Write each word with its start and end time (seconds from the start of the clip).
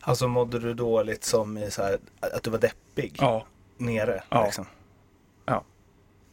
Alltså 0.00 0.28
mådde 0.28 0.58
du 0.58 0.74
dåligt 0.74 1.24
som 1.24 1.58
i 1.58 1.70
så 1.70 1.82
här, 1.82 1.98
att 2.20 2.42
du 2.42 2.50
var 2.50 2.58
deppig? 2.58 3.16
Ja. 3.18 3.46
Nere? 3.76 4.22
Ja. 4.28 4.44
Liksom. 4.44 4.66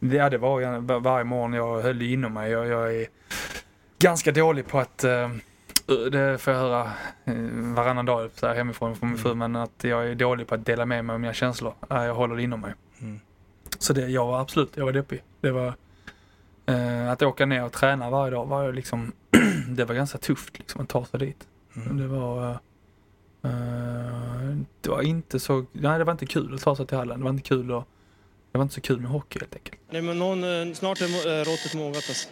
Ja, 0.00 0.30
det 0.30 0.38
var 0.38 0.60
jag 0.60 0.80
var, 0.80 1.00
varje 1.00 1.24
morgon 1.24 1.52
jag 1.52 1.80
höll 1.80 2.02
inom 2.02 2.32
mig. 2.32 2.50
Jag, 2.50 2.66
jag 2.66 2.94
är 2.94 3.06
ganska 3.98 4.32
dålig 4.32 4.66
på 4.66 4.78
att, 4.78 5.04
eh, 5.04 5.30
det 6.12 6.38
får 6.40 6.52
jag 6.52 6.60
höra 6.60 6.92
eh, 7.24 7.34
varannan 7.52 8.06
dag 8.06 8.30
så 8.34 8.46
här 8.46 8.54
hemifrån 8.54 8.96
från 8.96 9.08
min 9.08 9.18
fru, 9.18 9.34
men 9.34 9.56
att 9.56 9.84
jag 9.84 10.10
är 10.10 10.14
dålig 10.14 10.46
på 10.46 10.54
att 10.54 10.66
dela 10.66 10.86
med 10.86 11.04
mig 11.04 11.14
av 11.14 11.20
mina 11.20 11.32
känslor. 11.32 11.74
Jag 11.88 12.14
håller 12.14 12.36
det 12.36 12.42
inom 12.42 12.60
mig. 12.60 12.74
Mm. 13.00 13.20
Så 13.78 13.92
det, 13.92 14.08
jag 14.08 14.26
var 14.26 14.40
absolut, 14.40 14.76
jag 14.76 14.84
var 14.84 14.92
deppig. 14.92 15.22
Det 15.40 15.50
var, 15.50 15.74
eh, 16.66 17.10
att 17.10 17.22
åka 17.22 17.46
ner 17.46 17.64
och 17.64 17.72
träna 17.72 18.10
varje 18.10 18.30
dag 18.30 18.46
var 18.46 18.72
liksom, 18.72 19.12
det 19.68 19.84
var 19.84 19.94
ganska 19.94 20.18
tufft 20.18 20.58
liksom 20.58 20.80
att 20.80 20.88
ta 20.88 21.04
sig 21.04 21.20
dit. 21.20 21.46
Mm. 21.76 21.96
Det 21.96 22.06
var, 22.06 22.50
eh, 22.50 22.56
det 24.80 24.90
var 24.90 25.02
inte 25.02 25.40
så, 25.40 25.64
nej 25.72 25.98
det 25.98 26.04
var 26.04 26.12
inte 26.12 26.26
kul 26.26 26.54
att 26.54 26.60
ta 26.60 26.76
sig 26.76 26.86
till 26.86 26.96
hallen. 26.96 27.18
Det 27.18 27.24
var 27.24 27.30
inte 27.30 27.48
kul 27.48 27.74
att, 27.74 27.84
det 28.52 28.58
var 28.58 28.62
inte 28.62 28.74
så 28.74 28.80
kul 28.80 29.00
med 29.00 29.10
hockey 29.10 29.38
helt 29.40 29.54
enkelt. 29.54 29.78
Nej, 29.90 30.02
men 30.02 30.18
någon, 30.18 30.68
eh, 30.68 30.74
snart 30.74 31.00
är 31.00 31.04
eh, 31.04 31.44
råttet 31.44 31.74
mogat 31.74 32.04
alltså. 32.08 32.28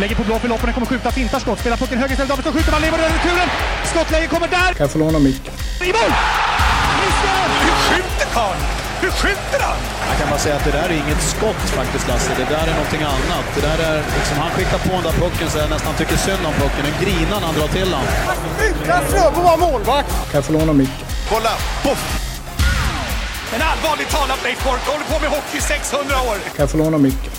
Lägger 0.00 0.16
på 0.16 0.22
blå 0.24 0.38
för 0.38 0.48
loppen, 0.48 0.66
den 0.66 0.74
kommer 0.74 0.86
skjuta, 0.86 1.10
fintar 1.10 1.38
skott, 1.38 1.58
spelar 1.58 1.76
pucken 1.76 1.98
höger 1.98 2.12
istället, 2.12 2.28
Davidsson 2.28 2.52
skjuter, 2.52 2.72
man 2.72 2.80
lever 2.80 2.98
över 2.98 3.14
returen! 3.18 3.48
Skottläge 3.84 4.26
kommer 4.26 4.48
där! 4.48 4.72
Kan 4.74 4.84
jag 4.84 4.90
få 4.90 4.98
låna 4.98 5.18
micken? 5.18 5.54
I 5.82 5.92
mål! 5.92 6.12
Missar! 7.00 7.48
Hur 7.64 7.74
skjuter 7.86 8.26
karln? 8.34 8.81
Hur 9.02 9.12
skjuter 9.20 9.60
han? 9.68 9.78
Jag 10.10 10.16
kan 10.20 10.28
bara 10.32 10.42
säga 10.46 10.56
att 10.58 10.66
det 10.68 10.74
där 10.78 10.88
är 10.92 10.96
inget 11.04 11.22
skott 11.32 11.62
faktiskt 11.78 12.08
Lasse. 12.08 12.30
Det 12.42 12.48
där 12.54 12.66
är 12.70 12.74
någonting 12.80 13.02
annat. 13.14 13.46
Det 13.56 13.62
där 13.68 13.78
är 13.88 13.96
liksom, 14.18 14.36
han 14.44 14.50
skickar 14.56 14.78
på 14.86 14.92
den 14.98 15.04
där 15.08 15.16
pucken 15.22 15.46
så 15.50 15.58
jag 15.58 15.70
nästan 15.70 15.94
tycker 16.00 16.16
synd 16.16 16.42
om 16.50 16.54
pucken. 16.62 16.82
Den 16.88 16.96
grinar 17.02 17.38
när 17.40 17.46
han 17.50 17.56
drar 17.60 17.70
till 17.78 17.90
den. 17.94 18.04
Utan 18.68 19.02
Fröbo 19.10 19.40
var 19.48 19.56
målvakt! 19.66 20.10
Kan 20.30 20.38
jag 20.38 20.44
få 20.44 20.52
låna 20.52 20.72
micken? 20.72 21.06
Kolla! 21.30 21.52
Poff! 21.84 22.02
En 23.54 23.62
allvarligt 23.70 24.10
talat 24.16 24.40
Leif 24.44 24.64
Boork 24.64 24.84
håller 24.92 25.06
på 25.12 25.16
med 25.22 25.30
hockey 25.36 25.58
i 25.58 25.60
600 25.60 26.14
år. 26.28 26.36
Kan 26.56 26.62
jag 26.64 26.70
få 26.70 26.78
låna 26.78 26.98
micken? 26.98 27.32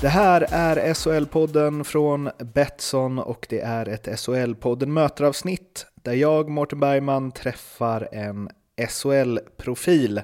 Det 0.00 0.08
här 0.08 0.46
är 0.50 0.94
SHL-podden 0.94 1.84
från 1.84 2.30
Betsson 2.54 3.18
och 3.18 3.46
det 3.48 3.60
är 3.60 3.88
ett 3.88 4.06
SHL-podden 4.06 4.86
möteravsnitt 4.86 5.86
där 5.94 6.12
jag, 6.12 6.48
Mårten 6.48 6.80
Bergman, 6.80 7.32
träffar 7.32 8.08
en 8.12 8.48
SHL-profil 8.88 10.22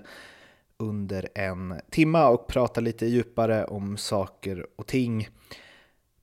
under 0.78 1.28
en 1.34 1.74
timma 1.90 2.28
och 2.28 2.46
prata 2.46 2.80
lite 2.80 3.06
djupare 3.06 3.64
om 3.64 3.96
saker 3.96 4.66
och 4.76 4.86
ting. 4.86 5.28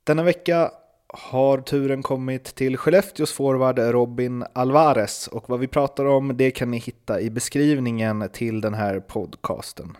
Denna 0.04 0.22
vecka 0.22 0.70
har 1.08 1.58
turen 1.58 2.02
kommit 2.02 2.44
till 2.44 2.76
Skellefteås 2.76 3.32
forward 3.32 3.78
Robin 3.78 4.44
Alvarez 4.52 5.28
och 5.28 5.48
vad 5.48 5.60
vi 5.60 5.66
pratar 5.66 6.04
om 6.04 6.36
det 6.36 6.50
kan 6.50 6.70
ni 6.70 6.78
hitta 6.78 7.20
i 7.20 7.30
beskrivningen 7.30 8.28
till 8.32 8.60
den 8.60 8.74
här 8.74 9.00
podcasten. 9.00 9.96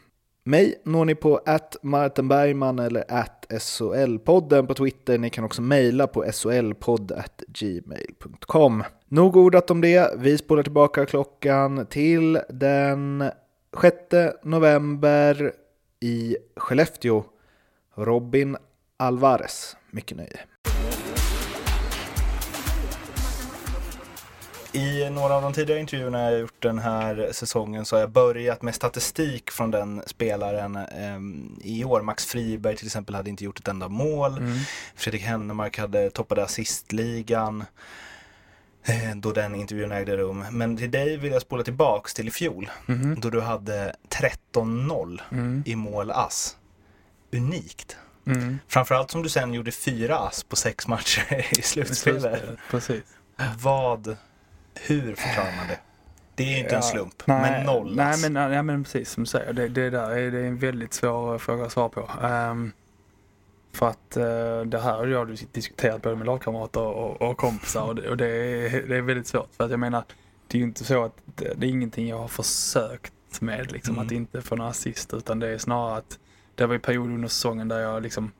Mig 0.47 0.75
når 0.85 1.05
ni 1.05 1.15
på 1.15 1.41
att 1.47 1.77
Martin 1.83 2.29
Bergman 2.29 2.79
eller 2.79 3.05
att 3.09 3.47
SHL-podden 3.51 4.67
på 4.67 4.75
Twitter. 4.75 5.19
Ni 5.19 5.31
kan 5.31 5.45
också 5.45 5.63
mejla 5.63 6.07
på 6.07 6.33
solpodd.gmail.com. 6.33 8.85
Nog 9.09 9.37
ordat 9.37 9.71
om 9.71 9.81
det. 9.81 10.15
Vi 10.19 10.39
spolar 10.39 10.63
tillbaka 10.63 11.07
klockan 11.07 11.87
till 11.87 12.39
den 12.49 13.31
6 13.81 13.97
november 14.43 15.53
i 16.01 16.37
Skellefteå. 16.57 17.25
Robin 17.95 18.57
Alvarez. 18.97 19.77
Mycket 19.91 20.17
nöje. 20.17 20.41
I 24.75 25.11
några 25.11 25.35
av 25.35 25.43
de 25.43 25.53
tidigare 25.53 25.81
intervjuerna 25.81 26.31
jag 26.31 26.41
gjort 26.41 26.63
den 26.63 26.79
här 26.79 27.29
säsongen 27.33 27.85
så 27.85 27.97
har 27.97 28.01
jag 28.01 28.11
börjat 28.11 28.63
med 28.63 28.75
statistik 28.75 29.51
från 29.51 29.71
den 29.71 30.03
spelaren 30.07 30.77
ehm, 30.77 31.59
i 31.65 31.85
år. 31.85 32.03
Max 32.03 32.27
Friberg 32.27 32.77
till 32.77 32.87
exempel 32.87 33.15
hade 33.15 33.31
inte 33.31 33.45
gjort 33.45 33.59
ett 33.61 33.69
enda 33.69 33.89
mål. 33.89 34.43
Fredrik 34.97 35.23
Hennemark 35.23 35.79
hade 35.79 36.11
toppade 36.11 36.45
assistligan 36.45 37.65
eh, 38.85 39.17
då 39.17 39.33
den 39.33 39.55
intervjun 39.55 39.93
ägde 39.93 40.17
rum. 40.17 40.45
Men 40.51 40.77
till 40.77 40.91
dig 40.91 41.17
vill 41.17 41.33
jag 41.33 41.43
spola 41.43 41.63
tillbaks 41.65 42.15
till 42.15 42.29
i 42.29 42.31
fjol 42.31 42.71
Mhm. 42.87 43.21
då 43.21 43.31
du 43.31 43.41
hade 43.41 43.97
13-0 44.09 45.23
Mm. 45.33 45.63
i 45.67 45.77
mål 45.77 46.11
ass. 46.11 46.57
Unikt. 47.33 47.97
Mm. 48.27 48.59
Framförallt 48.69 49.11
som 49.11 49.23
du 49.23 49.29
sen 49.29 49.55
gjorde 49.55 49.73
fyra 49.73 50.19
ass 50.19 50.45
på 50.45 50.57
sex 50.57 50.89
matcher 50.89 51.47
i 51.59 51.63
slutspelet. 51.63 52.43
Precis. 52.71 53.03
Vad, 53.59 54.17
hur 54.81 55.15
förklarar 55.15 55.57
man 55.57 55.67
det? 55.69 55.79
Det 56.35 56.43
är 56.45 56.49
ju 56.51 56.59
inte 56.59 56.71
en 56.71 56.75
Ja, 56.77 56.83
slump, 56.83 57.23
nej, 57.27 57.41
men 57.41 57.67
noll 57.67 57.97
Nej 57.97 58.07
ass. 58.07 58.23
men, 58.23 58.33
nej, 58.33 58.63
men 58.63 58.85
precis 58.85 59.11
som 59.11 59.23
du 59.23 59.27
säger, 59.27 59.53
det, 59.53 59.69
det 59.69 59.91
där 59.91 60.11
är, 60.11 60.31
det 60.31 60.39
är 60.39 60.45
en 60.45 60.59
väldigt 60.59 60.95
svår 60.95 61.39
fråga 61.39 61.65
att 61.65 61.73
svara 61.73 61.89
på. 61.89 62.11
Ehm, 62.23 62.73
för 63.73 63.89
att 63.89 64.17
eh, 64.17 64.61
det 64.61 64.79
här 64.79 64.93
har 64.97 65.07
jag 65.07 65.39
diskuterat 65.53 66.03
både 66.03 66.17
med 66.17 66.27
lagkamrater 66.27 66.81
och, 66.81 67.23
och 67.23 67.37
kompisar 67.37 67.83
och, 67.83 67.95
det, 67.95 68.09
och 68.11 68.17
det, 68.17 68.27
är, 68.27 68.83
det 68.89 68.97
är 68.97 69.01
väldigt 69.01 69.27
svårt. 69.27 69.49
För 69.57 69.65
att 69.65 69.71
jag 69.71 69.81
menar, 69.81 70.05
det 70.49 70.57
är 70.57 70.61
ju 70.61 70.65
inte 70.67 70.85
så 70.85 71.05
att 71.05 71.17
det, 71.25 71.55
det 71.57 71.67
är 71.67 71.71
ingenting 71.71 72.09
jag 72.09 72.19
har 72.19 72.29
försökt 72.29 73.13
med 73.41 73.73
liksom 73.73 73.95
Mm. 73.95 74.07
att 74.07 74.13
inte 74.13 74.43
få 74.43 74.57
några 74.57 74.71
assist 74.71 75.15
utan 75.15 75.39
det 75.39 75.49
är 75.49 75.59
snarare 75.59 75.97
att 75.99 76.19
det 76.55 76.67
var 76.67 76.75
en 76.75 76.81
period 76.81 77.07
under 77.07 77.29
säsongen 77.29 77.69
där 77.69 77.81
jag 77.81 78.03
liksom 78.03 78.33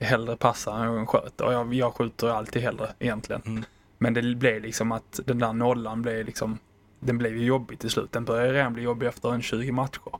hellre 0.00 0.36
passar 0.36 0.84
än 0.84 1.06
sköt 1.06 1.40
och 1.40 1.52
jag, 1.52 1.74
jag 1.74 1.94
skjuter 1.94 2.28
alltid 2.28 2.62
hellre 2.62 2.88
egentligen. 2.98 3.42
Mm. 3.46 3.64
Men 3.98 4.14
det 4.14 4.34
blev 4.34 4.62
liksom 4.62 4.92
att 4.92 5.20
den 5.24 5.38
där 5.38 5.52
nollan 5.52 6.02
blev 6.02 6.26
liksom, 6.26 6.58
den 7.00 7.18
blev 7.18 7.36
ju 7.36 7.44
jobbig 7.44 7.78
till 7.78 7.90
slut. 7.90 8.12
Den 8.12 8.24
började 8.24 8.52
redan 8.52 8.72
bli 8.72 8.82
jobbig 8.82 9.06
efter 9.06 9.32
en 9.32 9.42
20 9.42 9.72
matcher. 9.72 10.18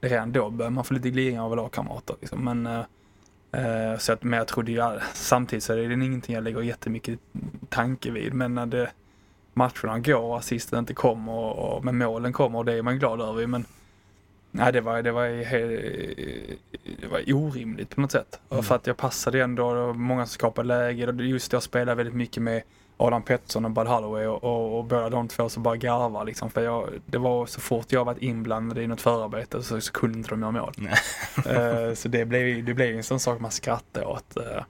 Redan 0.00 0.32
då 0.32 0.50
började 0.50 0.74
man 0.74 0.84
få 0.84 0.94
lite 0.94 1.10
glidningar 1.10 1.42
av 1.42 1.56
lagkamrater. 1.56 2.16
Liksom. 2.20 2.44
Men, 2.44 2.66
eh, 2.66 3.92
eh, 3.92 3.98
så 3.98 4.12
att, 4.12 4.22
men 4.22 4.38
jag 4.38 4.48
trodde 4.48 4.72
ju, 4.72 5.00
samtidigt 5.14 5.64
så 5.64 5.72
är 5.72 5.88
det 5.88 6.04
ingenting 6.04 6.34
jag 6.34 6.44
lägger 6.44 6.62
jättemycket 6.62 7.18
tanke 7.68 8.10
vid. 8.10 8.34
Men 8.34 8.54
när 8.54 8.66
det, 8.66 8.90
matcherna 9.54 9.98
går 9.98 10.20
och 10.20 10.38
assisten 10.38 10.78
inte 10.78 10.94
kommer 10.94 11.32
och, 11.32 11.76
och 11.76 11.84
men 11.84 11.98
målen 11.98 12.32
kommer 12.32 12.58
och 12.58 12.64
det 12.64 12.72
är 12.72 12.82
man 12.82 12.98
glad 12.98 13.20
över. 13.20 13.46
Men 13.46 13.64
nej, 14.50 14.72
det 14.72 14.80
var, 14.80 15.02
det 15.02 15.12
var, 15.12 15.26
he- 15.26 16.56
det 17.00 17.06
var 17.06 17.34
orimligt 17.34 17.94
på 17.94 18.00
något 18.00 18.12
sätt. 18.12 18.40
Mm. 18.50 18.62
För 18.62 18.74
att 18.74 18.86
jag 18.86 18.96
passade 18.96 19.42
ändå, 19.42 19.74
det 19.74 19.80
var 19.80 19.94
många 19.94 20.26
som 20.26 20.32
skapade 20.32 20.68
läge. 20.68 21.08
Och 21.08 21.24
just 21.24 21.52
jag 21.52 21.62
spelade 21.62 21.94
väldigt 21.94 22.14
mycket 22.14 22.42
med 22.42 22.62
Adam 22.96 23.22
Pettersson 23.22 23.64
och 23.64 23.70
Bud 23.70 23.86
Holloway 23.86 24.26
och, 24.26 24.44
och, 24.44 24.78
och 24.78 24.84
båda 24.84 25.10
de 25.10 25.28
två 25.28 25.48
så 25.48 25.60
bara 25.60 25.76
garvar 25.76 26.24
liksom. 26.24 26.50
För 26.50 26.62
jag, 26.62 26.88
det 27.06 27.18
var 27.18 27.46
så 27.46 27.60
fort 27.60 27.92
jag 27.92 28.04
varit 28.04 28.22
inblandad 28.22 28.78
i 28.78 28.86
något 28.86 29.00
förarbete 29.00 29.62
så, 29.62 29.80
så 29.80 29.92
kunde 29.92 30.18
inte 30.18 30.30
de 30.30 30.40
göra 30.42 30.52
mål. 30.52 30.72
Eh, 31.46 31.94
så 31.94 32.08
det 32.08 32.24
blev, 32.24 32.46
ju- 32.46 32.62
det 32.62 32.74
blev 32.74 32.96
en 32.96 33.02
sån 33.02 33.20
sak 33.20 33.40
man 33.40 33.50
skrattade 33.50 34.06
åt. 34.06 34.36
Uh, 34.36 34.62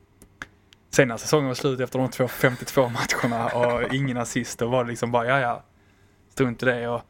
sen 0.91 1.09
när 1.09 1.17
säsongen 1.17 1.49
var 1.49 1.55
slut 1.55 1.81
efter 1.81 1.99
de 1.99 2.11
två 2.11 2.29
52 2.29 2.89
matcherna 2.89 3.47
och 3.47 3.95
ingen 3.95 4.17
assist, 4.17 4.59
då 4.59 4.69
var 4.69 4.85
det 4.85 4.91
liksom 4.91 5.13
bara 5.13 5.27
ja 5.27 5.41
ja, 5.41 5.63
strunt 6.33 6.63
i 6.63 6.67
det. 6.67 6.89
Och, 6.89 7.03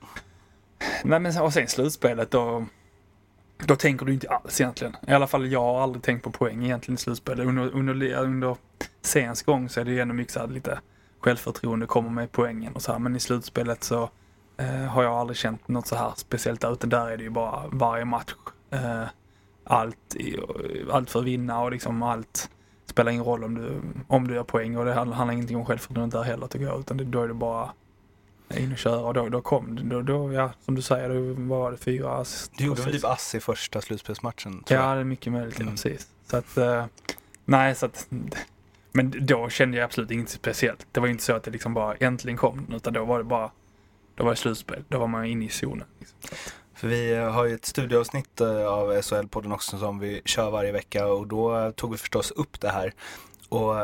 nej 1.05 1.21
men 1.21 1.41
och 1.41 1.53
sen 1.53 1.69
slutspelet 1.69 2.31
då, 2.31 2.67
då 3.67 3.77
tänker 3.77 4.07
du 4.07 4.13
inte 4.13 4.29
alls 4.29 4.61
egentligen. 4.61 4.97
I 5.09 5.13
alla 5.13 5.27
fall 5.27 5.53
jag 5.53 5.61
har 5.61 5.83
aldrig 5.83 6.03
tänkt 6.03 6.23
på 6.25 6.31
poäng 6.31 6.65
egentligen 6.65 6.95
i 6.95 6.99
slutspelet. 6.99 7.47
Under, 7.47 7.71
under, 7.75 8.15
under 8.15 8.57
sens 9.03 9.43
gång 9.43 9.69
så 9.69 9.81
är 9.81 9.85
det 9.85 9.91
ju 9.91 10.01
ändå 10.01 10.15
mycket 10.15 10.33
så 10.33 10.41
här 10.41 10.47
lite 10.47 10.79
självförtroende 11.23 11.87
kommer 11.87 12.11
med 12.11 12.33
poängen 12.33 12.73
och 12.73 12.83
så 12.83 12.93
här. 12.93 12.99
Men 12.99 13.17
i 13.17 13.21
slutspelet 13.21 13.85
så 13.85 14.11
eh, 14.57 14.67
har 14.67 15.03
jag 15.03 15.13
aldrig 15.13 15.37
känt 15.37 15.69
något 15.69 15.87
så 15.87 15.97
här 15.97 16.13
speciellt 16.17 16.65
utan 16.65 16.91
där 16.91 17.11
är 17.11 17.17
det 17.17 17.23
ju 17.23 17.31
bara 17.31 17.63
varje 17.73 18.05
match. 18.05 18.35
Eh, 18.71 19.05
allt, 19.65 20.15
i, 20.17 20.39
allt 20.93 21.11
för 21.11 21.19
att 21.21 21.25
vinna 21.25 21.61
och 21.61 21.71
liksom 21.73 22.03
allt 22.03 22.51
spelar 22.87 23.13
ingen 23.13 23.25
roll 23.25 23.45
om 23.45 23.55
du, 23.55 23.81
om 24.09 24.29
du 24.29 24.35
gör 24.35 24.45
poäng 24.45 24.77
och 24.77 24.85
det 24.85 24.95
handlar, 24.95 25.17
handlar 25.17 25.35
ingenting 25.35 25.57
om 25.57 25.65
självförtroende 25.65 26.17
där 26.19 26.25
heller 26.25 26.47
tycker 26.47 26.67
jag, 26.67 26.81
utan 26.81 26.97
det, 26.97 27.05
då 27.05 27.23
är 27.23 27.29
det 27.29 27.35
bara 27.35 27.71
in 28.57 28.73
och 28.73 28.79
köra 28.79 29.01
och 29.01 29.15
då, 29.15 29.29
då 29.29 29.41
kom 29.41 29.77
det, 29.77 29.83
då, 29.83 30.03
då, 30.03 30.33
ja 30.33 30.53
som 30.65 30.75
du 30.75 30.83
säger, 30.83 31.09
då 31.09 31.43
var 31.55 31.71
det 31.71 31.77
fyra 31.77 32.15
assist. 32.17 32.53
Du 32.57 32.65
gjorde 32.65 32.83
väl 32.83 32.93
typ 32.93 33.05
ass 33.05 33.35
i 33.35 33.41
första 33.41 33.81
slutspelsmatchen? 33.81 34.65
Ja, 34.69 34.75
jag. 34.77 34.97
det 34.97 35.01
är 35.01 35.05
mycket 35.05 35.33
möjligt, 35.33 35.61
Mm. 35.61 35.73
precis. 35.73 36.07
Så 36.27 36.37
att, 36.37 36.57
eh, 36.57 36.85
nej 37.45 37.75
så 37.75 37.87
att, 37.87 38.07
men 38.93 39.27
då 39.27 39.49
kände 39.49 39.77
jag 39.77 39.85
absolut 39.85 40.11
inget 40.11 40.29
speciellt. 40.29 40.87
Det 40.93 41.01
var 41.01 41.07
ju 41.07 41.13
inte 41.13 41.25
så 41.25 41.33
att 41.33 41.45
det 41.45 41.51
liksom 41.51 41.75
bara 41.75 41.95
äntligen 41.95 42.37
kom, 42.37 42.67
utan 42.75 42.93
då 42.93 43.05
var 43.05 43.19
det 43.19 43.25
bara, 43.25 43.51
då 44.15 44.25
var 44.25 44.31
det 44.31 44.37
slutspel. 44.37 44.85
Då 44.89 44.99
var 44.99 45.07
man 45.07 45.25
inne 45.25 45.45
i 45.45 45.49
zonen. 45.49 45.87
Liksom. 45.99 46.19
För 46.75 46.89
vi 46.89 47.13
eh, 47.13 47.31
har 47.31 47.45
ju 47.45 47.55
ett 47.55 47.65
studioavsnitt 47.65 48.41
eh, 48.41 48.67
av 48.67 48.93
SHL-podden 48.93 49.55
också 49.55 49.79
som 49.79 49.99
vi 49.99 50.23
kör 50.25 50.51
varje 50.51 50.73
vecka 50.73 51.07
och 51.07 51.27
då 51.27 51.73
tog 51.73 51.93
vi 51.93 51.97
förstås 51.97 52.31
upp 52.31 52.61
det 52.61 52.69
här. 52.69 52.93
Och 53.49 53.81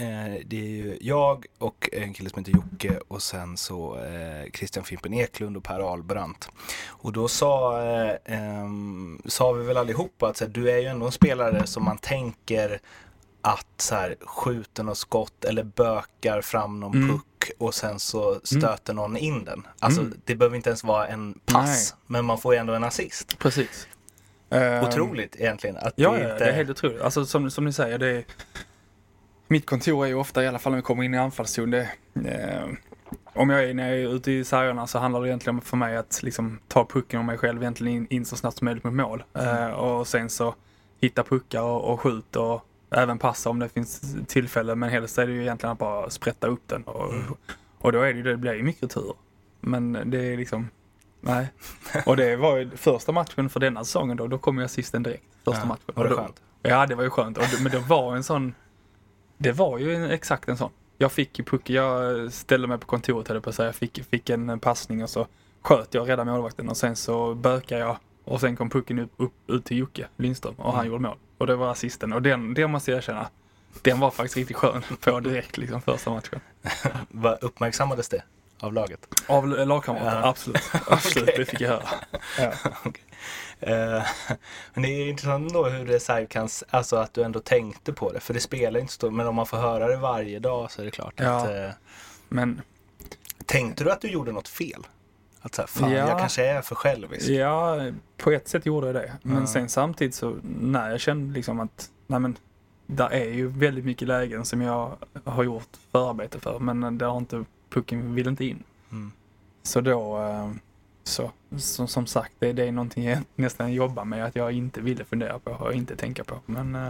eh, 0.00 0.40
det 0.46 0.56
är 0.56 0.68
ju 0.68 0.98
jag 1.00 1.46
och 1.58 1.88
en 1.92 2.12
kille 2.12 2.30
som 2.30 2.38
heter 2.38 2.52
Jocke 2.52 3.00
och 3.08 3.22
sen 3.22 3.56
så 3.56 3.98
eh, 3.98 4.50
Christian 4.52 4.84
Fimpen 4.84 5.14
Eklund 5.14 5.56
och 5.56 5.64
Per 5.64 5.92
Albrandt. 5.92 6.48
Och 6.86 7.12
då 7.12 7.28
sa, 7.28 7.82
eh, 8.24 8.68
sa 9.26 9.52
vi 9.52 9.64
väl 9.64 9.76
allihopa 9.76 10.28
att 10.28 10.40
här, 10.40 10.48
du 10.48 10.70
är 10.70 10.78
ju 10.78 10.86
ändå 10.86 11.06
en 11.06 11.12
spelare 11.12 11.66
som 11.66 11.84
man 11.84 11.98
tänker 11.98 12.80
att 13.42 13.66
så 13.76 13.94
här, 13.94 14.16
skjuter 14.20 14.82
något 14.82 14.98
skott 14.98 15.44
eller 15.44 15.62
bökar 15.64 16.40
fram 16.42 16.80
någon 16.80 16.94
Mm. 16.94 17.08
puck 17.08 17.50
och 17.58 17.74
sen 17.74 17.98
så 18.00 18.40
stöter 18.44 18.94
någon 18.94 19.16
in 19.16 19.44
den. 19.44 19.66
Alltså 19.78 20.00
Mm. 20.00 20.20
det 20.24 20.34
behöver 20.34 20.56
inte 20.56 20.70
ens 20.70 20.84
vara 20.84 21.06
en 21.06 21.40
pass, 21.46 21.94
men 22.06 22.24
man 22.24 22.38
får 22.38 22.54
ju 22.54 22.60
ändå 22.60 22.72
en 22.74 22.84
assist. 22.84 23.38
Precis. 23.38 23.88
Ehm, 24.50 24.84
Otroligt 24.84 25.36
egentligen 25.36 25.76
att 25.76 25.92
Ja, 25.96 26.10
det 26.12 26.16
inte... 26.22 26.38
det 26.38 26.44
är 26.44 26.52
helt 26.52 26.70
otroligt. 26.70 27.00
Alltså 27.00 27.26
som, 27.26 27.50
som 27.50 27.64
ni 27.64 27.72
säger, 27.72 27.98
det 27.98 28.06
är... 28.08 28.24
Mitt 29.48 29.66
kontor 29.66 30.04
är 30.04 30.08
ju 30.08 30.14
ofta, 30.14 30.44
i 30.44 30.46
alla 30.48 30.58
fall 30.58 30.72
när 30.72 30.76
vi 30.76 30.82
kommer 30.82 31.02
in 31.02 31.14
i 31.14 31.18
anfallszon, 31.18 31.70
det, 31.70 31.90
eh, 32.24 32.68
om 33.24 33.50
jag 33.50 33.64
är, 33.64 33.74
när 33.74 33.88
jag 33.88 33.98
är 33.98 34.14
ute 34.14 34.32
i 34.32 34.44
sargerna 34.44 34.86
så 34.86 34.98
handlar 34.98 35.20
det 35.22 35.28
egentligen 35.28 35.56
om 35.56 35.62
för 35.62 35.76
mig 35.76 35.96
att 35.96 36.22
liksom 36.22 36.58
ta 36.68 36.84
pucken 36.86 37.20
om 37.20 37.26
mig 37.26 37.38
själv 37.38 37.62
egentligen 37.62 37.96
in, 37.96 38.06
in 38.10 38.24
så 38.24 38.36
snabbt 38.36 38.58
som 38.58 38.64
möjligt 38.64 38.84
mot 38.84 38.92
mål. 38.94 39.24
Eh, 39.34 39.66
och 39.70 40.06
sen 40.06 40.30
så 40.30 40.54
hitta 41.00 41.22
puckar 41.22 41.62
och, 41.62 41.92
och 41.92 42.00
skjuta 42.00 42.40
och 42.40 42.66
även 42.90 43.18
passa 43.18 43.50
om 43.50 43.58
det 43.58 43.68
finns 43.68 44.16
tillfälle. 44.26 44.74
Men 44.74 44.88
helst 44.90 45.18
är 45.18 45.26
det 45.26 45.32
ju 45.32 45.40
egentligen 45.42 45.72
att 45.72 45.78
bara 45.78 46.10
sprätta 46.10 46.46
upp 46.46 46.62
den. 46.68 46.82
Och, 46.82 47.12
och 47.78 47.92
då 47.92 48.00
är 48.00 48.12
det 48.12 48.16
ju 48.16 48.22
det, 48.22 48.36
blir 48.36 48.52
ju 48.54 48.62
mycket 48.62 48.90
tur. 48.90 49.14
Men 49.60 49.92
det 50.10 50.32
är 50.32 50.36
liksom, 50.36 50.68
nej. 51.20 51.52
Och 52.06 52.16
det 52.16 52.36
var 52.36 52.56
ju 52.56 52.70
första 52.70 53.12
matchen 53.12 53.48
för 53.50 53.60
denna 53.60 53.84
säsongen 53.84 54.16
då, 54.16 54.26
då 54.26 54.38
kom 54.38 54.58
jag 54.58 54.64
assisten 54.64 55.02
direkt. 55.02 55.24
Första 55.44 55.60
Ja, 55.60 55.66
matchen. 55.66 55.92
var 55.94 56.04
det 56.04 56.10
då- 56.10 56.16
skönt? 56.16 56.42
Ja, 56.62 56.86
det 56.86 56.94
var 56.94 57.02
ju 57.04 57.10
skönt. 57.10 57.38
Och 57.38 57.44
men 57.62 57.72
det 57.72 57.78
var 57.78 58.16
en 58.16 58.22
sån... 58.24 58.54
Det 59.38 59.52
var 59.52 59.78
ju 59.78 59.94
en, 59.94 60.10
exakt 60.10 60.48
en 60.48 60.56
sån. 60.56 60.70
Jag 60.98 61.12
fick 61.12 61.38
ju 61.38 61.44
pucken, 61.44 61.76
jag 61.76 62.32
ställde 62.32 62.68
mig 62.68 62.78
på 62.78 62.86
kontoret 62.86 63.28
höll 63.28 63.40
på 63.40 63.48
att 63.50 63.56
säga. 63.56 63.66
Jag 63.68 63.74
fick, 63.74 64.04
fick 64.04 64.30
en 64.30 64.60
passning 64.60 65.02
och 65.02 65.10
så 65.10 65.26
sköt 65.62 65.94
jag 65.94 66.08
räddade 66.08 66.30
målvakten 66.30 66.68
och 66.68 66.76
sen 66.76 66.96
så 66.96 67.34
bökade 67.34 67.80
jag 67.80 67.96
och 68.24 68.40
sen 68.40 68.56
kom 68.56 68.70
pucken 68.70 68.98
upp, 68.98 69.10
upp 69.16 69.32
ut 69.46 69.64
till 69.64 69.76
Jocke 69.78 70.06
Lindström 70.16 70.54
och 70.54 70.72
han 70.72 70.86
gjorde 70.86 70.98
mål. 71.02 71.16
Och 71.40 71.46
det 71.46 71.56
var 71.56 71.70
assisten 71.70 72.12
och 72.12 72.22
den, 72.22 72.54
den 72.54 72.70
måste 72.70 72.90
jag 72.90 72.98
erkänna. 72.98 73.28
Den 73.82 74.00
var 74.00 74.10
faktiskt 74.10 74.36
riktigt 74.36 74.56
skön 74.56 74.82
på 75.00 75.20
direkt 75.20 75.56
liksom 75.58 75.82
första 75.82 76.10
matchen. 76.10 76.40
Vad 77.08 77.42
uppmärksammades 77.42 78.08
det 78.08 78.22
av 78.60 78.72
laget? 78.72 79.06
Av 79.26 79.48
lagkamrater, 79.48 80.20
Ja. 80.20 80.28
absolut. 80.28 80.62
Absolut, 80.86 81.28
Okej. 81.28 81.38
det 81.38 81.44
fick 81.50 81.60
jag 81.60 81.68
höra. 81.68 81.88
Ja. 82.38 82.52
Eh, 83.60 84.02
men 84.74 84.82
det 84.82 84.88
är 84.88 85.08
intressant 85.08 85.46
ändå 85.48 85.68
hur 85.68 85.86
det 85.86 86.00
så 86.00 86.26
kan, 86.28 86.48
alltså 86.70 86.96
att 86.96 87.14
du 87.14 87.22
ändå 87.22 87.40
tänkte 87.40 87.92
på 87.92 88.12
det. 88.12 88.20
För 88.20 88.34
det 88.34 88.40
spelar 88.40 88.80
inte 88.80 88.92
så, 88.92 89.10
men 89.10 89.26
om 89.26 89.34
man 89.34 89.46
får 89.46 89.56
höra 89.56 89.88
det 89.88 89.96
varje 89.96 90.38
dag 90.38 90.70
så 90.70 90.80
är 90.80 90.84
det 90.84 90.90
klart 90.90 91.14
Ja. 91.16 91.36
att... 91.36 91.50
Eh, 91.50 91.70
Men 92.28 92.60
tänkte 93.46 93.84
du 93.84 93.90
att 93.90 94.00
du 94.00 94.08
gjorde 94.08 94.32
något 94.32 94.48
fel? 94.48 94.86
Att 95.42 95.54
så 95.54 95.62
här, 95.62 95.66
fan 95.66 95.90
Ja. 95.92 96.08
jag 96.08 96.18
kanske 96.18 96.46
är 96.46 96.62
för 96.62 96.74
självisk. 96.74 97.28
Ja, 97.28 97.78
på 98.16 98.30
ett 98.30 98.48
sätt 98.48 98.66
gjorde 98.66 98.86
jag 98.86 98.94
det. 98.96 99.12
Men 99.22 99.40
Ja. 99.40 99.46
sen 99.46 99.68
samtidigt 99.68 100.14
så, 100.14 100.36
nej, 100.60 100.90
jag 100.90 101.00
kände 101.00 101.34
liksom 101.34 101.60
att, 101.60 101.90
nej 102.06 102.20
men, 102.20 102.36
där 102.86 103.10
är 103.12 103.28
ju 103.30 103.48
väldigt 103.48 103.84
mycket 103.84 104.08
lägen 104.08 104.44
som 104.44 104.60
jag 104.60 104.96
har 105.24 105.42
gjort 105.44 105.68
förarbete 105.92 106.40
för, 106.40 106.58
men 106.58 106.98
det 106.98 107.04
har 107.06 107.18
inte, 107.18 107.44
pucken 107.70 108.14
vill 108.14 108.28
inte 108.28 108.44
in. 108.44 108.62
Mm. 108.90 109.12
Så 109.62 109.80
då, 109.80 110.18
eh, 110.18 110.50
så, 111.04 111.30
som, 111.58 111.88
som 111.88 112.06
sagt, 112.06 112.32
det, 112.38 112.52
det 112.52 112.64
är 112.64 112.72
någonting 112.72 113.04
jag 113.04 113.18
nästan 113.34 113.72
jobbar 113.72 114.04
med, 114.04 114.24
att 114.24 114.36
jag 114.36 114.52
inte 114.52 114.80
ville 114.80 115.04
fundera 115.04 115.38
på 115.38 115.50
och 115.52 115.72
inte 115.72 115.96
tänka 115.96 116.24
på. 116.24 116.34
Men 116.46 116.74
eh, 116.74 116.86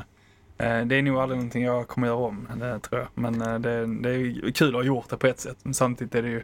eh, 0.58 0.86
det 0.86 0.96
är 0.96 1.02
nog 1.02 1.16
aldrig 1.18 1.38
någonting 1.38 1.64
jag 1.64 1.88
kommer 1.88 2.06
göra 2.06 2.16
om, 2.16 2.48
det 2.56 2.78
tror 2.80 3.00
jag. 3.00 3.08
Men 3.14 3.38
det, 3.62 3.86
det 3.86 4.10
är 4.10 4.50
kul 4.52 4.68
att 4.68 4.74
ha 4.74 4.82
gjort 4.82 5.08
det 5.08 5.16
på 5.16 5.26
ett 5.26 5.40
sätt, 5.40 5.56
men 5.62 5.74
samtidigt 5.74 6.14
är 6.14 6.22
det 6.22 6.28
ju 6.28 6.42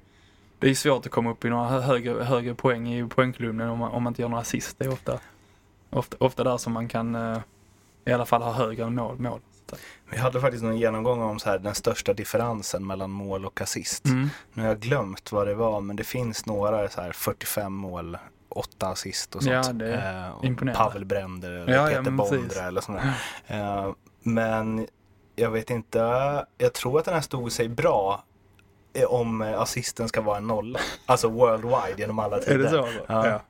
det 0.59 0.71
är 0.71 0.75
svårt 0.75 1.07
att 1.07 1.13
komma 1.13 1.31
upp 1.31 1.45
i 1.45 1.51
några 1.51 1.69
hö- 1.69 1.81
högre, 1.81 2.25
högre 2.25 2.55
poäng 2.55 2.95
i 2.95 3.09
poängkolumnen 3.09 3.69
om 3.69 3.79
man, 3.79 3.93
om 3.93 4.03
man 4.03 4.11
inte 4.11 4.23
gör 4.23 4.29
några 4.29 4.43
assist. 4.43 4.79
Det 4.79 4.85
är 4.85 4.93
ofta, 4.93 5.19
ofta, 5.91 6.17
ofta 6.21 6.45
där 6.45 6.57
som 6.57 6.73
man 6.73 6.89
kan 6.89 7.15
eh, 7.15 7.39
i 8.05 8.13
alla 8.13 8.27
fall 8.27 8.43
ha 8.43 8.53
högre 8.53 8.91
mål. 8.91 9.19
mål. 9.19 9.41
Vi 10.11 10.17
hade 10.19 10.41
faktiskt 10.41 10.65
någon 10.65 10.77
genomgång 10.79 11.23
om 11.23 11.39
så 11.39 11.49
här, 11.51 11.59
den 11.59 11.75
största 11.75 12.13
differensen 12.15 12.87
mellan 12.87 13.11
mål 13.11 13.47
och 13.47 13.61
assist. 13.61 14.05
Mm. 14.07 14.29
Nu 14.53 14.63
har 14.63 14.69
jag 14.69 14.81
glömt 14.81 15.33
vad 15.33 15.47
det 15.47 15.55
var, 15.55 15.81
men 15.81 15.97
det 15.97 16.05
finns 16.05 16.47
några 16.47 16.89
så 16.89 17.01
här 17.01 17.13
45 17.13 17.73
mål, 17.73 18.19
8 18.49 18.87
assist 18.89 19.35
och 19.37 19.43
sånt. 19.43 19.67
Ja, 19.67 19.73
det 19.73 19.95
är 19.95 20.27
Eh, 20.27 20.31
och 20.37 20.45
imponerande. 20.45 20.85
Pavel 20.85 21.05
Bränder 21.05 21.51
eller 21.51 21.73
Ja, 21.75 21.81
ja, 21.81 21.87
Peter 21.89 22.03
men 22.03 22.17
Bondra 22.17 22.61
eller 22.63 22.81
sånt 22.81 22.99
där. 23.47 23.81
Eh, 23.87 23.93
men 24.23 24.87
jag 25.37 25.51
vet 25.51 25.71
inte, 25.71 25.99
jag 26.59 26.73
tror 26.73 26.99
att 26.99 27.05
den 27.05 27.15
här 27.15 27.21
stod 27.21 27.53
sig 27.53 27.69
bra 27.69 28.25
om 29.05 29.43
eh, 29.43 29.61
assisten 29.61 30.09
ska 30.09 30.21
vara 30.21 30.37
en 30.37 30.47
nolla. 30.47 30.79
Alltså 31.07 31.29
worldwide 31.29 31.95
genom 31.99 32.19
alla 32.19 32.39
tider. 32.39 32.55
Är 32.55 32.59
det 32.59 32.71
så? 32.71 32.89
Ja. 33.07 33.41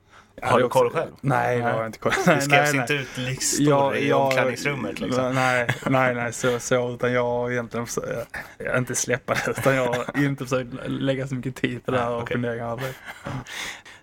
Ja, 0.41 0.47
Har 0.47 0.59
du 0.59 0.69
koll 0.69 0.89
själv? 0.89 1.11
Nej, 1.21 1.57
det 1.57 1.63
har 1.63 1.77
jag 1.77 1.85
inte 1.85 1.99
koll. 1.99 2.11
Det 2.25 2.41
skrevs 2.41 2.73
inte 2.73 2.93
ut 2.93 3.17
listor 3.17 3.95
i 3.95 4.13
omklädningsrummet 4.13 4.99
liksom. 4.99 5.35
Nej, 5.35 5.67
nej, 5.89 6.15
nej, 6.15 6.33
så, 6.33 6.59
så 6.59 6.91
utan 6.91 7.13
jag 7.13 7.23
har 7.23 7.51
egentligen 7.51 7.87
försökt, 7.87 8.35
jag, 8.57 8.77
inte 8.77 8.95
släppa 8.95 9.33
det, 9.33 9.51
utan 9.51 9.75
jag 9.75 9.93
har 9.93 10.23
inte 10.23 10.45
försökt 10.45 10.73
lägga 10.85 11.27
så 11.27 11.35
mycket 11.35 11.55
tid 11.55 11.85
på 11.85 11.91
det 11.91 11.99
här 11.99 12.05
Nej, 12.05 12.15
och 12.15 12.21
okej. 12.21 12.35
funderingar. 12.35 12.79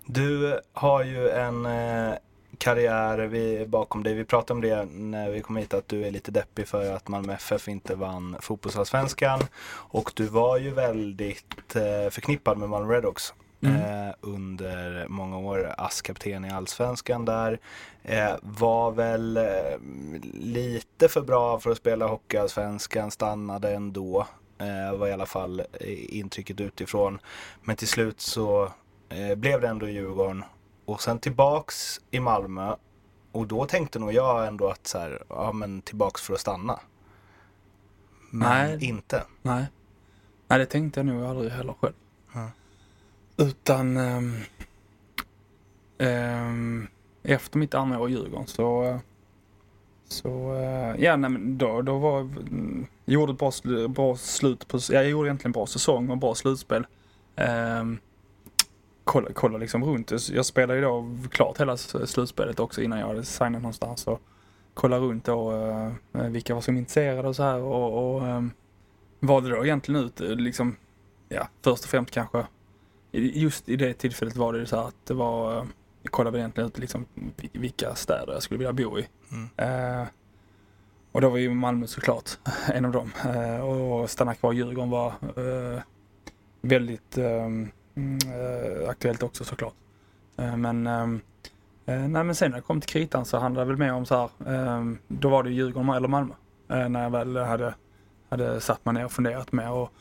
Du 0.06 0.60
har 0.72 1.02
ju 1.04 1.28
en 1.28 1.66
eh, 1.66 2.14
karriär 2.58 3.18
vi, 3.18 3.66
bakom 3.66 4.02
dig. 4.02 4.14
Vi 4.14 4.24
pratade 4.24 4.52
om 4.52 4.60
det 4.60 4.84
när 4.84 5.30
vi 5.30 5.40
kom 5.40 5.56
hit 5.56 5.74
att 5.74 5.88
du 5.88 6.04
är 6.04 6.10
lite 6.10 6.30
deppig 6.30 6.68
för 6.68 6.92
att 6.92 7.08
Malmö 7.08 7.32
FF 7.32 7.68
inte 7.68 7.94
vann 7.94 8.36
fotbollsallsvenskan. 8.40 9.40
Och 9.66 10.12
du 10.14 10.26
var 10.26 10.58
ju 10.58 10.70
väldigt 10.70 11.76
eh, 11.76 12.10
förknippad 12.10 12.58
med 12.58 12.68
Malmö 12.68 12.94
Redhawks. 12.94 13.34
Mm. 13.62 13.76
Eh, 13.76 14.14
under 14.20 15.06
många 15.08 15.38
år, 15.38 15.74
ASS-kapten 15.78 16.44
i 16.44 16.50
Allsvenskan 16.50 17.24
där. 17.24 17.58
Eh, 18.02 18.32
var 18.42 18.90
väl 18.90 19.36
eh, 19.36 19.44
lite 20.32 21.08
för 21.08 21.20
bra 21.20 21.60
för 21.60 21.70
att 21.70 21.76
spela 21.76 22.06
Hockeyallsvenskan, 22.06 23.10
stannade 23.10 23.74
ändå. 23.74 24.26
Eh, 24.58 24.98
var 24.98 25.08
i 25.08 25.12
alla 25.12 25.26
fall 25.26 25.60
eh, 25.60 26.16
intrycket 26.18 26.60
utifrån. 26.60 27.18
Men 27.62 27.76
till 27.76 27.88
slut 27.88 28.20
så 28.20 28.72
eh, 29.08 29.34
blev 29.34 29.60
det 29.60 29.68
ändå 29.68 29.88
Djurgården. 29.88 30.44
Och 30.84 31.02
sen 31.02 31.18
tillbaks 31.18 32.00
i 32.10 32.20
Malmö. 32.20 32.76
Och 33.32 33.46
då 33.46 33.66
tänkte 33.66 33.98
nog 33.98 34.12
jag 34.12 34.46
ändå 34.46 34.68
att 34.68 34.86
så 34.86 34.98
här, 34.98 35.22
ja 35.28 35.52
men 35.52 35.82
tillbaks 35.82 36.22
för 36.22 36.34
att 36.34 36.40
stanna. 36.40 36.80
Men 38.30 38.70
Nej. 38.70 38.84
inte. 38.84 39.22
Nej. 39.42 39.66
Nej, 40.48 40.58
det 40.58 40.66
tänkte 40.66 41.00
jag 41.00 41.06
nog 41.06 41.24
aldrig 41.24 41.50
heller 41.50 41.74
själv. 41.80 41.94
Ja. 42.34 42.50
Utan 43.36 43.96
ehm, 43.96 44.36
ehm, 45.98 46.86
efter 47.22 47.58
mitt 47.58 47.74
andra 47.74 48.00
år 48.00 48.08
i 48.08 48.12
Djurgården 48.12 48.46
så, 48.46 48.98
så 50.08 50.54
eh, 50.54 51.04
ja, 51.04 51.16
nej, 51.16 51.30
men 51.30 51.58
då, 51.58 51.82
då 51.82 51.98
var 51.98 52.20
mm, 52.20 52.86
gjorde 53.04 53.32
ett 53.32 53.38
bra, 53.38 53.88
bra 53.88 54.16
slut 54.16 54.68
på, 54.68 54.78
jag 54.90 55.08
gjorde 55.08 55.28
egentligen 55.28 55.52
bra 55.52 55.66
säsong 55.66 56.10
och 56.10 56.18
bra 56.18 56.34
slutspel. 56.34 56.86
Um, 57.36 57.98
kolla, 59.04 59.28
kolla 59.34 59.58
liksom 59.58 59.84
runt. 59.84 60.12
Jag 60.30 60.46
spelade 60.46 60.78
ju 60.78 60.84
då 60.84 61.08
klart 61.30 61.60
hela 61.60 61.76
slutspelet 61.76 62.60
också 62.60 62.82
innan 62.82 62.98
jag 62.98 63.06
hade 63.06 63.24
signat 63.24 63.62
någonstans. 63.62 64.06
Och 64.06 64.20
kolla 64.74 64.98
runt 64.98 65.24
då 65.24 65.52
eh, 66.12 66.22
vilka 66.28 66.54
var 66.54 66.60
som 66.60 66.76
intresserade 66.76 67.28
och 67.28 67.36
så 67.36 67.42
här 67.42 67.58
och, 67.60 68.14
och 68.14 68.26
ehm, 68.26 68.50
valde 69.20 69.50
då 69.50 69.64
egentligen 69.64 70.04
ut 70.04 70.20
eh, 70.20 70.28
liksom, 70.28 70.76
ja, 71.28 71.48
först 71.62 71.84
och 71.84 71.90
främst 71.90 72.10
kanske, 72.10 72.46
just 73.12 73.68
i 73.68 73.76
det 73.76 73.94
tillfället 73.94 74.36
var 74.36 74.52
det 74.52 74.58
ju 74.58 74.66
så 74.66 74.76
här 74.76 74.88
att 74.88 75.06
det 75.06 75.14
var, 75.14 75.58
eh, 75.58 75.64
jag 76.02 76.12
kollade 76.12 76.38
egentligen 76.38 76.68
ut 76.68 76.78
liksom 76.78 77.06
vil- 77.14 77.50
vilka 77.60 77.94
städer 77.94 78.32
jag 78.32 78.42
skulle 78.42 78.58
vilja 78.58 78.72
bo 78.72 78.98
i. 78.98 79.08
Mm. 79.30 79.48
Eh, 80.00 80.06
och 81.12 81.20
då 81.20 81.28
var 81.30 81.38
ju 81.38 81.54
Malmö 81.54 81.86
såklart 81.86 82.30
en 82.72 82.84
av 82.84 82.92
dem. 82.92 83.12
Eh, 83.24 83.60
och 83.60 84.10
stanna 84.10 84.34
kvar 84.34 84.52
i 84.52 84.56
Djurgården 84.56 84.90
var 84.90 85.06
eh, 85.36 85.82
väldigt 86.60 87.18
eh, 87.18 87.48
Mm, 87.96 88.18
eh, 88.18 88.88
aktuellt 88.88 89.22
också 89.22 89.44
såklart. 89.44 89.74
Eh, 90.36 90.56
men 90.56 90.86
ehm, 90.86 91.20
eh, 91.86 92.08
nej 92.08 92.24
men 92.24 92.34
sen 92.34 92.50
när 92.50 92.58
det 92.58 92.62
kom 92.62 92.80
till 92.80 92.90
kritan 92.90 93.24
så 93.24 93.38
handlade 93.38 93.64
det 93.64 93.68
väl 93.68 93.86
mer 93.86 93.92
om 93.92 94.06
så 94.06 94.16
här, 94.16 94.30
ehm, 94.54 94.98
då 95.08 95.28
var 95.28 95.42
det 95.42 95.50
Djurgården 95.50 95.90
eller 95.90 96.08
Malmö. 96.08 96.34
Eh, 96.70 96.88
när 96.88 97.02
jag 97.02 97.10
väl 97.10 97.36
hade, 97.36 97.74
hade 98.28 98.60
satt 98.60 98.84
mig 98.84 98.94
ner 98.94 99.04
och 99.04 99.12
funderat 99.12 99.52
mer 99.52 99.70
och 99.70 99.92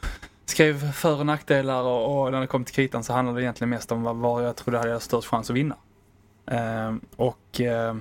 skrev 0.46 0.92
för 0.92 1.20
och 1.20 1.26
nackdelar 1.26 1.84
och, 1.84 2.24
och 2.24 2.32
när 2.32 2.42
det 2.42 2.48
kom 2.48 2.66
till 2.66 2.76
kritan 2.76 3.04
så 3.04 3.14
handlade 3.14 3.40
det 3.40 3.44
egentligen 3.44 3.70
mest 3.70 3.92
om 3.92 4.04
vad, 4.04 4.16
vad 4.16 4.46
jag 4.46 4.56
trodde 4.56 4.78
hade 4.78 5.00
störst 5.00 5.28
chans 5.28 5.50
att 5.50 5.56
vinna. 5.56 5.76
Ehm, 6.46 7.02
och 7.16 7.62
eh, 7.62 7.96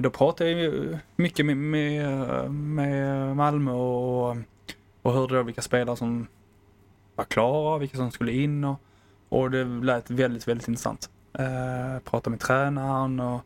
då 0.00 0.10
pratade 0.10 0.50
jag 0.50 0.60
ju 0.60 0.98
mycket 1.16 1.46
med, 1.46 1.56
med, 1.56 2.50
med 2.50 3.36
Malmö 3.36 3.72
och, 3.72 4.36
och 5.02 5.12
hörde 5.12 5.36
då 5.36 5.42
vilka 5.42 5.62
spelare 5.62 5.96
som 5.96 6.26
var 7.16 7.24
klara, 7.24 7.78
vilka 7.78 7.96
som 7.96 8.10
skulle 8.10 8.32
in 8.32 8.64
och, 8.64 8.80
och 9.28 9.50
det 9.50 9.64
lät 9.64 10.10
väldigt, 10.10 10.48
väldigt 10.48 10.68
intressant. 10.68 11.10
Eh, 11.38 11.98
pratade 12.04 12.30
med 12.30 12.40
tränaren 12.40 13.20
och 13.20 13.40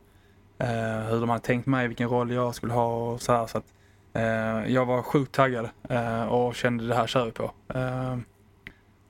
eh, 0.59 1.05
hur 1.09 1.21
de 1.21 1.29
hade 1.29 1.45
tänkt 1.45 1.67
mig, 1.67 1.89
vilken 1.89 2.09
roll 2.09 2.31
jag 2.31 2.55
skulle 2.55 2.73
ha 2.73 3.13
och 3.13 3.23
så 3.23 3.33
här. 3.33 3.47
Så 3.47 3.59
att, 3.59 3.75
eh, 4.13 4.73
jag 4.73 4.87
var 4.87 5.03
sjukt 5.03 5.35
taggad 5.35 5.69
eh, 5.89 6.23
och 6.23 6.55
kände 6.55 6.87
det 6.87 6.95
här 6.95 7.07
kör 7.07 7.25
vi 7.25 7.31
på. 7.33 7.51
Eh, 7.75 8.17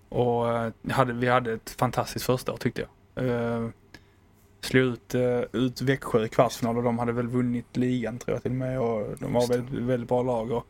och 0.08 0.52
eh, 0.52 0.72
hade, 0.90 1.12
vi 1.12 1.28
hade 1.28 1.52
ett 1.52 1.70
fantastiskt 1.70 2.24
första 2.24 2.52
år 2.52 2.56
tyckte 2.56 2.86
jag. 3.14 3.26
Eh, 3.26 3.68
slog 4.60 4.84
ut, 4.84 5.14
ut 5.52 5.80
Växjö 5.80 6.24
i 6.24 6.28
kvartsfinal 6.28 6.76
och 6.76 6.82
de 6.82 6.98
hade 6.98 7.12
väl 7.12 7.26
vunnit 7.26 7.76
ligan 7.76 8.18
tror 8.18 8.34
jag 8.34 8.42
till 8.42 8.50
och 8.50 8.56
med 8.56 8.80
och 8.80 9.16
de 9.18 9.32
var 9.32 9.48
väldigt, 9.48 9.82
väldigt 9.82 10.08
bra 10.08 10.22
lag. 10.22 10.50
Och 10.50 10.66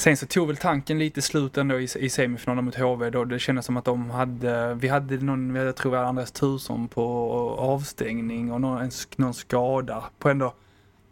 Sen 0.00 0.16
så 0.16 0.26
tog 0.26 0.46
väl 0.48 0.56
tanken 0.56 0.98
lite 0.98 1.22
slut 1.22 1.56
ändå 1.56 1.80
i, 1.80 1.88
i 1.98 2.08
semifinalen 2.10 2.64
mot 2.64 2.74
HV 2.74 3.10
då 3.10 3.24
det 3.24 3.38
kändes 3.38 3.66
som 3.66 3.76
att 3.76 3.84
de 3.84 4.10
hade, 4.10 4.74
vi 4.74 4.88
hade 4.88 5.16
någon, 5.16 5.54
jag 5.54 5.76
tror 5.76 5.90
vi 5.92 5.96
hade 5.96 6.08
Andreas 6.08 6.32
Tursson 6.32 6.88
på 6.88 7.02
avstängning 7.58 8.52
och 8.52 8.60
någon, 8.60 8.90
någon 9.16 9.34
skada 9.34 10.04
på 10.18 10.28
ändå 10.28 10.52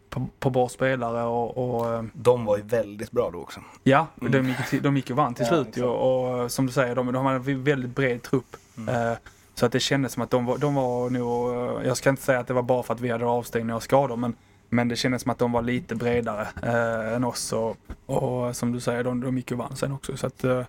på, 0.09 0.27
på 0.39 0.49
bra 0.49 0.69
spelare 0.69 1.23
och, 1.23 1.57
och 1.79 1.93
eh, 1.93 2.03
De 2.13 2.45
var 2.45 2.57
ju 2.57 2.63
väldigt 2.63 3.11
bra 3.11 3.29
då 3.33 3.39
också. 3.39 3.59
ja, 3.83 4.07
de, 4.15 4.47
gick, 4.47 4.69
till- 4.69 4.81
de 4.83 4.95
gick 4.97 5.09
ju 5.09 5.15
vann 5.15 5.33
till 5.33 5.45
Ja, 5.45 5.53
slut 5.55 5.67
ju, 5.67 5.69
exakt. 5.71 5.83
och, 5.85 6.41
och 6.43 6.51
som 6.51 6.65
du 6.65 6.71
säger, 6.73 6.95
de, 6.95 7.11
de 7.13 7.25
hade 7.25 7.51
en 7.51 7.63
väldigt 7.63 7.95
bred 7.95 8.23
trupp. 8.23 8.55
Eh, 8.89 9.13
så 9.55 9.65
att 9.65 9.71
det 9.71 9.79
kändes 9.79 10.13
som 10.13 10.23
att 10.23 10.29
de 10.29 10.45
var, 10.45 10.57
de 10.57 10.75
var 10.75 11.09
nog, 11.09 11.53
eh, 11.79 11.87
jag 11.87 11.97
ska 11.97 12.09
inte 12.09 12.21
säga 12.21 12.39
att 12.39 12.47
det 12.47 12.53
var 12.53 12.61
bara 12.61 12.83
för 12.83 12.93
att 12.93 12.99
vi 13.01 13.09
hade 13.09 13.25
avstängningar 13.25 13.75
och 13.75 13.83
skador 13.83 14.15
men 14.15 14.35
men 14.69 14.87
det 14.87 14.95
kändes 14.95 15.21
som 15.21 15.31
att 15.31 15.39
de 15.39 15.51
var 15.51 15.61
lite 15.61 15.95
bredare 15.95 16.47
eh, 16.63 17.13
än 17.13 17.23
oss 17.23 17.53
och, 17.53 17.77
och 18.05 18.55
som 18.55 18.71
du 18.71 18.79
säger, 18.79 19.03
de, 19.03 19.21
de 19.21 19.37
gick 19.37 19.51
ju 19.51 19.57
vann 19.57 19.75
sen 19.75 19.91
också. 19.91 20.17
Så 20.17 20.27
att, 20.27 20.43
eh, 20.43 20.63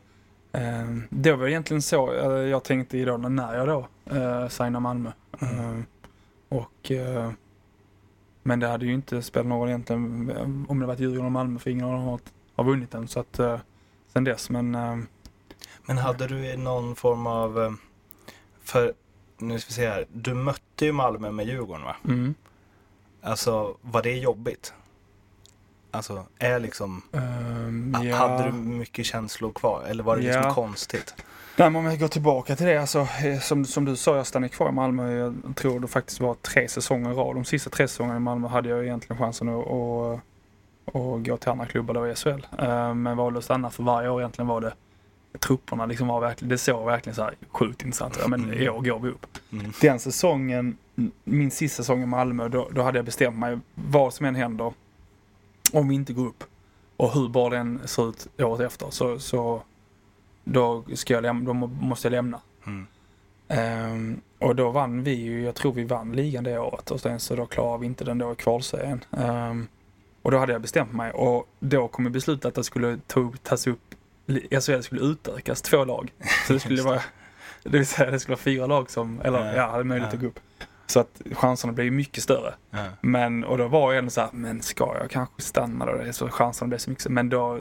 eh, 0.52 0.96
det 1.10 1.32
var 1.32 1.48
egentligen 1.48 1.82
så 1.82 2.12
eh, 2.12 2.48
jag 2.48 2.64
tänkte 2.64 2.98
idag 2.98 3.32
när 3.32 3.54
jag 3.54 3.68
då 3.68 3.88
eh, 4.16 4.48
signade 4.48 4.80
Malmö. 4.80 5.10
Eh, 5.40 5.80
och, 6.48 6.92
men 8.42 8.60
det 8.60 8.66
hade 8.68 8.86
ju 8.86 8.92
inte 8.92 9.22
spelat 9.22 9.46
någon 9.46 9.58
roll 9.58 9.68
egentligen 9.68 10.66
om 10.68 10.80
det 10.80 10.86
varit 10.86 11.00
Djurgården 11.00 11.26
och 11.26 11.32
Malmö 11.32 11.58
för 11.58 11.70
ingen 11.70 11.84
av 11.84 11.92
dem 11.92 12.02
har, 12.02 12.20
har 12.54 12.64
vunnit 12.64 12.90
den. 12.90 13.08
Så 13.08 13.20
att, 13.20 13.40
sen 14.12 14.24
dess, 14.24 14.50
men 14.50 14.70
Men 15.86 15.98
hade 15.98 16.26
du 16.26 16.56
någon 16.56 16.96
form 16.96 17.26
av... 17.26 17.76
För, 18.62 18.92
nu 19.38 19.60
ska 19.60 19.68
vi 19.68 19.74
se 19.74 19.88
här. 19.88 20.06
Du 20.12 20.34
mötte 20.34 20.84
ju 20.84 20.92
Malmö 20.92 21.30
med 21.30 21.46
Djurgården 21.46 21.84
va? 21.84 21.96
mm, 22.04 22.34
Alltså, 23.22 23.76
var 23.80 24.02
det 24.02 24.12
jobbigt? 24.18 24.74
Alltså, 25.90 26.24
är 26.38 26.58
liksom... 26.58 27.02
ehm, 27.12 27.94
ha- 27.94 28.04
ja. 28.04 28.16
Hade 28.16 28.44
du 28.44 28.52
mycket 28.52 29.06
känslor 29.06 29.52
kvar? 29.52 29.82
Eller 29.88 30.02
var 30.02 30.16
det 30.16 30.22
liksom 30.22 30.42
Ja. 30.42 30.54
konstigt? 30.54 31.14
Nej, 31.56 31.70
men 31.70 31.76
om 31.80 31.86
jag 31.90 31.98
går 31.98 32.08
tillbaka 32.08 32.56
till 32.56 32.66
det, 32.66 32.76
alltså, 32.80 32.98
eh, 33.24 33.40
som, 33.40 33.64
som 33.64 33.84
du 33.84 33.96
sa, 33.96 34.16
jag 34.16 34.26
stannade 34.26 34.48
kvar 34.48 34.68
i 34.68 34.72
Malmö. 34.72 35.12
Jag 35.12 35.56
tror 35.56 35.80
det 35.80 35.86
faktiskt 35.88 36.20
var 36.20 36.34
tre 36.34 36.68
säsonger 36.68 37.10
i 37.10 37.14
rad. 37.14 37.36
De 37.36 37.44
sista 37.44 37.70
tre 37.70 37.88
säsongerna 37.88 38.16
i 38.16 38.20
Malmö 38.20 38.48
hade 38.48 38.68
jag 38.68 38.84
egentligen 38.84 39.18
chansen 39.22 39.48
att, 39.48 39.66
att, 39.66 40.20
att 40.94 41.26
gå 41.26 41.36
till 41.36 41.48
andra 41.48 41.66
klubbar 41.66 41.94
då 41.94 42.08
i 42.08 42.14
SHL. 42.14 42.46
Eh, 42.58 42.94
Men 42.94 43.16
valde 43.16 43.38
att 43.38 43.44
stanna 43.44 43.70
för 43.70 43.82
varje 43.82 44.08
år 44.08 44.20
egentligen 44.20 44.48
var 44.48 44.60
det 44.60 44.72
trupperna 45.38 45.86
liksom 45.86 46.08
var 46.08 46.20
verkligen, 46.20 46.48
det 46.48 46.58
såg 46.58 46.86
verkligen 46.86 47.16
så 47.16 47.22
här 47.22 47.34
sjukt 47.48 47.82
intressant 47.82 48.16
ut. 48.16 48.20
Ja, 48.22 48.28
men 48.28 48.54
i 48.54 48.68
år 48.68 48.80
går 48.80 48.98
vi 48.98 49.08
upp. 49.08 49.26
Mm. 49.52 49.72
Den 49.80 50.00
säsongen, 50.00 50.76
min 51.24 51.50
sista 51.50 51.82
säsong 51.82 52.02
i 52.02 52.06
Malmö, 52.06 52.48
då, 52.48 52.68
då 52.72 52.82
hade 52.82 52.98
jag 52.98 53.04
bestämt 53.04 53.38
mig 53.38 53.58
vad 53.74 54.14
som 54.14 54.26
än 54.26 54.34
händer 54.34 54.72
om 55.72 55.88
vi 55.88 55.94
inte 55.94 56.12
går 56.12 56.26
upp 56.26 56.44
och 56.96 57.14
hur 57.14 57.28
bra 57.28 57.50
den 57.50 57.80
ser 57.84 58.08
ut 58.08 58.26
året 58.38 58.60
efter 58.60 58.90
så, 58.90 59.18
så 59.18 59.62
då, 60.44 60.84
ska 60.94 61.14
jag 61.14 61.22
lämna, 61.22 61.44
då 61.44 61.52
må- 61.52 61.66
måste 61.66 62.08
jag 62.08 62.12
lämna. 62.12 62.40
Mm. 62.66 62.86
Ehm, 63.48 64.20
och 64.38 64.56
då 64.56 64.70
vann 64.70 65.02
vi 65.02 65.14
ju, 65.14 65.42
jag 65.44 65.54
tror 65.54 65.72
vi 65.72 65.84
vann 65.84 66.12
ligan 66.12 66.44
det 66.44 66.58
året 66.58 66.90
och 66.90 67.00
sen 67.00 67.20
så 67.20 67.36
då 67.36 67.46
klarade 67.46 67.80
vi 67.80 67.86
inte 67.86 68.04
den 68.04 68.18
då 68.18 68.32
i 68.32 68.34
kvalserien. 68.34 69.04
Ehm, 69.10 69.66
och 70.22 70.30
då 70.30 70.38
hade 70.38 70.52
jag 70.52 70.62
bestämt 70.62 70.92
mig 70.92 71.12
och 71.12 71.48
då 71.60 71.88
kom 71.88 72.12
beslutet 72.12 72.44
att 72.44 72.54
det 72.54 72.64
skulle 72.64 72.98
ta, 73.06 73.32
tas 73.42 73.66
upp, 73.66 73.89
SHL 74.60 74.80
skulle 74.82 75.00
utökas 75.00 75.62
två 75.62 75.84
lag. 75.84 76.12
Så 76.46 76.52
det 76.52 76.60
skulle 76.60 76.82
vara, 76.82 77.00
det 77.62 77.70
vill 77.70 77.86
säga 77.86 78.10
det 78.10 78.20
skulle 78.20 78.34
vara 78.34 78.42
fyra 78.42 78.66
lag 78.66 78.90
som, 78.90 79.20
eller 79.20 79.38
Ja. 79.46 79.52
ja, 79.56 79.70
hade 79.70 79.84
möjlighet 79.84 80.12
Ja. 80.12 80.16
att 80.16 80.22
gå 80.22 80.28
upp. 80.28 80.40
Så 80.86 81.00
att 81.00 81.22
chanserna 81.32 81.72
blev 81.72 81.92
mycket 81.92 82.22
större. 82.22 82.54
Ja. 82.70 82.84
Men, 83.00 83.44
och 83.44 83.58
då 83.58 83.68
var 83.68 83.92
jag 83.92 83.98
ändå 83.98 84.10
så 84.10 84.20
här, 84.20 84.30
men 84.32 84.62
ska 84.62 84.96
jag 85.00 85.10
kanske 85.10 85.42
stanna 85.42 85.86
då? 85.86 86.12
Så 86.12 86.28
chanserna 86.28 86.68
blev 86.68 86.78
så 86.78 86.90
mycket. 86.90 87.08
Men 87.08 87.28
då 87.28 87.60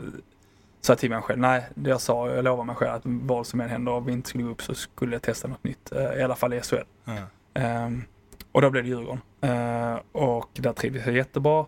sa 0.81 0.91
jag 0.91 0.99
till 0.99 1.09
mig 1.09 1.21
själv, 1.21 1.39
nej, 1.39 1.63
det 1.75 1.89
jag 1.89 2.01
sa, 2.01 2.29
jag 2.29 2.43
lovade 2.43 2.67
mig 2.67 2.75
själv 2.75 2.91
att 2.93 3.01
vad 3.05 3.47
som 3.47 3.61
än 3.61 3.69
händer, 3.69 3.91
om 3.91 4.05
vi 4.05 4.11
inte 4.13 4.29
skulle 4.29 4.43
gå 4.43 4.49
upp 4.49 4.61
så 4.61 4.73
skulle 4.75 5.15
jag 5.15 5.21
testa 5.21 5.47
något 5.47 5.63
nytt. 5.63 5.91
eh, 5.91 6.03
I 6.19 6.23
alla 6.23 6.35
fall 6.35 6.53
i 6.53 6.61
SHL. 6.61 6.75
Ja. 7.05 7.13
Ehm, 7.53 8.03
och 8.51 8.61
då 8.61 8.69
blev 8.69 8.83
det 8.83 8.89
Djurgården. 8.89 9.21
Eh, 9.41 9.99
och 10.11 10.49
där 10.53 10.73
trivdes 10.73 11.05
jag 11.05 11.15
jättebra. 11.15 11.65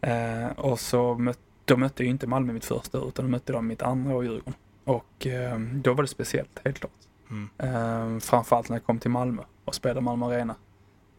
Eh, 0.00 0.46
och 0.56 0.80
så 0.80 1.14
möt, 1.14 1.38
då 1.64 1.76
mötte 1.76 2.02
jag 2.02 2.06
ju 2.06 2.10
inte 2.10 2.26
Malmö 2.26 2.52
mitt 2.52 2.64
första 2.64 3.00
år, 3.00 3.08
utan 3.08 3.24
då 3.24 3.30
mötte 3.30 3.52
de 3.52 3.66
mitt 3.66 3.82
andra 3.82 4.14
år 4.16 4.24
Djurgården. 4.24 4.54
Och 4.84 5.26
ehm, 5.26 5.82
då 5.82 5.94
var 5.94 6.02
det 6.02 6.08
speciellt, 6.08 6.60
helt 6.64 6.78
klart. 6.78 6.92
Mm. 7.30 7.48
Ehm, 7.58 8.20
framförallt 8.20 8.68
när 8.68 8.76
jag 8.76 8.84
kom 8.84 8.98
till 8.98 9.10
Malmö 9.10 9.42
och 9.64 9.74
spelade 9.74 10.00
Malmö 10.00 10.26
Arena. 10.26 10.54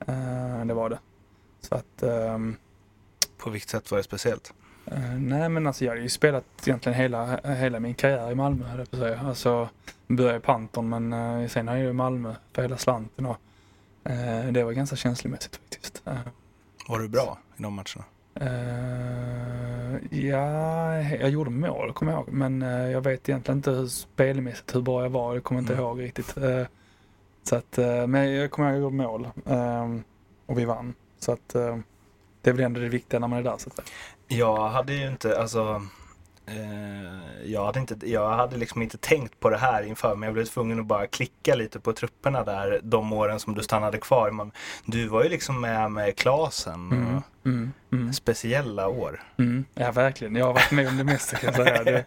Eh, 0.08 0.66
det 0.66 0.74
var 0.74 0.90
det. 0.90 1.00
Så 1.62 1.76
att, 1.76 2.04
ehm, 2.04 2.56
På 3.38 3.50
vilket 3.50 3.70
sätt 3.70 3.92
var 3.92 3.98
det 3.98 4.04
speciellt? 4.04 4.54
Eh, 4.86 5.00
nej 5.20 5.50
men 5.50 5.68
alltså 5.68 5.86
jag 5.86 5.92
har 5.92 5.98
ju 5.98 6.10
spelat 6.10 6.46
egentligen 6.66 6.98
hela, 7.00 7.40
hela 7.44 7.80
min 7.80 7.94
karriär 7.94 8.32
i 8.32 8.36
Malmö 8.36 8.66
höll 8.66 8.80
jag 8.80 8.92
på 8.92 8.98
att 8.98 9.02
säga. 9.04 9.20
Alltså 9.20 9.70
började 10.08 10.38
i 10.38 10.42
Panton 10.42 10.90
men 10.90 11.14
uh, 11.14 11.48
sen 11.48 11.68
har 11.68 11.76
jag 11.76 11.84
ju 11.84 11.90
i 11.90 11.94
Malmö 11.94 12.36
för 12.54 12.62
hela 12.62 12.78
slanten 12.78 13.26
och 13.26 13.38
eh, 14.04 14.46
det 14.52 14.64
var 14.64 14.72
ganska 14.72 14.96
känslomässigt 14.96 15.56
faktiskt. 15.56 16.02
Eh, 16.06 16.18
Var 16.88 17.00
du 17.00 17.08
bra 17.08 17.38
i 17.58 17.62
de 17.62 17.74
matcherna? 17.74 18.04
Ja, 20.10 20.96
jag 21.02 21.30
gjorde 21.30 21.50
mål 21.50 21.94
kommer 21.94 22.12
jag 22.12 22.20
ihåg 22.22 22.30
men 22.34 22.62
eh, 22.62 22.92
jag 22.92 23.02
vet 23.02 23.30
egentligen 23.30 23.58
inte 23.58 23.72
hur 23.72 23.88
spelmässigt 23.88 24.76
hur 24.76 24.82
bra 24.82 25.04
jag 25.04 25.10
var. 25.10 25.36
Det 25.36 25.42
kommer 25.42 25.62
jag 25.62 25.64
inte 25.64 25.74
Mm. 25.74 25.86
ihåg 25.86 26.02
riktigt. 26.02 26.38
Eh, 26.38 26.66
så 27.44 27.56
att, 27.56 27.78
eh, 27.78 28.08
men 28.08 28.34
jag 28.34 28.52
kommer 28.52 28.70
ihåg 28.70 28.76
att 28.78 28.82
jag 28.82 28.92
gjorde 28.92 29.04
mål 29.04 29.28
eh, 29.46 30.00
och 30.46 30.60
vi 30.60 30.66
vann. 30.66 30.94
Så 31.20 31.32
att 31.32 31.50
det 32.42 32.50
är 32.50 32.54
väl 32.54 32.60
ändå 32.66 32.80
det 32.80 32.90
viktiga 32.90 33.20
när 33.20 33.28
man 33.28 33.40
är 33.40 33.44
där 33.44 33.58
så 33.58 33.70
att. 33.70 33.92
Jag 34.28 34.70
hade 34.70 34.94
ju 34.94 35.08
inte, 35.08 35.40
alltså 35.42 35.82
eh, 36.46 37.46
jag, 37.46 37.66
hade 37.66 37.80
inte, 37.80 38.10
jag 38.10 38.30
hade 38.30 38.58
liksom 38.58 38.82
inte 38.82 38.98
tänkt 38.98 39.40
på 39.40 39.50
det 39.50 39.58
här 39.58 39.84
inför 39.84 40.16
men 40.16 40.28
jag 40.28 40.34
blev 40.34 40.46
tvungen 40.46 40.80
att 40.80 40.86
bara 40.86 41.08
klicka 41.08 41.56
lite 41.56 41.80
på 41.80 41.94
trupperna 41.94 42.44
där 42.44 42.80
de 42.84 43.14
åren 43.14 43.40
som 43.40 43.56
du 43.56 43.64
stannade 43.64 43.98
kvar. 43.98 44.32
Man, 44.32 44.52
du 44.86 45.08
var 45.08 45.24
ju 45.24 45.30
liksom 45.30 45.62
med 45.62 45.92
med 45.92 46.16
Klasen 46.16 46.92
Mm, 46.92 47.22
mm, 47.46 47.74
mm. 47.92 48.14
speciella 48.14 48.88
år. 48.88 49.24
Mm, 49.38 49.66
ja, 49.74 49.92
verkligen. 49.92 50.36
Jag 50.36 50.46
har 50.46 50.54
varit 50.54 50.72
med 50.72 50.88
om 50.88 50.98
det 50.98 51.04
mesta 51.04 51.38
kan 51.38 51.54
jag 51.54 51.68
säga. 51.68 51.84
Det, 51.84 52.06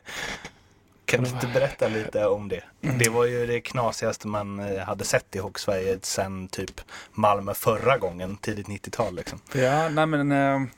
Kan 1.06 1.24
du 1.24 1.30
inte 1.30 1.46
berätta 1.46 1.88
lite 1.88 2.26
om 2.26 2.48
det? 2.48 2.60
Mm. 2.82 2.98
Det 2.98 3.08
var 3.08 3.24
ju 3.24 3.46
det 3.46 3.60
knasigaste 3.60 4.28
man 4.28 4.58
eh, 4.58 4.78
hade 4.84 5.04
sett 5.04 5.36
i 5.36 5.38
Hockeysverige 5.38 5.98
sen 6.02 6.48
typ 6.48 6.80
Malmö 7.12 7.54
förra 7.54 7.98
gången, 7.98 8.36
tidigt 8.36 8.66
90-tal 8.66 9.14
liksom. 9.14 9.40
ja, 9.52 9.88
nej 9.88 10.06
men, 10.06 10.32
eh, 10.32 10.68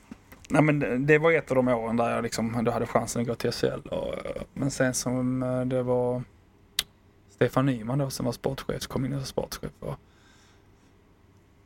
nej 0.49 0.61
men 0.61 1.05
det- 1.05 1.17
var 1.17 1.31
ett 1.31 1.51
av 1.51 1.55
de 1.55 1.67
åren 1.67 1.97
där 1.97 2.09
jag 2.15 2.23
liksom, 2.23 2.63
då 2.63 2.71
hade 2.71 2.85
chansen 2.85 3.21
att 3.21 3.27
gå 3.27 3.35
till 3.35 3.51
SHL. 3.51 3.87
Och, 3.89 4.15
men 4.53 4.71
sen 4.71 4.93
som 4.93 5.43
eh, 5.43 5.61
det 5.61 5.83
var 5.83 6.23
Stefan 7.29 7.65
Nyman 7.65 7.97
då 7.99 8.09
som 8.09 8.25
var 8.25 8.33
sportchef, 8.33 8.81
som 8.81 8.91
kom 8.91 9.05
in 9.05 9.11
som 9.11 9.25
sportchef. 9.25 9.71
Och 9.79 9.95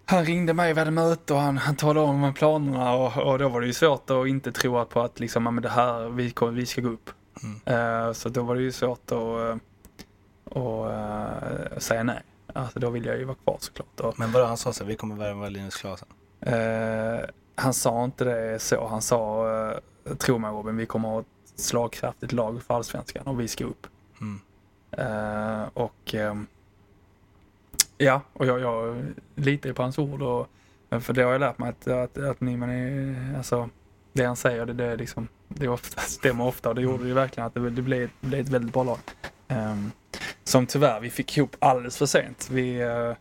han 0.05 0.25
ringde 0.25 0.53
mig, 0.53 0.73
vi 0.73 0.79
hade 0.79 0.91
möte 0.91 1.33
och 1.33 1.39
han, 1.39 1.57
han 1.57 1.75
talade 1.75 1.99
om 2.07 2.33
planerna 2.33 2.93
och, 2.93 3.17
och 3.17 3.39
då 3.39 3.49
var 3.49 3.61
det 3.61 3.67
ju 3.67 3.73
svårt 3.73 4.09
att 4.09 4.27
inte 4.27 4.51
tro 4.51 4.85
på 4.85 5.01
att 5.01 5.19
liksom, 5.19 5.43
men 5.43 5.61
det 5.61 5.69
här, 5.69 6.09
vi, 6.09 6.31
kommer, 6.31 6.51
vi 6.51 6.65
ska 6.65 6.81
gå 6.81 6.89
upp. 6.89 7.09
Mm. 7.43 7.59
Eh, 8.07 8.13
så 8.13 8.29
då 8.29 8.43
var 8.43 8.55
det 8.55 8.61
ju 8.61 8.71
svårt 8.71 9.11
att, 9.11 9.17
eh, 9.17 9.55
att 10.45 10.91
eh, 10.91 11.77
säga 11.77 12.03
nej. 12.03 12.21
Alltså 12.53 12.79
då 12.79 12.89
ville 12.89 13.07
jag 13.09 13.17
ju 13.17 13.23
vara 13.25 13.37
kvar 13.43 13.57
såklart. 13.59 13.99
Och, 13.99 14.19
Men 14.19 14.31
vadå, 14.31 14.45
han 14.45 14.57
sa 14.57 14.73
så 14.73 14.85
vi 14.85 14.95
kommer 14.95 15.15
värva 15.15 15.49
Linus 15.49 15.75
Klasen. 15.75 16.07
Eh, 16.41 17.19
han 17.55 17.73
sa 17.73 18.03
inte 18.03 18.23
det 18.23 18.59
så. 18.59 18.87
Han 18.87 19.01
sa, 19.01 19.49
eh, 20.05 20.15
tro 20.15 20.37
mig 20.37 20.51
Robin, 20.51 20.77
vi 20.77 20.85
kommer 20.85 21.09
ha 21.09 21.19
ett 21.19 21.25
slagkraftigt 21.55 22.31
lag 22.31 22.63
för 22.63 22.73
allsvenskan 22.73 23.27
och 23.27 23.39
vi 23.39 23.47
ska 23.47 23.65
upp. 23.65 23.87
Mm. 24.21 24.39
Eh, 24.91 25.67
och 25.73 26.13
ehm, 26.13 26.47
ja, 27.97 28.21
och 28.33 28.45
jag, 28.45 28.59
jag 28.59 29.05
litar 29.35 29.69
ju 29.69 29.73
på 29.73 29.81
hans 29.81 29.97
ord. 29.97 30.21
Och, 30.21 30.47
för 31.03 31.13
det 31.13 31.23
har 31.23 31.31
jag 31.31 31.39
lärt 31.39 31.57
mig 31.57 31.69
att, 31.69 31.87
att, 31.87 32.17
att 32.17 32.41
Nyman 32.41 32.69
är, 32.69 33.37
alltså, 33.37 33.69
det 34.13 34.25
han 34.25 34.35
säger, 34.35 34.65
det, 34.65 34.73
det, 34.73 34.85
är 34.85 34.97
liksom, 34.97 35.27
det 35.47 35.67
ofta, 35.67 36.01
stämmer 36.07 36.45
ofta 36.45 36.69
och 36.69 36.75
det 36.75 36.81
gjorde 36.81 37.07
ju 37.07 37.13
verkligen 37.13 37.47
att 37.47 37.53
det, 37.53 37.69
det, 37.69 37.81
blev, 37.81 38.09
det 38.19 38.27
blev 38.27 38.41
ett 38.41 38.49
väldigt 38.49 38.73
bra 38.73 38.83
lag. 38.83 38.99
Ehm, 39.47 39.91
som 40.43 40.65
tyvärr 40.65 40.99
vi 40.99 41.09
fick 41.09 41.37
ihop 41.37 41.55
alldeles 41.59 41.97
för 41.97 42.05
sent. 42.05 42.49
Vi, 42.51 42.81
eh, 42.81 43.13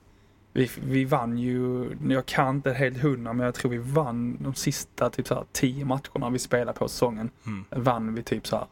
vi, 0.52 0.70
vi 0.82 1.04
vann 1.04 1.38
ju, 1.38 1.90
jag 2.08 2.26
kan 2.26 2.56
inte 2.56 2.72
helt 2.72 2.98
hundra, 2.98 3.32
men 3.32 3.44
jag 3.46 3.54
tror 3.54 3.70
vi 3.70 3.78
vann 3.78 4.36
de 4.40 4.54
sista 4.54 5.10
typ 5.10 5.28
så 5.28 5.34
här, 5.34 5.44
tio 5.52 5.84
matcherna 5.84 6.30
vi 6.30 6.38
spelade 6.38 6.78
på 6.78 6.88
säsongen. 6.88 7.30
Mm. 7.46 7.64
Vann 7.70 8.14
vi 8.14 8.22
typ 8.22 8.46
så 8.46 8.56
här, 8.56 8.66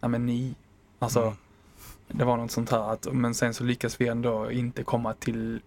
ja 0.00 0.08
men 0.08 0.26
nio. 0.26 0.54
Alltså, 0.98 1.20
Mm. 1.22 1.34
det 2.08 2.24
var 2.24 2.36
något 2.36 2.50
sånt 2.50 2.70
här 2.70 2.92
att, 2.92 3.06
men 3.12 3.34
sen 3.34 3.54
så 3.54 3.64
lyckas 3.64 4.00
vi 4.00 4.08
ändå 4.08 4.50
inte 4.50 4.82
komma 4.84 5.14
till 5.14 5.60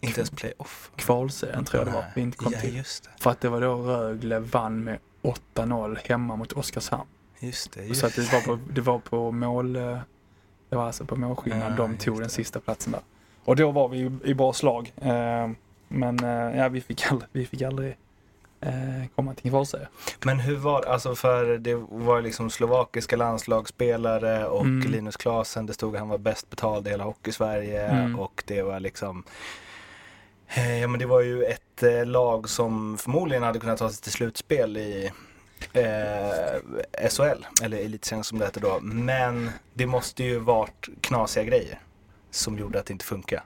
Inte 0.00 0.20
ens 0.20 0.30
playoff. 0.30 0.90
kvalserien 0.96 1.64
tror 1.64 1.80
jag 1.80 1.88
det 1.88 1.94
var. 1.96 2.04
Vi 2.14 2.20
inte 2.20 2.38
kom 2.38 2.52
ja, 2.52 2.60
till. 2.60 2.82
För 3.20 3.30
att 3.30 3.40
det 3.40 3.48
var 3.48 3.60
då 3.60 3.74
Rögle 3.74 4.38
vann 4.40 4.84
med 4.84 4.98
8-0 5.54 5.98
hemma 6.04 6.36
mot 6.36 6.52
Oskarshamn. 6.52 7.08
Just 7.40 7.72
det. 7.72 7.84
Just 7.84 8.00
Så 8.00 8.06
att 8.06 8.16
det 8.16 8.32
var 8.32 8.40
på, 8.40 8.58
det 8.72 8.80
var 8.80 8.98
på 8.98 9.32
mål, 9.32 9.76
eh, 9.76 9.98
det 10.68 10.76
var 10.76 10.86
alltså 10.86 11.04
på 11.04 11.16
målskillnad 11.16 11.72
Ja, 11.72 11.76
de 11.76 11.96
tog 11.96 12.20
den 12.20 12.30
sista 12.30 12.60
platsen 12.60 12.92
där. 12.92 13.00
Och 13.44 13.56
då 13.56 13.70
var 13.70 13.88
vi 13.88 14.10
i, 14.24 14.34
bra 14.34 14.52
slag. 14.52 14.92
Eh, 15.02 15.50
Men 15.88 16.24
eh, 16.24 16.58
ja, 16.58 16.68
vi 16.68 16.80
fick 16.80 17.06
aldrig, 17.10 17.28
vi 17.32 17.46
fick 17.46 17.62
aldrig 17.62 17.96
eh, 18.60 19.06
komma 19.14 19.34
till 19.34 19.50
kvalserie. 19.50 19.88
Men 20.24 20.40
hur 20.40 20.56
var 20.56 20.82
alltså 20.82 21.14
för 21.14 21.58
det 21.58 21.74
var 21.90 22.20
liksom 22.22 22.50
slovakiska 22.50 23.16
landslagsspelare 23.16 24.46
och 24.46 24.64
Mm. 24.64 24.90
Linus 24.90 25.16
Klasen, 25.16 25.66
det 25.66 25.72
stod 25.72 25.94
att 25.94 26.00
han 26.00 26.08
var 26.08 26.18
bäst 26.18 26.50
betald 26.50 26.86
i 26.86 26.90
hela 26.90 27.04
Hockeysverige 27.04 27.86
Mm. 27.88 28.20
och 28.20 28.42
det 28.46 28.62
var 28.62 28.80
liksom 28.80 29.24
Ja 30.80 30.88
men 30.88 30.98
det 30.98 31.06
var 31.06 31.20
ju 31.20 31.44
ett 31.44 31.82
lag 32.08 32.48
som 32.48 32.98
förmodligen 32.98 33.42
hade 33.42 33.58
kunnat 33.58 33.78
ta 33.78 33.90
sig 33.90 34.02
till 34.02 34.12
slutspel 34.12 34.76
i 34.76 35.10
eh, 35.72 37.08
SHL, 37.10 37.46
eller 37.62 37.76
Elitserien 37.78 38.24
som 38.24 38.38
det 38.38 38.44
heter 38.44 38.60
då. 38.60 38.78
Men 38.82 39.50
det 39.74 39.86
måste 39.86 40.24
ju 40.24 40.38
varit 40.38 40.88
knasiga 41.00 41.44
grejer 41.44 41.78
som 42.30 42.58
gjorde 42.58 42.80
att 42.80 42.86
det 42.86 42.92
inte 42.92 43.04
funkar. 43.04 43.44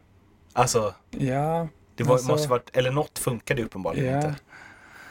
Alltså, 0.53 0.95
Ja, 1.11 1.69
det 1.95 2.05
var, 2.05 2.13
Alltså- 2.13 2.31
måste 2.31 2.49
varit, 2.49 2.77
eller 2.77 2.91
något 2.91 3.19
funkade 3.19 3.63
uppenbarligen 3.65 4.13
Ja. 4.13 4.17
inte. 4.17 4.35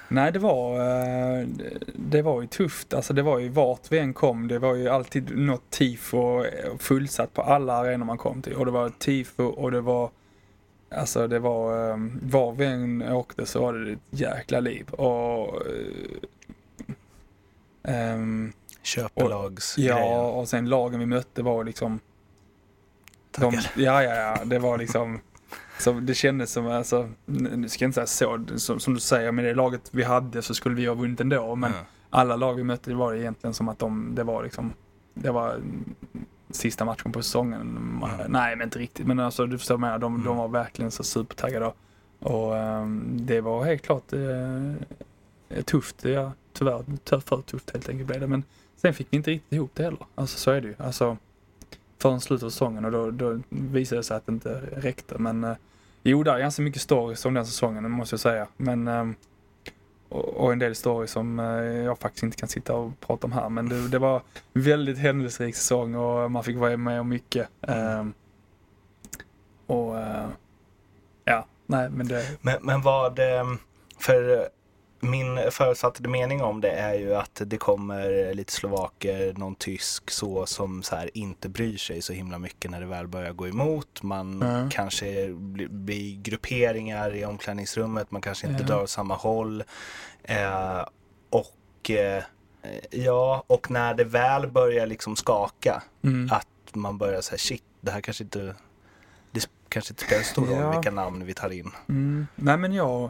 Nej, 0.07 0.31
det 0.31 0.39
var, 0.39 0.79
eh, 0.79 1.47
det 1.95 2.21
var 2.21 2.41
ju 2.41 2.47
tufft. 2.47 2.93
Alltså 2.93 3.13
det 3.13 3.21
var 3.21 3.39
ju 3.39 3.49
vart 3.49 3.91
vi 3.91 3.99
än 3.99 4.13
kom. 4.13 4.47
Det 4.47 4.59
var 4.59 4.75
ju 4.75 4.89
alltid 4.89 5.37
något 5.37 5.69
tifo 5.69 6.45
fullsatt 6.79 7.33
på 7.33 7.41
alla 7.41 7.73
arenor 7.73 8.05
man 8.05 8.17
kom 8.17 8.41
till. 8.41 8.53
Och 8.53 8.65
det 8.65 8.71
var 8.71 8.89
tifo 8.89 9.43
och 9.43 9.71
det 9.71 9.81
var, 9.81 10.09
alltså 10.91 11.27
det 11.27 11.39
var, 11.39 11.89
eh, 11.91 11.97
var 12.23 12.51
vi 12.51 12.65
än 12.65 13.01
åkte 13.13 13.45
så 13.45 13.61
var 13.61 13.73
det 13.73 13.91
ett 13.91 13.99
jäkla 14.09 14.59
liv. 14.59 14.89
Och, 14.89 15.61
eh, 15.67 15.73
ehm, 17.83 18.53
Köpelags 18.81 19.77
ja, 19.77 20.21
och 20.21 20.49
sen 20.49 20.69
lagen 20.69 20.99
vi 20.99 21.05
mötte 21.05 21.41
var 21.43 21.63
liksom, 21.63 21.99
de, 23.37 23.53
ja, 23.75 24.03
ja, 24.03 24.15
ja, 24.15 24.45
det 24.45 24.59
var 24.59 24.77
liksom, 24.77 25.19
så 25.79 25.91
det 25.93 26.13
kändes 26.13 26.51
som, 26.51 26.67
alltså, 26.67 27.09
nu 27.25 27.69
ska 27.69 27.83
jag 27.85 27.89
inte 27.89 28.05
säga 28.07 28.37
så, 28.47 28.57
som, 28.57 28.79
som 28.79 28.93
du 28.93 28.99
säger, 28.99 29.31
med 29.31 29.45
det 29.45 29.53
laget 29.53 29.81
vi 29.91 30.03
hade 30.03 30.41
så 30.41 30.53
skulle 30.53 30.75
vi 30.75 30.85
ha 30.85 30.93
vunnit 30.93 31.21
ändå. 31.21 31.55
Men 31.55 31.71
Ja. 31.71 31.77
alla 32.09 32.35
lag 32.35 32.53
vi 32.53 32.63
mötte 32.63 32.89
det 32.89 32.95
var 32.95 33.13
egentligen 33.13 33.53
som 33.53 33.69
att 33.69 33.79
de, 33.79 34.15
det 34.15 34.23
var 34.23 34.43
liksom, 34.43 34.73
det 35.13 35.31
var 35.31 35.49
mm, 35.55 35.85
sista 36.49 36.85
matchen 36.85 37.11
på 37.11 37.21
säsongen. 37.23 37.61
Mm. 37.61 38.31
Nej, 38.31 38.55
men 38.55 38.67
inte 38.67 38.79
riktigt. 38.79 39.07
Men 39.07 39.19
alltså 39.19 39.45
du 39.45 39.57
förstår 39.57 39.77
med, 39.77 39.99
de, 39.99 40.23
de 40.23 40.37
var 40.37 40.47
verkligen 40.47 40.91
så 40.91 41.03
supertaggade. 41.03 41.71
Och, 42.19 42.57
ehm, 42.57 43.17
det 43.21 43.41
var 43.41 43.63
helt 43.65 43.81
klart 43.81 44.13
eh, 44.13 45.63
tufft. 45.63 46.05
Ja, 46.05 46.31
tyvärr 46.53 47.19
för 47.19 47.41
tufft 47.41 47.71
helt 47.73 47.89
enkelt 47.89 48.07
blev 48.07 48.19
det. 48.19 48.27
Men 48.27 48.43
sen 48.77 48.93
fick 48.93 49.07
vi 49.09 49.17
inte 49.17 49.31
riktigt 49.31 49.53
ihop 49.53 49.71
det 49.73 49.83
heller. 49.83 50.05
Alltså 50.15 50.37
så 50.37 50.51
är 50.51 50.61
det 50.61 50.67
ju. 50.67 50.75
Alltså, 50.77 51.17
förrän 51.99 52.21
slutet 52.21 52.45
av 52.45 52.49
säsongen 52.49 52.85
och 52.85 52.91
då, 52.91 53.11
då 53.11 53.39
visade 53.49 53.99
det 53.99 54.03
sig 54.03 54.17
att 54.17 54.25
det 54.25 54.31
inte 54.31 54.61
räckte. 54.75 55.17
Men 55.17 55.43
eh, 55.43 55.55
jo, 56.03 56.23
det 56.23 56.31
är 56.31 56.39
ganska 56.39 56.61
mycket 56.61 56.81
stories 56.81 57.25
om 57.25 57.33
den 57.33 57.45
säsongen, 57.45 57.83
det 57.83 57.89
måste 57.89 58.13
jag 58.13 58.19
säga. 58.19 58.47
Men 58.57 58.87
ehm, 58.87 59.15
och, 60.09 60.53
en 60.53 60.59
del 60.59 60.75
stories 60.75 61.11
som 61.11 61.39
eh, 61.39 61.45
jag 61.63 61.99
faktiskt 61.99 62.23
inte 62.23 62.37
kan 62.37 62.49
sitta 62.49 62.73
och 62.75 62.99
prata 62.99 63.27
om 63.27 63.31
här. 63.31 63.49
Men 63.49 63.69
det, 63.69 63.87
det 63.87 63.99
var 63.99 64.21
väldigt 64.53 64.97
händelserik 64.97 65.55
säsong 65.55 65.95
och 65.95 66.31
man 66.31 66.43
fick 66.43 66.57
vara 66.57 66.77
med 66.77 66.99
om 66.99 67.09
mycket. 67.09 67.47
Ehm, 67.61 68.13
och 69.67 69.99
eh, 69.99 70.27
ja, 71.25 71.45
nej 71.65 71.89
men 71.89 72.07
det... 72.07 72.37
Men, 72.41 72.55
men 72.61 72.81
vad, 72.81 73.19
eh, 73.19 73.45
för 73.99 74.49
min 75.03 75.39
förutfattade 75.51 76.09
mening 76.09 76.41
om 76.43 76.61
det 76.61 76.71
är 76.71 76.93
ju 76.93 77.15
att 77.15 77.41
det 77.45 77.57
kommer 77.57 78.33
lite 78.33 78.53
slovaker, 78.53 79.33
någon 79.37 79.55
tysk 79.55 80.09
så 80.11 80.45
som 80.45 80.83
så 80.83 80.95
här 80.95 81.09
inte 81.13 81.49
bryr 81.49 81.77
sig 81.77 82.01
så 82.01 82.13
himla 82.13 82.39
mycket 82.39 82.71
när 82.71 82.79
det 82.79 82.85
väl 82.85 83.07
börjar 83.07 83.33
gå 83.33 83.47
emot. 83.47 84.03
Man 84.03 84.41
Mm. 84.41 84.69
kanske 84.69 85.29
blir, 85.69 86.21
grupperingar 86.21 87.15
i 87.15 87.25
omklädningsrummet, 87.25 88.11
man 88.11 88.21
kanske 88.21 88.47
inte 88.47 88.63
Ja. 88.63 88.67
drar 88.67 88.83
åt 88.83 88.89
samma 88.89 89.15
håll. 89.15 89.63
Eh, 90.23 90.85
och 91.29 91.89
eh, 91.89 92.23
ja, 92.91 93.43
och 93.47 93.71
när 93.71 93.93
det 93.93 94.03
väl 94.03 94.47
börjar 94.51 94.85
liksom 94.87 95.15
skaka, 95.15 95.83
Mm. 96.03 96.29
att 96.31 96.47
man 96.73 96.97
börjar 96.97 97.21
säga 97.21 97.37
shit, 97.37 97.63
det 97.81 97.91
här 97.91 98.01
kanske 98.01 98.23
inte 98.23 98.55
det 99.31 99.47
kanske 99.69 99.91
inte 99.91 100.03
spelar 100.03 100.23
stor 100.23 100.45
roll 100.45 100.59
Ja. 100.59 100.71
vilka 100.71 100.91
namn 100.91 101.25
vi 101.25 101.33
tar 101.33 101.49
in. 101.49 101.71
Mm. 101.89 102.27
Nej 102.35 102.57
men 102.57 102.73
jag 102.73 103.09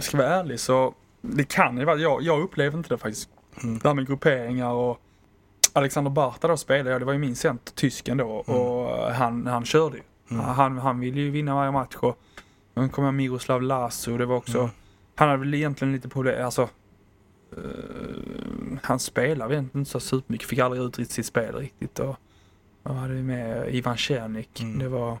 ska 0.00 0.16
vara 0.16 0.28
ärlig 0.28 0.60
så 0.60 0.94
det 1.20 1.44
kan 1.44 1.78
ju 1.78 1.84
vara, 1.84 1.96
jag, 1.96 2.22
jag 2.22 2.40
upplevde 2.40 2.76
inte 2.78 2.88
det 2.88 2.98
faktiskt. 2.98 3.28
Mm. 3.62 3.78
Det 3.78 3.88
här 3.88 3.94
med 3.94 4.06
grupperingar 4.06 4.70
och 4.72 5.00
Alexander 5.72 6.10
Barta 6.10 6.48
då 6.48 6.56
spelade 6.56 6.90
jag, 6.90 7.00
det 7.00 7.04
var 7.04 7.12
ju 7.12 7.18
min 7.18 7.36
center, 7.36 7.72
tysken 7.74 8.16
då, 8.16 8.28
och 8.30 9.12
han, 9.14 9.46
han 9.46 9.64
körde 9.64 9.96
ju. 9.96 10.02
Mm. 10.30 10.44
Han, 10.44 10.78
han 10.78 11.00
ville 11.00 11.20
ju 11.20 11.30
vinna 11.30 11.54
varje 11.54 11.70
match 11.72 11.94
och 11.96 12.18
sen 12.74 12.88
kom 12.88 13.04
jag 13.04 13.14
Miroslav 13.14 13.62
Lasu, 13.62 14.18
det 14.18 14.26
var 14.26 14.36
också, 14.36 14.58
Mm. 14.58 14.70
han 15.14 15.28
hade 15.28 15.40
väl 15.40 15.54
egentligen 15.54 15.92
lite 15.92 16.08
problem, 16.08 16.44
alltså 16.44 16.68
eh, 17.56 17.58
han 18.82 18.98
spelade 18.98 19.54
egentligen 19.54 19.80
inte 19.80 19.90
så 19.90 20.00
supermycket, 20.00 20.48
fick 20.48 20.58
aldrig 20.58 20.82
ut 21.00 21.10
sitt 21.10 21.26
spel 21.26 21.54
riktigt 21.54 21.98
och 21.98 22.16
vad 22.82 22.94
hade 22.96 23.14
med, 23.14 23.74
Ivan 23.74 23.96
Cernik, 23.98 24.60
Mm. 24.62 24.78
det 24.78 24.88
var 24.88 25.18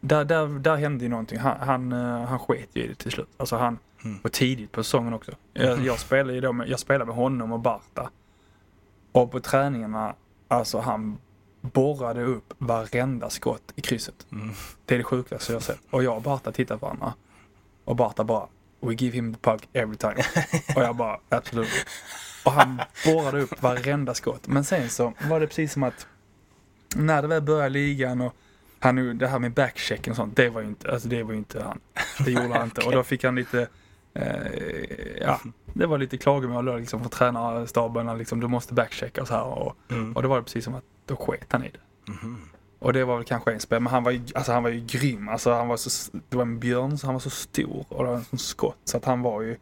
där, 0.00 0.24
där, 0.24 0.46
där 0.46 0.76
hände 0.76 1.04
ju 1.04 1.10
någonting. 1.10 1.38
Han, 1.38 1.56
han, 1.60 1.92
eh, 1.92 2.24
han 2.24 2.38
sket 2.38 2.68
ju 2.72 2.82
i 2.82 2.86
det 2.88 2.94
till 2.94 3.10
slut. 3.12 3.28
Alltså 3.36 3.56
han 3.56 3.78
Mm. 4.04 4.18
var 4.22 4.30
tidigt 4.30 4.72
på 4.72 4.84
säsongen 4.84 5.14
också. 5.14 5.32
Jag, 5.52 5.84
jag, 5.84 5.98
spelade 5.98 6.34
ju 6.34 6.40
då 6.40 6.52
med, 6.52 6.68
jag 6.68 6.80
spelade 6.80 7.04
med 7.04 7.14
honom 7.14 7.52
och 7.52 7.60
Barta. 7.60 8.10
Och 9.12 9.32
på 9.32 9.40
träningarna, 9.40 10.14
alltså 10.48 10.78
han 10.78 11.18
borrade 11.60 12.22
upp 12.22 12.54
varenda 12.58 13.30
skott 13.30 13.72
i 13.76 13.80
krysset. 13.80 14.26
Mm. 14.32 14.50
Det 14.84 14.94
är 14.94 14.98
det 14.98 15.04
sjukaste 15.04 15.52
jag 15.52 15.62
sett. 15.62 15.80
Och 15.90 16.04
jag 16.04 16.16
och 16.16 16.22
Barta 16.22 16.52
tittar 16.52 16.76
på 16.76 16.86
varandra. 16.86 17.14
Och 17.84 17.96
Barta 17.96 18.24
bara, 18.24 18.46
we 18.80 18.94
give 18.94 19.16
him 19.16 19.34
the 19.34 19.40
puck 19.40 19.68
every 19.72 19.96
time. 19.96 20.22
och 20.76 20.82
jag 20.82 20.96
bara, 20.96 21.20
absolut. 21.28 21.86
Och 22.44 22.52
han 22.52 22.80
borrade 23.04 23.40
upp 23.40 23.62
varenda 23.62 24.14
skott. 24.14 24.46
Men 24.46 24.64
sen 24.64 24.90
så 24.90 25.12
var 25.28 25.40
det 25.40 25.46
precis 25.46 25.72
som 25.72 25.82
att 25.82 26.06
när 26.96 27.22
det 27.22 27.28
väl 27.28 27.42
började 27.42 27.68
ligan 27.68 28.20
och 28.20 28.34
han, 28.78 29.18
det 29.18 29.28
här 29.28 29.38
med 29.38 29.52
backchecken 29.52 30.10
och 30.10 30.16
sånt, 30.16 30.36
det 30.36 30.48
var 30.48 30.60
ju 30.60 30.66
inte, 30.66 30.92
alltså 30.92 31.08
det 31.08 31.22
var 31.22 31.32
ju 31.32 31.38
inte 31.38 31.62
han. 31.62 31.80
Det 32.24 32.30
gjorde 32.30 32.54
han 32.54 32.64
inte. 32.64 32.80
Och 32.80 32.92
då 32.92 33.02
fick 33.02 33.24
han 33.24 33.34
lite, 33.34 33.68
ja, 35.20 35.40
det 35.74 35.86
var 35.86 35.98
lite 35.98 36.18
klagomål 36.18 36.64
då 36.64 36.76
liksom 36.76 37.00
från 37.00 37.10
tränarstaben, 37.10 38.18
liksom, 38.18 38.40
du 38.40 38.46
måste 38.48 38.74
backchecka 38.74 39.22
och 39.22 39.28
så 39.28 39.34
här. 39.34 39.44
Och, 39.44 39.76
Mm. 39.90 40.12
och 40.16 40.22
det 40.22 40.28
var 40.28 40.36
det 40.36 40.42
precis 40.42 40.64
som 40.64 40.74
att 40.74 40.84
då 41.06 41.16
sket 41.16 41.52
han 41.52 41.64
i 41.64 41.70
det. 41.70 42.12
Mhm. 42.12 42.40
Och 42.78 42.92
det 42.92 43.04
var 43.04 43.16
väl 43.16 43.24
kanske 43.24 43.52
en 43.52 43.60
spel, 43.60 43.80
men 43.80 43.92
han 43.92 44.04
var 44.04 44.10
ju, 44.10 44.22
alltså 44.34 44.52
han 44.52 44.62
var 44.62 44.70
ju 44.70 44.80
grym. 44.86 45.28
Alltså 45.28 45.52
han 45.52 45.68
var 45.68 45.76
så, 45.76 46.10
det 46.28 46.36
var 46.36 46.42
en 46.42 46.58
björn, 46.58 46.98
så 46.98 47.06
han 47.06 47.14
var 47.14 47.20
så 47.20 47.30
stor 47.30 47.84
och 47.88 48.04
det 48.04 48.10
var 48.10 48.16
en 48.16 48.24
sån 48.24 48.38
skott. 48.38 48.78
Så 48.84 48.96
att 48.96 49.04
han 49.04 49.22
var 49.22 49.42
ju, 49.42 49.56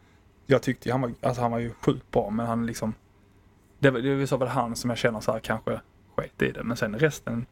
jag 0.45 0.61
tyckte 0.61 0.91
han 0.91 1.01
var, 1.01 1.11
alltså 1.21 1.41
han 1.41 1.51
var 1.51 1.59
ju 1.59 1.73
sjukt 1.73 2.11
bra, 2.11 2.29
men 2.29 2.45
han 2.45 2.65
liksom, 2.65 2.93
det 3.79 3.89
var, 3.89 3.99
det 3.99 4.15
var 4.15 4.25
så 4.25 4.37
väl 4.37 4.47
han 4.47 4.75
som 4.75 4.89
jag 4.89 4.97
känner 4.97 5.19
så 5.19 5.31
här 5.31 5.39
kanske 5.39 5.81
sket 6.15 6.41
i 6.41 6.51
det. 6.51 6.63
Men 6.63 6.77
sen 6.77 6.95
resten, 6.99 7.45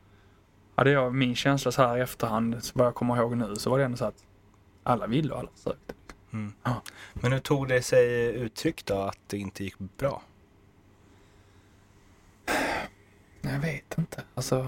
hade 0.75 0.91
jag 0.91 1.15
min 1.15 1.35
känsla 1.35 1.71
så 1.71 1.81
här 1.81 1.97
i 1.97 2.01
efterhand, 2.01 2.63
så 2.63 2.71
vad 2.75 2.87
jag 2.87 2.95
kommer 2.95 3.17
ihåg 3.17 3.37
nu, 3.37 3.55
så 3.55 3.69
var 3.69 3.77
det 3.77 3.85
ändå 3.85 3.97
så 3.97 4.05
att 4.05 4.23
alla 4.83 5.07
ville 5.07 5.33
och 5.33 5.39
alla 5.39 5.49
försökte. 5.55 5.93
Mm. 6.33 6.53
Ja. 6.63 6.81
Men 7.13 7.31
hur 7.31 7.39
tog 7.39 7.67
det 7.67 7.81
sig 7.81 8.25
uttryck 8.25 8.85
då 8.85 8.95
att 9.01 9.19
det 9.27 9.37
inte 9.37 9.63
gick 9.63 9.79
bra? 9.79 10.21
Nej, 13.41 13.53
jag 13.53 13.59
vet 13.59 13.97
inte. 13.97 14.23
Alltså, 14.35 14.67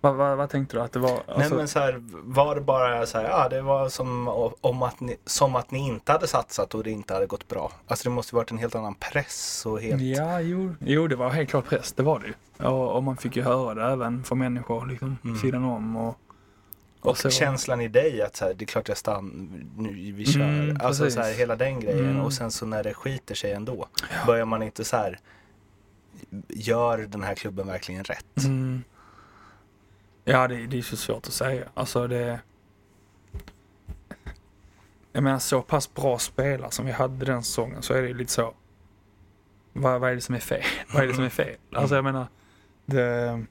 vad, 0.00 0.14
vad, 0.14 0.36
vad 0.36 0.50
tänkte 0.50 0.76
du 0.76 0.80
att 0.82 0.92
det 0.92 0.98
var? 0.98 1.10
Nej 1.10 1.36
Alltså, 1.36 1.54
men 1.54 1.68
så 1.68 1.78
här, 1.78 2.02
var 2.10 2.54
det 2.54 2.60
bara 2.60 3.06
så 3.06 3.18
här, 3.18 3.24
ja 3.24 3.48
det 3.48 3.62
var 3.62 3.88
som 3.88 4.28
om 4.60 4.82
att 4.82 5.00
ni, 5.00 5.16
som 5.24 5.56
att 5.56 5.70
ni 5.70 5.78
inte 5.78 6.12
hade 6.12 6.26
satsat 6.26 6.74
och 6.74 6.84
det 6.84 6.90
inte 6.90 7.14
hade 7.14 7.26
gått 7.26 7.48
bra. 7.48 7.72
Alltså 7.86 8.08
det 8.08 8.14
måste 8.14 8.34
varit 8.34 8.50
en 8.50 8.58
helt 8.58 8.74
annan 8.74 8.94
press 8.94 9.66
och 9.66 9.80
helt... 9.80 10.02
Ja, 10.02 10.40
jo, 10.40 10.74
jo, 10.80 11.08
det 11.08 11.16
var 11.16 11.30
helt 11.30 11.50
klart 11.50 11.64
press, 11.66 11.92
det 11.92 12.02
var 12.02 12.18
det 12.20 12.26
ju. 12.26 12.66
Och, 12.66 12.96
och 12.96 13.02
man 13.02 13.16
fick 13.16 13.36
ju 13.36 13.42
höra 13.42 13.74
det 13.74 13.92
även 13.92 14.24
från 14.24 14.38
människor 14.38 14.86
liksom, 14.86 15.16
Mm. 15.24 15.38
sidan 15.38 15.64
om. 15.64 15.96
Och, 15.96 16.18
Och 17.00 17.18
så- 17.18 17.30
känslan 17.30 17.80
i 17.80 17.88
dig 17.88 18.22
att 18.22 18.36
så 18.36 18.44
här, 18.44 18.54
det 18.54 18.64
är 18.64 18.66
klart 18.66 18.88
jag 18.88 18.96
stannar, 18.96 19.30
nu 19.76 20.12
vi 20.12 20.26
kör. 20.26 20.40
Mm, 20.40 20.76
alltså 20.80 21.10
så 21.10 21.20
här, 21.20 21.32
hela 21.32 21.56
den 21.56 21.80
grejen. 21.80 22.10
Mm. 22.10 22.20
Och 22.20 22.32
sen 22.32 22.50
så 22.50 22.66
när 22.66 22.84
det 22.84 22.94
skiter 22.94 23.34
sig 23.34 23.52
ändå. 23.52 23.88
Börjar 24.26 24.44
man 24.44 24.62
inte 24.62 24.84
så 24.84 24.96
här, 24.96 25.18
gör 26.48 26.98
den 26.98 27.22
här 27.22 27.34
klubben 27.34 27.66
verkligen 27.66 28.04
rätt? 28.04 28.44
Mm. 28.44 28.82
Ja, 30.24 30.48
det, 30.48 30.66
det 30.66 30.78
är 30.78 30.82
så 30.82 30.96
svårt 30.96 31.26
att 31.26 31.32
säga. 31.32 31.68
Alltså 31.74 32.06
det... 32.06 32.40
Jag 35.12 35.22
menar 35.22 35.38
så 35.38 35.62
pass 35.62 35.94
bra 35.94 36.18
spelare 36.18 36.70
som 36.70 36.86
vi 36.86 36.92
hade 36.92 37.26
den 37.26 37.42
säsongen 37.42 37.82
så 37.82 37.94
är 37.94 38.02
det 38.02 38.08
ju 38.08 38.14
lite 38.14 38.32
så. 38.32 38.54
Vad, 39.72 40.00
vad 40.00 40.10
är 40.10 40.14
det 40.14 40.20
som 40.20 40.34
är 40.34 40.38
fel? 40.38 40.62
vad 40.92 41.02
är 41.02 41.06
det 41.06 41.14
som 41.14 41.24
är 41.24 41.28
fel? 41.28 41.56
Alltså 41.72 41.94
jag 41.94 42.04
menar. 42.04 42.26
Det, 42.86 43.44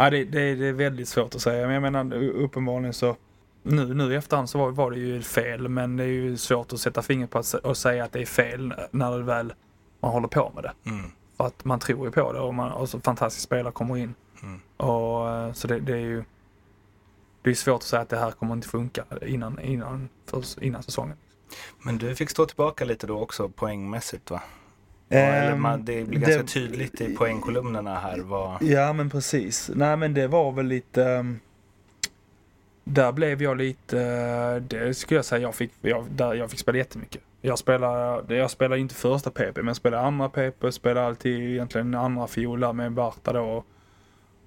ja, 0.00 0.10
det, 0.10 0.24
det, 0.24 0.54
det 0.54 0.66
är 0.66 0.72
väldigt 0.72 1.08
svårt 1.08 1.34
att 1.34 1.42
säga. 1.42 1.66
Men 1.66 1.74
jag 1.74 1.92
menar 1.92 2.14
uppenbarligen 2.22 2.92
så. 2.92 3.16
Nu, 3.62 3.94
nu 3.94 4.12
i 4.12 4.16
efterhand 4.16 4.50
så 4.50 4.58
var, 4.58 4.70
var 4.70 4.90
det 4.90 4.98
ju 4.98 5.22
fel 5.22 5.68
men 5.68 5.96
det 5.96 6.04
är 6.04 6.08
ju 6.08 6.36
svårt 6.36 6.72
att 6.72 6.80
sätta 6.80 7.02
fingret 7.02 7.30
på 7.30 7.38
att, 7.38 7.54
och 7.54 7.76
säga 7.76 8.04
att 8.04 8.12
det 8.12 8.20
är 8.20 8.26
fel 8.26 8.74
när 8.90 9.18
det 9.18 9.22
väl 9.22 9.52
man 10.00 10.10
håller 10.10 10.28
på 10.28 10.52
med 10.54 10.64
det. 10.64 10.90
Mm. 10.90 11.10
För 11.36 11.46
att 11.46 11.64
man 11.64 11.78
tror 11.78 12.06
ju 12.06 12.12
på 12.12 12.32
det 12.32 12.40
och, 12.40 12.54
man, 12.54 12.72
och 12.72 12.88
så 12.88 13.00
fantastiska 13.00 13.46
spelare 13.46 13.72
kommer 13.72 13.96
in. 13.96 14.14
Mm. 14.42 14.60
Och, 14.76 15.30
eh, 15.30 15.52
så 15.52 15.68
det, 15.68 15.78
det 15.80 15.92
är 15.92 15.96
ju 15.96 16.24
det 17.42 17.50
är 17.50 17.54
svårt 17.54 17.76
att 17.76 17.82
säga 17.82 18.02
att 18.02 18.08
det 18.08 18.18
här 18.18 18.30
kommer 18.30 18.54
inte 18.54 18.68
funka 18.68 19.04
innan, 19.26 19.60
innan, 19.60 20.08
för, 20.26 20.64
innan 20.64 20.82
säsongen. 20.82 21.16
Men 21.82 21.98
du 21.98 22.14
fick 22.14 22.30
stå 22.30 22.46
tillbaka 22.46 22.84
lite 22.84 23.06
då 23.06 23.20
också 23.20 23.48
poängmässigt 23.48 24.30
va? 24.30 24.42
Ja, 25.12 25.18
eller 25.18 25.56
man, 25.56 25.84
det 25.84 26.04
blir 26.08 26.20
ganska 26.20 26.34
Ehm, 26.40 26.46
det- 26.46 26.52
tydligt 26.52 27.00
i 27.00 27.14
poängkolumnerna 27.16 27.98
här 27.98 28.18
vad... 28.18 28.62
Ja 28.62 28.92
men 28.92 29.10
precis. 29.10 29.70
Nej 29.74 29.96
men 29.96 30.14
det 30.14 30.26
var 30.26 30.52
väl 30.52 30.66
lite... 30.66 31.04
ehm, 31.04 31.40
Där 32.84 33.12
blev 33.12 33.42
jag 33.42 33.56
lite, 33.56 34.00
eh, 34.00 34.62
det 34.62 34.94
skulle 34.94 35.18
jag 35.18 35.24
säga, 35.24 35.42
jag 35.42 35.54
fick, 35.54 35.72
jag, 35.80 36.04
där 36.10 36.34
jag 36.34 36.50
fick 36.50 36.60
spela 36.60 36.78
jättemycket. 36.78 37.22
Jag 37.40 37.58
spelar, 37.58 38.32
jag 38.32 38.50
spelar 38.50 38.76
inte 38.76 38.94
första 38.94 39.30
PP, 39.30 39.56
men 39.56 39.66
jag 39.66 39.76
spelar 39.76 39.98
andra 40.04 40.28
PP, 40.28 40.72
spelar 40.72 41.02
alltid 41.02 41.50
egentligen 41.50 41.94
andra 41.94 42.26
fiol 42.26 42.60
där 42.60 42.72
med 42.72 42.92
Barta 42.92 43.32
då. 43.32 43.64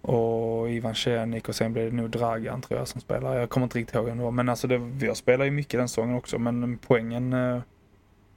Och 0.02 0.70
Ivan 0.70 0.96
Cenik 0.96 1.50
och 1.50 1.56
sen 1.56 1.74
blev 1.74 1.90
det 1.92 1.96
nog 1.98 2.10
Dragan 2.10 2.62
tror 2.62 2.80
jag 2.80 2.88
som 2.88 3.02
spelar. 3.02 3.40
Jag 3.40 3.50
kommer 3.50 3.64
inte 3.66 3.78
riktigt 3.80 3.96
ihåg 3.96 4.10
ändå. 4.10 4.32
Men 4.32 4.50
alltså 4.50 4.68
det, 4.68 4.82
jag 5.06 5.18
spelar 5.18 5.46
ju 5.46 5.52
mycket 5.52 5.80
den 5.80 5.88
säsongen 5.90 6.16
också 6.18 6.40
men 6.40 6.78
poängen 6.88 7.34
eh, 7.34 7.56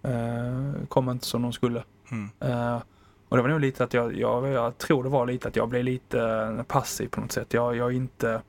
eh, 0.03 0.73
kom 0.89 1.11
inte 1.11 1.27
som 1.27 1.43
de 1.43 1.53
skulle. 1.53 1.83
Mm. 2.11 2.31
Eh, 2.40 2.83
och 3.29 3.37
det 3.37 3.42
var 3.42 3.51
nog 3.51 3.61
lite 3.61 3.85
att 3.85 3.95
jag, 3.95 4.16
jag, 4.16 4.49
jag 4.49 4.79
tror 4.79 5.03
det 5.03 5.09
var 5.09 5.27
lite 5.27 5.49
att 5.49 5.57
jag 5.57 5.69
blev 5.69 5.85
lite 5.85 6.21
eh, 6.21 6.62
passiv 6.62 7.09
på 7.09 7.21
något 7.21 7.33
sätt. 7.33 7.55
Jag, 7.55 7.77
jag 7.77 7.92
inte, 7.92 8.42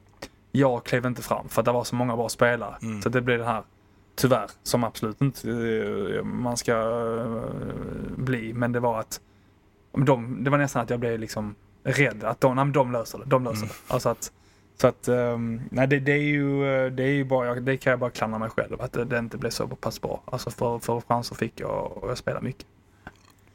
jag 0.51 0.83
klev 0.83 1.05
inte 1.05 1.21
fram 1.21 1.49
för 1.49 1.61
att 1.61 1.65
det 1.65 1.71
var 1.71 1.83
så 1.83 1.95
många 1.95 2.15
bra 2.15 2.29
spelare. 2.29 2.75
Mm. 2.81 3.01
Så 3.01 3.09
det 3.09 3.21
blev 3.21 3.39
det 3.39 3.45
här, 3.45 3.63
tyvärr, 4.15 4.49
som 4.63 4.83
absolut 4.83 5.21
inte 5.21 5.49
eh, 6.17 6.23
man 6.23 6.57
ska 6.57 6.75
bli. 8.17 8.53
Men 8.53 8.71
det 8.71 8.79
var 8.79 8.99
att, 8.99 9.21
de, 9.91 10.43
det 10.43 10.49
var 10.49 10.57
nästan 10.57 10.81
att 10.81 10.89
jag 10.89 10.99
blev 10.99 11.19
liksom 11.19 11.55
rädd 11.83 12.23
att 12.23 12.41
de, 12.41 12.55
nej, 12.55 12.65
de 12.65 12.91
löser 12.91 13.17
det, 13.19 13.25
de 13.25 13.43
löser 13.43 13.57
Mm. 13.57 13.69
det. 13.87 13.93
Alltså 13.93 14.09
att, 14.09 14.31
så 14.81 14.87
att, 14.87 15.07
ehm, 15.07 15.61
nej 15.71 15.87
det, 15.87 15.99
det 15.99 16.11
är 16.11 16.17
ju, 16.23 16.59
det 16.89 17.03
är 17.03 17.07
ju 17.13 17.23
bara, 17.23 17.55
det 17.55 17.77
kan 17.77 17.91
jag 17.91 17.99
bara 17.99 18.09
klandra 18.09 18.39
mig 18.39 18.49
själv 18.49 18.81
att 18.81 18.91
det, 18.93 19.05
det 19.05 19.19
inte 19.19 19.37
blev 19.37 19.49
så 19.49 19.67
pass 19.67 20.01
bra. 20.01 20.21
Alltså 20.25 20.49
för, 20.51 20.79
för 20.79 21.01
chanser 21.01 21.35
fick 21.35 21.59
jag 21.59 21.97
och 21.97 22.09
jag 22.09 22.17
spelade 22.17 22.45
mycket. 22.45 22.65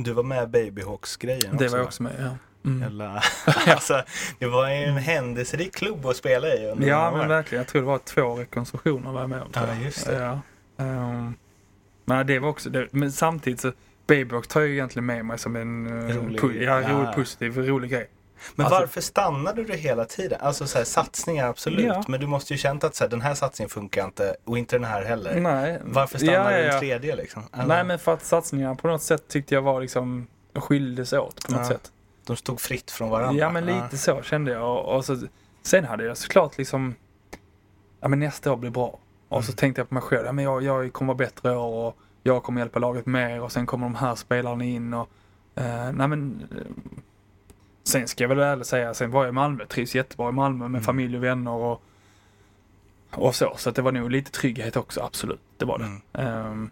Du 0.02 0.12
var 0.12 0.22
med 0.22 0.50
Babyhawks-grejen 0.50 1.56
Det 1.56 1.64
också 1.64 1.68
var 1.72 1.78
jag 1.78 1.86
också 1.86 2.02
med, 2.02 2.12
ja. 2.18 2.36
Mm. 2.64 2.82
Jävla, 2.82 3.22
alltså, 3.66 4.02
det 4.38 4.46
var 4.46 4.68
en 4.68 4.96
händelserik 4.96 5.74
klubb 5.74 6.06
att 6.06 6.16
spela 6.16 6.48
i 6.54 6.70
under 6.70 6.88
Ja 6.88 7.12
men 7.16 7.28
verkligen. 7.28 7.60
Jag 7.62 7.68
tror 7.68 7.82
det 7.82 7.86
var 7.88 7.98
två 7.98 8.34
rekonstruktioner 8.34 9.12
var 9.12 9.20
jag 9.20 9.30
med 9.30 9.42
om. 9.42 9.48
Ja, 9.54 9.74
just 9.84 10.06
det. 10.06 10.18
Ja. 10.18 10.40
Ehm, 10.84 11.34
men 12.04 12.26
det 12.26 12.38
var 12.38 12.48
också 12.48 12.70
det. 12.70 12.88
Men 12.90 13.12
samtidigt 13.12 13.60
så 13.60 13.72
Babybox 14.06 14.48
tar 14.48 14.60
jag 14.60 14.70
egentligen 14.70 15.06
med 15.06 15.24
mig 15.24 15.38
som 15.38 15.56
en 15.56 15.86
eh, 15.86 16.16
Rolig- 16.16 16.62
ja, 16.62 16.80
ja. 16.80 16.88
rolig, 16.88 17.14
positiv, 17.14 17.58
rolig 17.58 17.90
grej. 17.90 18.06
Men 18.54 18.66
Alltså- 18.66 18.80
varför 18.80 19.00
stannade 19.00 19.64
du 19.64 19.74
hela 19.74 20.04
tiden? 20.04 20.38
Alltså 20.42 20.66
så 20.66 20.78
här, 20.78 20.84
satsningar 20.84 21.48
absolut, 21.48 21.84
Ja. 21.86 22.04
men 22.08 22.20
du 22.20 22.26
måste 22.26 22.52
ju 22.54 22.58
känt 22.58 22.84
att 22.84 22.94
så 22.94 23.04
här, 23.04 23.08
den 23.10 23.20
här 23.20 23.34
satsningen 23.34 23.68
funkar 23.70 24.04
inte 24.04 24.36
och 24.44 24.58
inte 24.58 24.76
den 24.76 24.84
här 24.84 25.04
heller. 25.04 25.40
Nej. 25.40 25.80
Varför 25.84 26.18
stannar 26.18 26.50
ja, 26.50 26.58
du 26.58 26.64
ja, 26.64 26.70
den 26.70 26.80
tredje 26.80 27.16
liksom? 27.16 27.42
Alltså, 27.50 27.68
Nej 27.68 27.84
men 27.84 27.98
för 27.98 28.14
att 28.14 28.24
satsningarna 28.24 28.74
på 28.74 28.88
något 28.88 29.02
sätt 29.02 29.28
tyckte 29.28 29.54
jag 29.54 29.62
var 29.62 29.80
liksom 29.80 30.26
skilde 30.54 31.06
sig 31.06 31.18
åt 31.18 31.44
på 31.46 31.52
något 31.52 31.66
sätt. 31.66 31.92
De 32.26 32.36
stod 32.36 32.60
fritt 32.60 32.90
från 32.90 33.10
varandra. 33.10 33.40
Ja 33.40 33.50
men 33.50 33.66
lite 33.66 33.98
så 33.98 34.22
kände 34.22 34.52
jag. 34.52 34.62
Och, 34.78 34.96
och 34.96 35.04
så, 35.04 35.16
sen 35.62 35.84
hade 35.84 36.04
jag 36.04 36.16
såklart 36.16 36.58
liksom, 36.58 36.94
ja 38.00 38.08
men 38.08 38.18
nästa 38.18 38.52
år 38.52 38.56
blir 38.56 38.70
bra. 38.70 38.98
Och 39.28 39.44
så 39.44 39.50
Mm. 39.50 39.56
tänkte 39.56 39.80
jag 39.80 39.88
på 39.88 39.94
mig 39.94 40.02
själv, 40.02 40.26
ja 40.26 40.32
men 40.32 40.44
jag, 40.44 40.62
jag 40.62 40.92
kommer 40.92 41.14
vara 41.14 41.18
bättre 41.18 41.56
år 41.56 41.86
och 41.88 41.96
jag 42.22 42.42
kommer 42.42 42.60
hjälpa 42.60 42.78
laget 42.78 43.06
mer 43.06 43.40
och 43.42 43.52
sen 43.52 43.66
kommer 43.66 43.86
de 43.86 43.94
här 43.94 44.14
spelarna 44.14 44.64
in 44.64 44.94
och, 44.94 45.08
eh, 45.54 45.92
nej 45.92 46.08
men, 46.08 46.42
sen 47.84 48.08
ska 48.08 48.24
jag 48.24 48.28
väl 48.28 48.38
ärligt 48.38 48.66
säga, 48.66 48.94
sen 48.94 49.10
var 49.10 49.22
jag 49.24 49.28
i 49.28 49.32
Malmö, 49.32 49.66
trivs 49.66 49.94
jättebra 49.94 50.28
i 50.28 50.32
Malmö 50.32 50.58
med 50.58 50.68
Mm. 50.68 50.82
familj 50.82 51.16
och 51.16 51.24
vänner 51.24 51.50
och, 51.50 51.82
och 53.10 53.34
så. 53.34 53.54
Så 53.56 53.68
att 53.70 53.76
det 53.76 53.82
var 53.82 53.92
nog 53.92 54.10
lite 54.10 54.30
trygghet 54.30 54.76
också, 54.76 55.00
absolut. 55.02 55.40
Det 55.56 55.64
var 55.64 55.78
det. 55.78 55.84
Mm. 55.84 56.00
Ehm, 56.12 56.70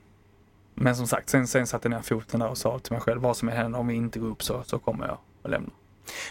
men 0.75 0.97
som 0.97 1.07
sagt, 1.07 1.29
sen, 1.29 1.47
sen 1.47 1.67
satte 1.67 1.89
jag 1.89 1.95
ner 1.97 2.03
foten 2.03 2.41
där 2.41 2.49
och 2.49 2.59
sa 2.59 2.79
till 2.79 2.93
mig 2.93 3.01
själv, 3.01 3.21
vad 3.21 3.37
som 3.37 3.49
än 3.49 3.57
händer 3.57 3.79
om 3.79 3.87
vi 3.87 3.95
inte 3.95 4.19
går 4.19 4.29
upp 4.29 4.43
så, 4.43 4.63
så 4.65 4.79
kommer 4.79 5.07
jag 5.07 5.19
att 5.43 5.51
lämna. 5.51 5.71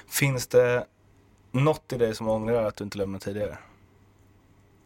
Finns 0.07 0.47
det 0.47 0.85
något 1.51 1.93
i 1.93 1.97
dig 1.97 2.15
som 2.15 2.27
ångrar 2.29 2.63
att 2.63 2.75
du 2.75 2.83
inte 2.83 2.97
lämnade 2.97 3.23
tidigare? 3.23 3.57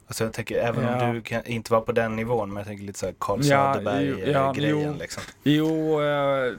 Alltså 0.08 0.24
jag 0.24 0.34
tänker, 0.34 0.56
även 0.56 0.84
Ja. 0.84 1.08
om 1.08 1.14
du 1.16 1.22
kan, 1.22 1.46
inte 1.46 1.72
var 1.74 1.82
på 1.82 1.92
den 1.92 2.16
nivån, 2.16 2.50
men 2.50 2.58
jag 2.58 2.68
tänker 2.68 2.84
lite 2.86 3.00
såhär 3.00 3.16
Carl 3.20 3.40
Ja, 3.44 3.74
Söderberg-grejen 3.74 4.32
ja, 4.32 4.54
jo. 4.58 4.96
liksom. 5.00 5.24
Jo, 5.44 6.02
eh, 6.02 6.08
eh, 6.46 6.54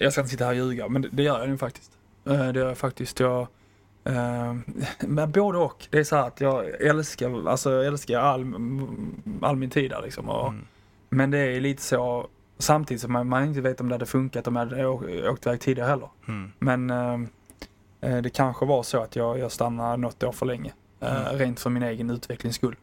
jag 0.00 0.12
ska 0.12 0.20
inte 0.20 0.30
sitta 0.30 0.44
här 0.44 0.50
och 0.52 0.56
ljuga, 0.56 0.88
men 0.88 1.02
det, 1.02 1.08
det 1.12 1.22
gör 1.22 1.38
jag 1.40 1.48
nu 1.48 1.58
faktiskt. 1.58 1.90
Eh, 2.26 2.48
det 2.48 2.60
gör 2.60 2.68
jag 2.68 2.78
faktiskt. 2.78 3.20
Jag, 3.20 3.40
eh, 4.04 4.54
men 5.00 5.30
både 5.32 5.58
och. 5.58 5.86
Det 5.90 5.98
är 5.98 6.04
så 6.04 6.16
att 6.16 6.40
jag 6.40 6.80
älskar, 6.82 7.48
alltså, 7.48 7.72
jag 7.72 7.86
älskar 7.86 8.18
all, 8.18 8.54
all 9.42 9.56
min 9.56 9.70
tid 9.70 9.90
där 9.90 10.02
liksom. 10.02 10.28
Och, 10.28 10.48
Mm. 10.48 10.64
Men 11.08 11.30
det 11.30 11.38
är 11.38 11.60
lite 11.60 11.82
så, 11.82 12.26
samtidigt 12.58 13.00
som 13.00 13.12
man, 13.12 13.28
man 13.28 13.44
inte 13.44 13.60
vet 13.60 13.80
om 13.80 13.88
det 13.88 13.94
hade 13.94 14.06
funkat 14.06 14.46
om 14.46 14.56
jag 14.56 14.66
hade 14.66 14.88
åkt 15.30 15.46
iväg 15.46 15.60
tidigare 15.60 15.88
heller. 15.88 16.08
Mm. 16.28 16.52
Men 16.58 16.90
eh, 18.00 18.16
det 18.22 18.30
kanske 18.30 18.66
var 18.66 18.82
så 18.82 19.02
att 19.02 19.16
jag, 19.16 19.38
jag 19.38 19.52
stannade 19.52 19.96
något 19.96 20.22
år 20.22 20.32
för 20.32 20.46
länge. 20.46 20.72
Eh, 21.00 21.26
Mm. 21.26 21.38
Rent 21.38 21.60
för 21.60 21.70
min 21.70 21.82
egen 21.82 22.10
utvecklings 22.10 22.56
skull. 22.56 22.76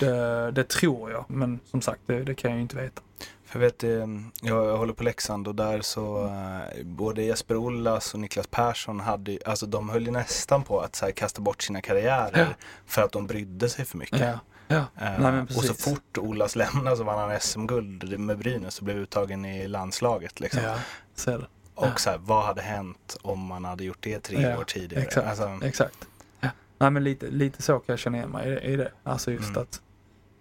Det, 0.00 0.50
det 0.50 0.68
tror 0.68 1.10
jag, 1.10 1.24
men 1.28 1.60
som 1.64 1.80
sagt, 1.80 2.00
det, 2.06 2.24
det 2.24 2.34
kan 2.34 2.50
jag 2.50 2.56
ju 2.56 2.62
inte 2.62 2.76
veta. 2.76 3.02
För 3.44 3.60
jag 3.60 3.66
vet, 3.66 3.82
jag, 3.82 4.64
jag 4.66 4.76
håller 4.76 4.92
på 4.92 5.02
Leksand 5.04 5.48
och 5.48 5.54
där 5.54 5.80
så 5.80 6.26
eh, 6.26 6.84
både 6.84 7.22
Jesper 7.22 7.56
Ollas 7.56 8.14
och 8.14 8.20
Niklas 8.20 8.46
Persson 8.46 9.00
hade 9.00 9.38
alltså 9.44 9.66
de 9.66 9.88
höll 9.88 10.04
ju 10.06 10.10
nästan 10.10 10.62
på 10.62 10.80
att 10.80 11.00
här, 11.00 11.10
kasta 11.10 11.40
bort 11.42 11.62
sina 11.62 11.80
karriärer 11.80 12.38
Ja. 12.40 12.46
för 12.86 13.02
att 13.02 13.12
de 13.12 13.26
brydde 13.26 13.68
sig 13.68 13.84
för 13.84 13.98
mycket. 13.98 14.20
Ja, 14.20 14.38
ja. 14.68 14.76
Eh, 15.06 15.18
Nej, 15.20 15.40
och 15.42 15.64
så 15.64 15.74
fort 15.74 16.18
Ollas 16.18 16.56
lämnade 16.56 16.96
så 16.96 17.04
vann 17.04 17.30
han 17.30 17.40
SM-guld 17.40 18.18
med 18.20 18.38
Brynäs 18.38 18.78
och 18.78 18.84
blev 18.84 18.96
uttagen 18.96 19.44
i 19.44 19.68
landslaget. 19.68 20.40
Liksom. 20.40 20.60
Och 21.74 22.00
så 22.00 22.10
här, 22.10 22.18
vad 22.18 22.44
hade 22.44 22.62
hänt 22.62 23.16
om 23.22 23.38
man 23.46 23.64
hade 23.64 23.84
gjort 23.84 23.98
det 24.00 24.20
tre 24.20 24.56
år 24.56 24.64
tidigare? 24.64 25.04
Exakt. 25.04 25.26
Alltså, 25.26 25.58
exakt. 25.66 26.08
Nej 26.78 26.90
men 26.90 27.04
lite, 27.04 27.26
lite 27.30 27.62
så 27.62 27.72
kan 27.78 27.92
jag 27.92 27.98
känna 27.98 28.16
igen 28.18 28.30
mig 28.30 28.58
i, 28.62 28.76
det. 28.76 28.92
Alltså 29.02 29.30
just 29.32 29.48
Mm. 29.48 29.62
att, 29.62 29.82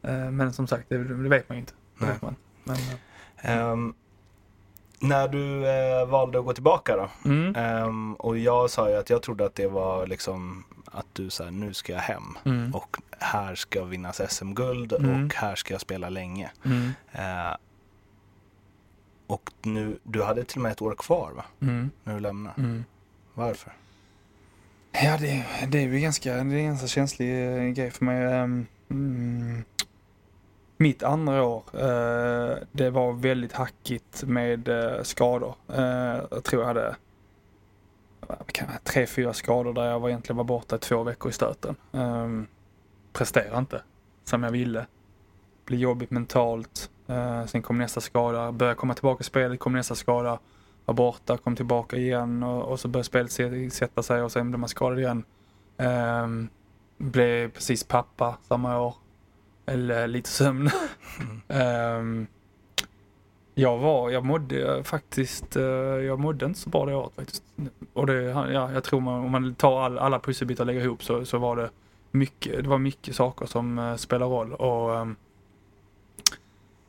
eh, 0.03 0.31
men 0.31 0.53
som 0.53 0.67
sagt 0.67 0.89
det, 0.89 0.97
det 0.97 1.29
vet 1.29 1.49
man 1.49 1.55
ju 1.55 1.59
inte. 1.59 1.73
Det 1.99 2.05
vet 2.05 2.21
man. 2.21 2.35
Men, 2.65 2.77
ehm, 3.37 3.93
när 4.99 5.27
du 5.27 5.67
eh, 5.67 6.05
valde 6.07 6.39
att 6.39 6.45
gå 6.45 6.53
tillbaka 6.53 6.95
då? 6.95 7.09
mm, 7.29 7.55
Ehm, 7.55 8.13
och 8.15 8.37
jag 8.37 8.69
sa 8.69 8.89
ju 8.89 8.95
att 8.95 9.09
jag 9.09 9.21
trodde 9.21 9.45
att 9.45 9.55
det 9.55 9.67
var 9.67 10.07
liksom 10.07 10.63
att 10.91 11.05
du 11.13 11.29
sa 11.29 11.49
nu 11.49 11.73
ska 11.73 11.93
jag 11.93 11.99
hem 11.99 12.23
mm, 12.45 12.75
och 12.75 12.97
här 13.19 13.55
ska 13.55 13.83
vinnas 13.83 14.21
SM-guld 14.33 14.93
Mm. 14.93 15.25
och 15.25 15.33
här 15.35 15.55
ska 15.55 15.73
jag 15.73 15.81
spela 15.81 16.09
länge. 16.09 16.51
Eh, 17.11 17.55
och 19.27 19.51
nu, 19.61 19.99
du 20.03 20.23
hade 20.23 20.43
till 20.43 20.57
och 20.57 20.63
med 20.63 20.71
ett 20.71 20.81
år 20.81 20.95
kvar 20.95 21.31
va? 21.35 21.45
mm, 21.61 21.91
När 22.03 22.13
du 22.13 22.19
lämnade. 22.19 22.55
mm. 22.61 22.83
Varför? 23.33 23.73
Ja 24.91 25.17
det, 25.19 25.45
det 25.67 25.77
är 25.77 25.81
ju 25.87 25.99
ganska, 25.99 26.33
det 26.33 26.37
är 26.39 26.41
en 26.59 26.65
ganska 26.65 26.87
känslig 26.87 27.55
eh, 27.57 27.63
grej 27.69 27.91
för 27.91 28.05
mig. 28.05 28.23
Mm, 28.89 29.63
mitt 30.77 31.03
andra 31.03 31.43
år, 31.43 31.63
eh, 31.73 32.57
det 32.71 32.89
var 32.89 33.13
väldigt 33.13 33.53
hackigt 33.53 34.23
med 34.23 34.67
eh, 34.67 35.03
skador. 35.03 35.55
Eh, 35.73 36.23
jag 36.31 36.43
tror 36.43 36.61
jag 36.61 36.67
hade 36.67 36.95
vad 38.27 38.47
kan 38.47 38.67
jag, 38.71 38.83
tre, 38.83 39.07
fyra 39.07 39.33
skador 39.33 39.73
där 39.73 39.85
jag 39.85 39.99
var 39.99 40.09
egentligen 40.09 40.37
var 40.37 40.43
borta 40.43 40.75
i 40.75 40.79
två 40.79 41.03
veckor 41.03 41.29
i 41.29 41.33
stöten. 41.33 41.75
Ehm, 41.91 42.47
Presterade 43.13 43.57
inte 43.57 43.81
som 44.23 44.43
jag 44.43 44.51
ville. 44.51 44.85
Blev 45.65 45.79
jobbigt 45.79 46.11
mentalt. 46.11 46.89
Eh, 47.07 47.45
sen 47.45 47.61
kom 47.61 47.77
nästa 47.77 48.01
skada. 48.01 48.51
Började 48.51 48.75
komma 48.75 48.93
tillbaka 48.93 49.21
i 49.21 49.23
spelet, 49.23 49.59
kom 49.59 49.73
nästa 49.73 49.95
skada. 49.95 50.39
Var 50.85 50.93
borta, 50.93 51.37
kom 51.37 51.55
tillbaka 51.55 51.97
igen 51.97 52.43
och, 52.43 52.63
och 52.63 52.79
så 52.79 52.87
började 52.87 53.29
spelet 53.31 53.73
sätta 53.73 54.03
sig 54.03 54.21
och 54.21 54.31
sen 54.31 54.51
blev 54.51 54.59
man 54.59 54.69
skadad 54.69 54.99
igen. 54.99 55.23
Ehm, 55.77 56.49
blev 56.97 57.51
precis 57.51 57.83
pappa 57.83 58.37
samma 58.47 58.81
år. 58.81 58.95
Eller 59.65 60.07
lite 60.07 60.29
sömn. 60.29 60.69
Ehm, 61.47 62.27
jag 63.53 63.77
var, 63.77 64.09
jag 64.09 64.25
mådde 64.25 64.83
faktiskt, 64.83 65.55
eh, 65.55 65.63
jag 65.63 66.19
mådde 66.19 66.45
inte 66.45 66.59
så 66.59 66.69
bra 66.69 66.85
det 66.85 66.95
året 66.95 67.15
faktiskt. 67.15 67.43
Och 67.93 68.07
det, 68.07 68.21
ja, 68.23 68.71
jag 68.71 68.83
tror 68.83 68.99
man, 68.99 69.25
om 69.25 69.31
man 69.31 69.55
tar 69.55 69.81
all, 69.81 69.97
alla 69.97 70.19
pusselbitar 70.19 70.63
och 70.63 70.67
lägger 70.67 70.81
ihop 70.81 71.03
så, 71.03 71.25
så 71.25 71.37
var 71.37 71.55
det 71.55 71.69
mycket, 72.11 72.63
det 72.63 72.69
var 72.69 72.77
mycket 72.77 73.15
saker 73.15 73.45
som 73.45 73.79
uh, 73.79 73.95
spelar 73.95 74.27
roll. 74.27 74.53
Och, 74.53 74.97
ehm, 74.97 75.15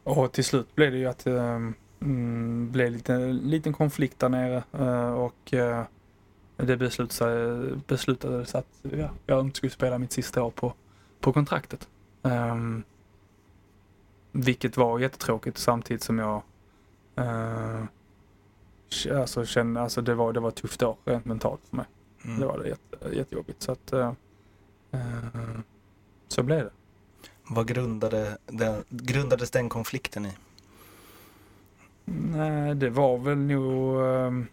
och 0.04 0.32
till 0.32 0.44
slut 0.44 0.74
blev 0.74 0.92
det 0.92 0.98
ju 0.98 1.06
att 1.06 1.26
um, 1.26 1.74
mm, 2.00 2.72
blev 2.72 2.92
lite, 2.92 3.14
en 3.14 3.36
liten 3.36 3.72
konflikt 3.72 4.18
där 4.18 4.28
nere 4.28 4.62
eh, 4.72 5.12
och 5.12 5.54
det 6.56 6.76
beslutade, 6.76 7.70
beslutades 7.86 8.54
att 8.54 8.66
ja, 8.82 9.10
jag 9.26 9.40
inte 9.40 9.56
skulle 9.56 9.70
spela 9.70 9.98
mitt 9.98 10.12
sista 10.12 10.42
år 10.42 10.50
på, 10.50 10.72
på 11.20 11.32
kontraktet. 11.32 11.88
Ehm, 12.26 12.82
vilket 14.32 14.76
var 14.76 14.98
jättetråkigt 14.98 15.58
samtidigt 15.58 16.02
som 16.02 16.18
jag 16.18 16.42
uh, 17.18 17.84
alltså 19.18 19.44
kände, 19.44 19.80
alltså 19.80 20.02
det 20.02 20.14
var, 20.14 20.32
det 20.32 20.40
var 20.40 20.48
ett 20.48 20.54
tufft 20.54 20.82
år 20.82 20.96
rent 21.04 21.24
mentalt 21.24 21.60
för 21.70 21.76
mig. 21.76 21.86
Mm. 22.24 22.40
Det 22.40 22.46
var 22.46 22.58
det 22.58 22.68
jätte, 22.68 23.16
jättejobbigt 23.16 23.62
så 23.62 23.72
att 23.72 23.92
uh, 23.92 24.12
uh, 24.94 25.58
så 26.28 26.42
blev 26.42 26.64
det. 26.64 26.70
Vad 27.48 27.66
grundade 27.66 28.38
den, 28.46 28.84
grundades 28.88 29.50
den 29.50 29.68
konflikten 29.68 30.26
i? 30.26 30.32
Nej, 32.04 32.74
det 32.74 32.90
var 32.90 33.18
väl 33.18 33.38
nog 33.38 34.04
ehm, 34.04 34.46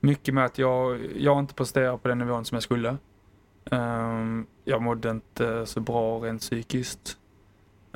mycket 0.00 0.34
med 0.34 0.44
att 0.44 0.58
jag, 0.58 1.00
jag 1.16 1.38
inte 1.38 1.54
presterar 1.54 1.96
på 1.96 2.08
den 2.08 2.18
nivån 2.18 2.44
som 2.44 2.56
jag 2.56 2.62
skulle. 2.62 2.96
Ehm, 3.70 4.46
jag 4.64 4.82
mådde 4.82 5.10
inte 5.10 5.66
så 5.66 5.80
bra 5.80 6.18
rent 6.18 6.40
psykiskt. 6.40 7.18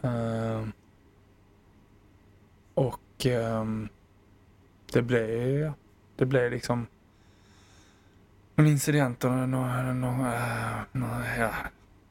Ehm, 0.03 0.73
och 2.75 3.27
um, 3.27 3.89
det 4.93 5.03
blev, 5.03 5.73
det 6.17 6.27
blev 6.27 6.51
liksom 6.51 6.87
någon 8.55 8.67
incident 8.67 9.25
och 9.25 9.31
någon, 9.31 9.51
någon, 9.51 10.01
någon, 10.01 10.27
någon, 10.93 11.23
ja, 11.39 11.51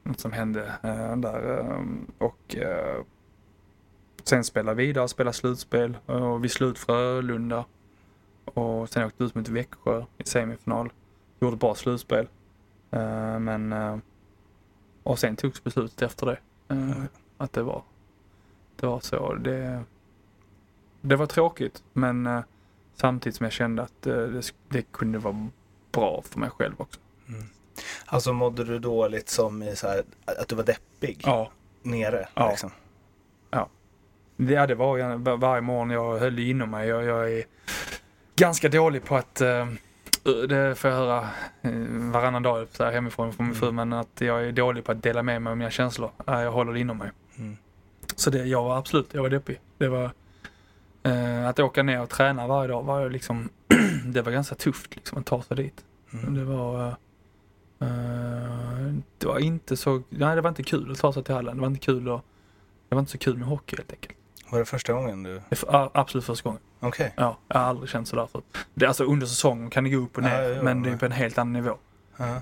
något 0.03 0.19
som 0.19 0.31
hände 0.31 0.61
uh, 0.85 1.17
där. 1.17 1.59
Um, 1.59 2.11
och 2.17 2.55
uh, 2.57 3.03
sen 4.23 4.43
spela 4.43 4.73
vidare, 4.73 5.07
spela 5.07 5.33
slutspel 5.33 5.97
eh, 6.07 6.31
och 6.31 6.43
vi 6.43 6.49
slut 6.49 6.79
Frölunda. 6.79 7.65
Och 8.45 8.89
sen 8.89 9.03
åkte 9.03 9.23
vi 9.23 9.25
ut 9.25 9.35
mot 9.35 9.47
Växjö 9.47 10.05
i 10.17 10.23
semifinal. 10.23 10.91
Gjorde 11.39 11.57
bra 11.57 11.75
slutspel. 11.75 12.27
Men 13.39 13.73
och 15.05 15.19
sen 15.19 15.35
togs 15.35 15.63
beslutet 15.63 16.01
efter 16.01 16.25
det. 16.25 16.37
eh, 16.67 17.03
Att 17.37 17.53
det 17.53 17.63
var, 17.63 17.83
det 18.75 18.85
var 18.87 18.99
så. 18.99 19.33
Det, 19.33 19.83
det 21.01 21.15
var 21.15 21.25
tråkigt 21.25 21.83
men 21.93 22.25
eh, 22.27 22.39
samtidigt 22.95 23.35
som 23.35 23.43
jag 23.43 23.53
kände 23.53 23.81
att 23.83 24.07
eh, 24.07 24.13
det, 24.17 24.51
det 24.69 24.81
kunde 24.91 25.17
vara 25.19 25.47
bra 25.91 26.21
för 26.29 26.39
mig 26.39 26.49
själv 26.49 26.73
också. 26.77 26.99
Alltså 28.05 28.33
mådde 28.33 28.63
du 28.63 28.79
dåligt 28.79 29.29
som 29.29 29.63
i 29.63 29.75
så 29.75 29.87
här, 29.87 30.03
att 30.25 30.47
du 30.47 30.55
var 30.55 30.63
deppig? 30.63 31.21
Ja. 31.23 31.51
Nere? 31.81 32.27
Ja. 32.33 32.49
Liksom. 32.49 32.71
Ja, 34.37 34.67
det 34.67 34.75
var 34.75 34.97
jag, 34.97 35.17
var- 35.17 35.37
varje 35.37 35.61
morgon 35.61 35.89
jag 35.89 36.17
höll 36.19 36.39
inom 36.39 36.69
mig. 36.71 36.87
Jag, 36.87 37.03
jag 37.03 37.31
är 37.33 37.43
ganska 38.35 38.69
dålig 38.69 39.03
på 39.03 39.15
att, 39.15 39.41
eh, 39.41 39.67
det 40.25 40.75
får 40.75 40.89
jag 40.89 40.97
höra 40.97 41.29
eh, 41.61 41.71
varannan 41.89 42.43
dag 42.43 42.67
så 42.71 42.83
här 42.83 42.91
hemifrån 42.91 43.33
från 43.33 43.45
min 43.45 43.55
fru, 43.55 43.71
men 43.71 43.93
att 43.93 44.21
jag 44.21 44.45
är 44.47 44.51
dålig 44.51 44.83
på 44.83 44.91
att 44.91 45.03
dela 45.03 45.23
med 45.23 45.41
mig 45.41 45.51
av 45.51 45.57
mina 45.57 45.71
känslor. 45.71 46.11
Eh, 46.27 46.41
Jag 46.41 46.51
håller 46.51 46.73
det 46.73 46.79
inom 46.79 46.97
mig. 46.97 47.11
Mm. 47.37 47.57
Så 48.15 48.29
det, 48.29 48.45
jag 48.45 48.63
var 48.63 48.77
absolut, 48.77 49.13
jag 49.13 49.21
var 49.21 49.29
deppig. 49.29 49.59
Det 49.77 49.87
var, 49.87 50.11
eh, 51.03 51.47
att 51.47 51.59
åka 51.59 51.83
ner 51.83 52.01
och 52.01 52.09
träna 52.09 52.47
varje 52.47 52.67
dag 52.67 52.83
var 52.83 53.09
liksom, 53.09 53.49
det 54.05 54.21
var 54.21 54.31
ganska 54.31 54.55
tufft 54.55 54.95
liksom 54.95 55.17
att 55.17 55.25
ta 55.25 55.41
sig 55.41 55.57
dit. 55.57 55.83
Mm. 56.13 56.33
Det 56.35 56.43
var, 56.43 56.87
eh, 57.79 58.93
det 59.17 59.27
var 59.27 59.39
inte 59.39 59.77
så, 59.77 60.01
nej 60.09 60.35
det 60.35 60.41
var 60.41 60.49
inte 60.49 60.63
kul 60.63 60.91
att 60.91 60.97
ta 60.99 61.13
sig 61.13 61.23
till 61.23 61.33
hallen. 61.35 61.55
Det 61.55 61.61
var 61.61 61.67
inte 61.67 61.79
kul 61.85 62.09
och, 62.09 62.25
det 62.89 62.95
var 62.95 62.99
inte 62.99 63.11
så 63.11 63.17
kul 63.17 63.37
med 63.37 63.47
hockey 63.47 63.75
helt 63.77 63.91
enkelt. 63.91 64.15
Var 64.49 64.59
det 64.59 64.65
första 64.65 64.93
gången 64.93 65.23
du... 65.23 65.41
För- 65.55 65.89
absolut 65.93 66.25
första 66.25 66.49
gången. 66.49 66.61
Okej. 66.87 67.13
Ja, 67.15 67.37
jag 67.47 67.59
har 67.59 67.65
aldrig 67.65 67.89
känt 67.89 68.07
sådär 68.07 68.27
förut. 68.31 68.45
Det 68.73 68.85
alltså 68.85 69.03
under 69.03 69.27
säsongen 69.27 69.69
kan 69.69 69.83
det 69.83 69.89
gå 69.89 69.97
upp 69.97 70.17
och 70.17 70.23
ner, 70.23 70.41
Ja, 70.41 70.63
men 70.63 70.83
det 70.83 70.89
är 70.89 70.97
på 70.97 71.05
en 71.05 71.11
helt 71.11 71.37
annan 71.37 71.53
nivå. 71.53 71.77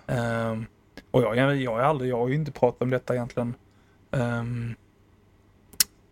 Ehm, 0.07 0.65
och 1.11 1.21
jag, 1.21 1.37
jag, 1.37 1.55
jag, 1.55 1.79
är 1.79 1.83
aldrig, 1.83 2.11
jag 2.11 2.17
har 2.17 2.27
ju 2.27 2.35
inte 2.35 2.51
pratat 2.51 2.81
om 2.81 2.89
detta 2.89 3.13
egentligen. 3.13 3.55
Um, 4.11 4.75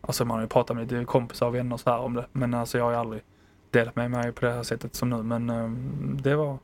alltså 0.01 0.25
man 0.25 0.35
har 0.35 0.41
ju 0.41 0.47
pratat 0.47 0.77
med 0.77 0.91
lite 0.91 1.05
kompisar 1.05 1.47
och 1.47 1.55
vänner 1.55 1.77
så 1.77 1.89
här 1.89 1.99
om 1.99 2.13
det, 2.13 2.25
men 2.31 2.53
alltså 2.53 2.77
jag 2.77 2.85
har 2.85 2.91
ju 2.91 2.97
aldrig 2.97 3.21
delat 3.69 3.95
med 3.95 4.11
mig 4.11 4.31
på 4.31 4.45
det 4.45 4.51
här 4.51 4.63
sättet 4.63 4.95
som 4.95 5.09
nu. 5.09 5.23
Men 5.23 5.49
ehm, 5.49 6.17
det 6.21 6.35
var... 6.35 6.57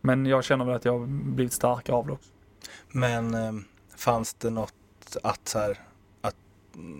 Men 0.00 0.26
jag 0.26 0.44
känner 0.44 0.64
väl 0.64 0.74
att 0.74 0.84
jag 0.84 0.98
har 0.98 1.06
blivit 1.06 1.52
starkare 1.52 1.96
av 1.96 2.06
det 2.06 2.12
också. 2.12 2.30
Men 2.88 3.34
eh, 3.34 3.52
fanns 3.96 4.34
det 4.34 4.50
något 4.50 4.74
att 5.22 5.48
så 5.48 5.58
här, 5.58 5.78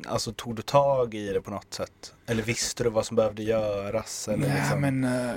alltså 0.06 0.32
tog 0.32 0.56
du 0.56 0.62
tag 0.62 1.14
i 1.14 1.32
det 1.32 1.40
på 1.40 1.50
något 1.50 1.74
sätt? 1.74 2.14
Eller 2.26 2.42
visste 2.42 2.84
du 2.84 2.90
vad 2.90 3.06
som 3.06 3.16
behövde 3.16 3.42
göras? 3.42 4.28
Eller 4.28 4.48
Nej, 4.48 4.56
liksom? 4.60 4.80
men 4.80 5.04
eh, 5.04 5.34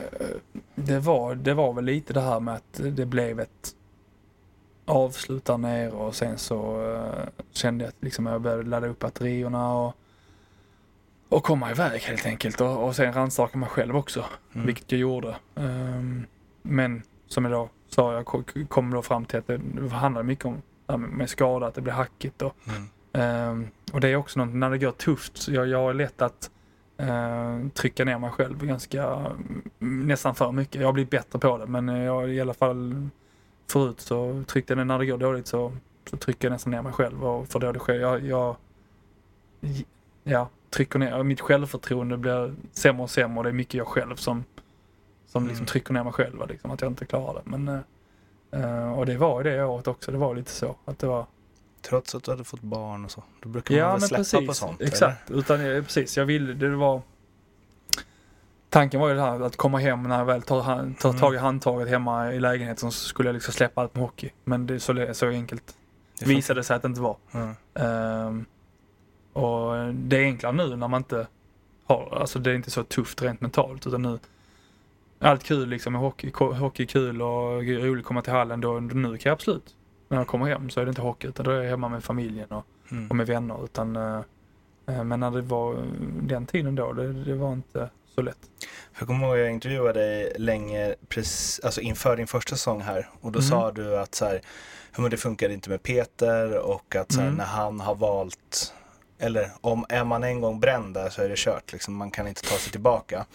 det, 0.76 1.00
var, 1.00 1.36
det 1.36 1.54
var 1.54 1.74
väl 1.74 1.86
lite 1.86 2.14
det 2.14 2.22
här 2.22 2.40
med 2.40 2.56
att 2.56 2.82
det 2.84 3.06
blev 3.06 3.40
ett 3.40 3.76
avslut 4.86 5.46
där 5.46 5.58
nere 5.58 5.92
och 5.92 6.16
sen 6.16 6.38
så 6.38 6.92
eh, 6.96 7.30
kände 7.52 7.84
jag 7.84 7.90
att 7.90 8.04
liksom 8.04 8.26
jag 8.26 8.42
behövde 8.42 8.70
ladda 8.70 8.88
upp 8.88 9.00
batterierna 9.00 9.74
och, 9.74 9.96
och 11.30 11.44
komma 11.44 11.72
iväg 11.72 12.02
helt 12.02 12.26
enkelt 12.26 12.62
och, 12.62 12.84
och 12.88 12.96
sen 12.96 13.14
rannsaka 13.14 13.58
mig 13.58 13.70
själv 13.70 13.98
också, 13.98 14.26
Mm. 14.54 14.66
vilket 14.68 14.92
jag 14.92 15.02
gjorde. 15.02 15.36
Ehm, 15.56 16.26
men 16.62 17.04
som 17.28 17.46
jag 17.46 17.54
då 17.54 17.70
sa, 17.90 18.14
jag 18.14 18.26
ko- 18.26 18.44
kom 18.70 18.92
då 18.92 19.02
fram 19.02 19.26
till 19.26 19.40
att 19.40 19.48
det 19.48 19.90
handlade 19.92 20.28
mycket 20.28 20.46
om 20.46 20.62
med 21.02 21.30
skada, 21.30 21.68
att 21.68 21.74
det 21.76 21.82
blev 21.82 21.96
hackigt 21.96 22.42
och 22.42 22.56
Mm. 22.68 22.90
Ehm, 23.14 23.68
och 23.94 24.02
det 24.02 24.08
är 24.08 24.16
också 24.16 24.40
något, 24.40 24.56
när 24.56 24.70
det 24.70 24.78
går 24.78 24.92
tufft, 24.92 25.38
så 25.38 25.54
jag, 25.54 25.68
jag 25.68 25.78
har 25.78 25.94
lätt 25.94 26.22
att 26.22 26.52
eh, 26.98 27.68
trycka 27.74 28.06
ner 28.06 28.20
mig 28.20 28.32
själv 28.32 28.66
ganska, 28.66 29.04
mm, 29.80 30.08
nästan 30.08 30.36
för 30.36 30.52
mycket. 30.52 30.82
Jag 30.82 30.88
har 30.88 30.94
blivit 30.94 31.12
bättre 31.12 31.40
på 31.40 31.58
det, 31.58 31.66
men 31.66 31.88
jag 31.88 32.30
i 32.34 32.42
alla 32.42 32.54
fall 32.54 33.10
förut 33.72 34.02
så 34.02 34.44
tryckte 34.48 34.74
jag, 34.74 34.88
när 34.88 35.00
det 35.00 35.06
går 35.06 35.18
dåligt 35.18 35.48
så, 35.48 35.72
så 36.10 36.18
trycker 36.18 36.48
jag 36.48 36.52
nästan 36.52 36.72
ner 36.72 36.82
mig 36.82 36.94
själv 36.94 37.26
och 37.26 37.48
för 37.48 37.60
då 37.60 37.72
det 37.72 37.80
sker. 37.80 37.94
Jag, 38.00 38.26
jag 38.26 38.56
ja, 40.24 40.50
trycker 40.70 41.00
ner, 41.00 41.24
mitt 41.24 41.42
självförtroende 41.42 42.18
blir 42.18 42.56
sämre 42.72 43.04
och 43.04 43.10
sämre 43.10 43.38
och 43.38 43.44
det 43.44 43.50
är 43.50 43.54
mycket 43.54 43.74
jag 43.74 43.88
själv 43.88 44.16
som, 44.16 44.44
som 45.28 45.44
liksom 45.44 45.64
Mm. 45.64 45.66
trycker 45.66 45.94
ner 45.94 46.04
mig 46.04 46.14
själv, 46.14 46.48
liksom, 46.48 46.72
att 46.72 46.82
jag 46.82 46.92
inte 46.92 47.06
klarar 47.06 47.34
det. 47.34 47.58
Men, 47.58 47.68
eh, 48.52 48.92
och 49.00 49.06
det 49.06 49.18
var 49.18 49.44
ju 49.44 49.50
det 49.52 49.64
året 49.64 49.88
också, 49.88 50.12
det 50.12 50.18
var 50.18 50.36
lite 50.36 50.52
så 50.52 50.76
att 50.86 51.00
det 51.00 51.08
var 51.08 51.26
Trots 51.82 52.16
att 52.16 52.24
du 52.24 52.32
hade 52.32 52.44
fått 52.44 52.62
barn 52.62 53.06
och 53.06 53.12
så. 53.12 53.24
Då 53.40 53.50
brukar 53.50 53.76
man 53.76 53.80
Ja 53.80 53.92
väl 53.92 54.02
släppa 54.02 54.18
precis, 54.18 54.48
på 54.48 54.54
sånt? 54.54 54.82
exakt. 54.82 55.32
Utan 55.32 55.62
eh, 55.76 55.84
precis, 55.84 56.18
jag 56.18 56.26
ville, 56.26 56.54
det 56.54 56.70
var 56.76 57.02
Tanken 58.70 59.00
var 59.00 59.10
ju 59.10 59.16
det 59.16 59.22
här 59.22 59.42
att 59.42 59.56
komma 59.58 59.78
hem 59.80 60.04
när 60.04 60.18
jag 60.18 60.26
väl 60.26 60.42
tar, 60.42 60.64
tar 61.00 61.10
Mm. 61.10 61.20
tag 61.22 61.36
i 61.36 61.38
handtaget 61.38 61.90
hemma 61.90 62.34
i 62.34 62.40
lägenheten 62.40 62.92
så 62.92 63.08
skulle 63.08 63.30
jag 63.30 63.34
liksom 63.34 63.54
släppa 63.54 63.82
allt 63.82 63.96
med 63.96 64.04
hockey. 64.04 64.30
Men 64.44 64.68
det 64.68 64.74
är 64.74 64.80
så, 64.80 65.14
så 65.14 65.28
enkelt 65.28 65.76
Det 66.20 66.26
visade 66.26 66.64
sig 66.64 66.76
att 66.76 66.82
det 66.82 66.88
inte 66.88 67.02
var. 67.02 67.18
Ja. 67.32 67.54
Ehm, 67.84 68.46
och 69.34 69.94
det 69.94 70.18
är 70.18 70.24
enklare 70.24 70.54
nu 70.54 70.76
när 70.76 70.88
man 70.88 70.98
inte 71.02 71.28
har, 71.86 72.18
alltså 72.22 72.40
det 72.40 72.52
är 72.52 72.56
inte 72.56 72.72
så 72.72 72.84
tufft 72.84 73.22
rent 73.22 73.42
mentalt 73.42 73.88
utan 73.88 74.02
nu 74.02 74.20
allt 75.20 75.44
kul 75.44 75.70
liksom 75.70 75.94
med 75.94 76.02
hockey, 76.02 76.32
hockey 76.34 76.84
är 76.84 76.88
kul 76.88 77.22
och 77.22 77.52
roligt 77.64 78.02
att 78.04 78.08
komma 78.08 78.22
till 78.22 78.34
hallen 78.34 78.62
då, 78.62 78.80
nu 78.80 79.18
kan 79.18 79.30
jag 79.30 79.34
absolut 79.34 79.76
när 80.10 80.18
jag 80.18 80.28
kommer 80.28 80.46
hem 80.46 80.70
så 80.70 80.80
är 80.82 80.86
det 80.86 80.90
inte 80.90 81.02
hockey 81.02 81.28
utan 81.28 81.46
då 81.46 81.52
är 81.52 81.62
jag 81.62 81.70
hemma 81.70 81.90
med 81.90 82.04
familjen 82.04 82.50
och 82.50 82.66
Mm. 82.92 83.08
och 83.10 83.16
med 83.16 83.28
vänner. 83.28 83.64
Utan, 83.66 83.96
eh, 83.96 84.22
eh, 84.88 85.04
men 85.04 85.20
när 85.20 85.32
det 85.32 85.42
var 85.42 85.74
eh, 85.74 85.84
den 86.22 86.46
tiden 86.46 86.76
då, 86.76 86.94
det, 86.94 87.14
det 87.24 87.36
var 87.36 87.54
inte 87.54 87.90
så 88.16 88.22
lätt. 88.22 88.38
Jag 89.00 89.08
kommer 89.08 89.26
ihåg 89.28 89.34
att 89.36 89.40
jag 89.40 89.52
intervjuade 89.52 90.00
dig 90.00 90.34
länge 90.38 90.96
precis, 91.08 91.60
alltså 91.64 91.82
inför 91.82 92.18
din 92.18 92.28
första 92.28 92.56
säsong 92.56 92.82
här 92.82 93.10
och 93.22 93.32
då 93.32 93.40
Mm. 93.40 93.50
sa 93.50 93.72
du 93.72 93.98
att 93.98 94.16
så 94.16 94.26
här, 94.26 94.42
men 94.98 95.12
det 95.12 95.18
funkade 95.18 95.54
inte 95.54 95.70
med 95.70 95.84
Peter 95.84 96.58
och 96.58 96.96
att 96.96 97.12
så 97.12 97.20
här, 97.20 97.28
Mm. 97.28 97.38
när 97.38 97.46
han 97.46 97.80
har 97.80 97.96
valt 97.96 98.74
eller 99.20 99.52
om 99.62 99.86
är 99.90 100.04
man 100.04 100.24
en 100.24 100.42
gång 100.42 100.60
bränd 100.60 100.94
där 100.94 101.10
så 101.10 101.22
är 101.22 101.30
det 101.30 101.38
kört, 101.38 101.72
liksom, 101.74 101.96
man 101.96 102.12
kan 102.12 102.28
inte 102.28 102.42
ta 102.42 102.56
sig 102.56 102.72
tillbaka. 102.72 103.26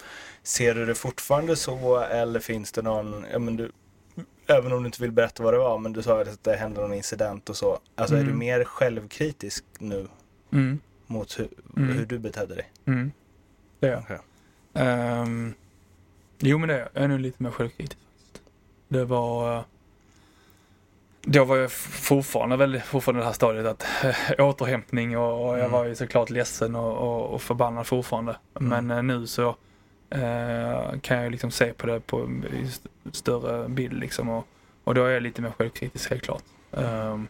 Ser 0.43 0.75
du 0.75 0.85
det 0.85 0.95
fortfarande 0.95 1.55
så 1.55 1.99
eller 1.99 2.39
finns 2.39 2.71
det 2.71 2.81
någon, 2.81 3.25
ja, 3.31 3.39
men 3.39 3.55
du, 3.57 3.71
även 4.47 4.71
om 4.73 4.83
du 4.83 4.85
inte 4.87 5.01
vill 5.01 5.11
berätta 5.11 5.43
vad 5.43 5.53
det 5.53 5.57
var, 5.57 5.77
men 5.77 5.93
du 5.93 6.01
sa 6.03 6.21
att 6.21 6.43
det 6.43 6.55
hände 6.55 6.81
någon 6.81 6.93
incident 6.93 7.49
och 7.49 7.57
så. 7.57 7.79
Alltså 7.95 8.15
är 8.15 8.19
du 8.19 8.25
Mm. 8.25 8.37
mer 8.39 8.63
självkritisk 8.63 9.63
nu 9.79 10.07
Mm. 10.51 10.79
mot 11.07 11.39
hur, 11.39 11.47
Mm. 11.77 11.97
hur 11.97 12.05
du 12.05 12.19
betedde 12.19 12.55
dig? 12.55 12.71
Mm. 12.85 13.11
Det 13.79 13.87
är 13.87 13.91
jag. 13.91 13.99
Okej. 14.01 14.19
Ehm, 14.73 15.53
jo 16.39 16.57
men 16.57 16.67
det 16.69 16.75
är 16.75 16.79
jag. 16.79 16.89
Jag 16.93 17.03
är 17.03 17.07
nog 17.07 17.19
lite 17.19 17.43
mer 17.43 17.51
självkritisk. 17.51 17.97
Det 18.87 19.05
var... 19.05 19.55
eh, 19.57 19.63
Då 21.27 21.43
var 21.45 21.57
jag 21.57 21.71
fortfarande 21.71 22.55
väldigt, 22.57 22.83
fortfarande 22.83 23.19
i 23.19 23.21
det 23.21 23.25
här 23.25 23.33
stadiet 23.33 23.65
att 23.65 23.85
äh, 24.37 24.45
återhämtning 24.45 25.17
och, 25.17 25.45
och 25.47 25.53
jag 25.53 25.59
Mm. 25.59 25.71
var 25.71 25.85
ju 25.85 25.95
såklart 25.95 26.29
ledsen 26.29 26.75
och, 26.75 26.97
och, 26.97 27.33
och 27.33 27.41
förbannad 27.41 27.87
fortfarande. 27.87 28.37
Mm. 28.59 28.69
Men 28.87 28.97
eh, 28.97 29.03
nu 29.03 29.27
så 29.27 29.55
eh, 30.21 30.99
kan 30.99 31.17
jag 31.23 31.31
liksom 31.31 31.51
se 31.51 31.73
på 31.73 31.87
det 31.87 31.99
på 31.99 32.29
större 33.11 33.69
bild 33.69 33.93
liksom 33.99 34.29
och, 34.29 34.47
och 34.83 34.95
då 34.95 35.05
är 35.05 35.09
jag 35.13 35.23
lite 35.23 35.41
mer 35.41 35.51
självkritisk 35.51 36.09
helt 36.09 36.23
klart. 36.23 36.43
Ehm, 36.71 37.27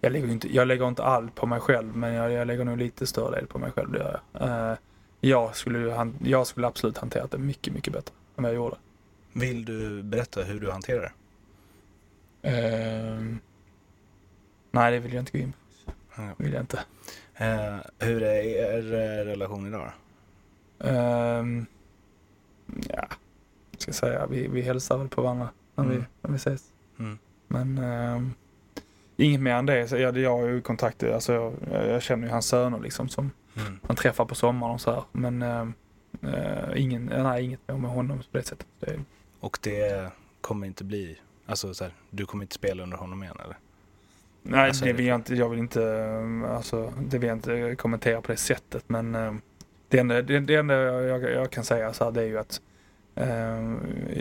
jag, 0.00 0.12
lägger 0.12 0.28
inte, 0.28 0.54
jag 0.54 0.68
lägger 0.68 0.88
inte 0.88 1.04
allt 1.04 1.34
på 1.34 1.46
mig 1.46 1.60
själv 1.60 1.96
men 1.96 2.12
jag, 2.12 2.32
jag 2.32 2.46
lägger 2.46 2.64
nog 2.64 2.78
lite 2.78 3.06
större 3.06 3.36
del 3.36 3.46
på 3.46 3.58
mig 3.58 3.70
själv, 3.72 3.92
det 3.92 3.98
gör 3.98 4.20
jag. 4.32 4.42
Eh, 4.70 4.76
jag, 5.20 5.56
skulle, 5.56 5.92
han- 5.92 6.18
jag 6.24 6.46
skulle 6.46 6.66
absolut 6.66 6.98
hanterat 6.98 7.30
det 7.30 7.38
mycket, 7.38 7.72
mycket 7.74 7.92
bättre 7.92 8.14
än 8.36 8.42
vad 8.42 8.52
jag 8.52 8.56
gjorde. 8.56 8.76
Vill 9.32 9.64
du 9.64 10.02
berätta 10.02 10.42
hur 10.42 10.60
du 10.60 10.70
hanterar 10.70 11.00
det? 11.02 11.12
Ehm, 12.50 13.38
nej, 14.70 14.92
det 14.92 14.98
vill 14.98 15.12
jag 15.14 15.22
inte 15.22 15.38
gå 15.38 15.44
in 15.44 15.52
på. 15.52 16.22
Vill 16.36 16.52
jag 16.52 16.62
inte. 16.62 16.80
Eh, 17.34 17.76
hur 17.98 18.22
är 18.22 18.42
er 18.44 18.82
relation 19.24 19.66
idag 19.66 19.90
då? 20.78 20.88
Um, 20.88 21.66
ja, 22.88 23.06
jag 23.70 23.80
ska 23.80 23.92
säga, 23.92 24.26
vi, 24.26 24.48
vi 24.48 24.60
hälsar 24.62 24.98
väl 24.98 25.08
på 25.08 25.22
varandra 25.22 25.48
när, 25.74 25.84
vi, 25.84 25.94
Mm. 25.94 26.06
när 26.22 26.30
vi 26.30 26.36
ses. 26.36 26.64
Mm. 26.98 27.18
Men 27.48 27.78
ehm, 27.78 28.30
inget 29.16 29.40
mer 29.40 29.54
än 29.54 29.66
det. 29.66 29.88
Så 29.88 29.96
jag, 29.96 30.18
jag 30.18 30.38
har 30.38 30.46
ju 30.46 30.60
kontakt, 30.60 31.02
alltså 31.02 31.32
jag, 31.32 31.52
jag 31.88 32.02
känner 32.02 32.26
ju 32.26 32.32
hans 32.32 32.46
söner 32.46 32.80
liksom 32.80 33.08
som 33.08 33.30
Mm. 33.60 33.78
man 33.82 33.96
träffar 33.96 34.24
på 34.24 34.34
sommaren 34.34 34.74
och 34.74 34.80
så 34.80 34.90
här. 34.90 35.02
Men 35.12 35.42
eh, 35.42 35.66
ingen, 36.74 37.04
nej, 37.06 37.44
inget 37.44 37.60
mer 37.68 37.76
med 37.76 37.90
honom 37.90 38.18
på 38.18 38.38
det 38.38 38.42
sättet. 38.42 38.66
Det, 38.80 39.00
Och 39.40 39.58
det 39.62 40.10
kommer 40.40 40.66
inte 40.66 40.84
bli, 40.84 41.18
alltså 41.46 41.74
så 41.74 41.84
här, 41.84 41.92
du 42.10 42.26
kommer 42.26 42.44
inte 42.44 42.54
spela 42.54 42.82
under 42.82 42.96
honom 42.96 43.22
igen 43.22 43.36
eller? 43.44 43.56
nej, 44.42 44.68
Alltså, 44.68 44.84
det 44.84 44.92
vill 44.92 45.06
jag 45.06 45.14
inte, 45.14 45.34
jag 45.34 45.48
vill 45.48 45.58
inte, 45.58 45.82
eh, 45.84 46.56
alltså 46.56 46.92
det 47.00 47.18
vill 47.18 47.28
jag 47.28 47.36
inte 47.36 47.74
kommentera 47.78 48.20
på 48.20 48.32
det 48.32 48.38
sättet. 48.38 48.84
Men 48.86 49.14
det 49.88 49.98
enda, 49.98 50.22
det, 50.22 50.40
det 50.40 50.54
enda 50.54 50.74
jag, 50.74 51.02
jag, 51.04 51.32
jag 51.32 51.50
kan 51.50 51.64
säga 51.64 51.92
så 51.92 52.04
här, 52.04 52.10
det 52.10 52.22
är 52.22 52.26
ju 52.26 52.38
att 52.38 52.60
eh, 53.14 53.74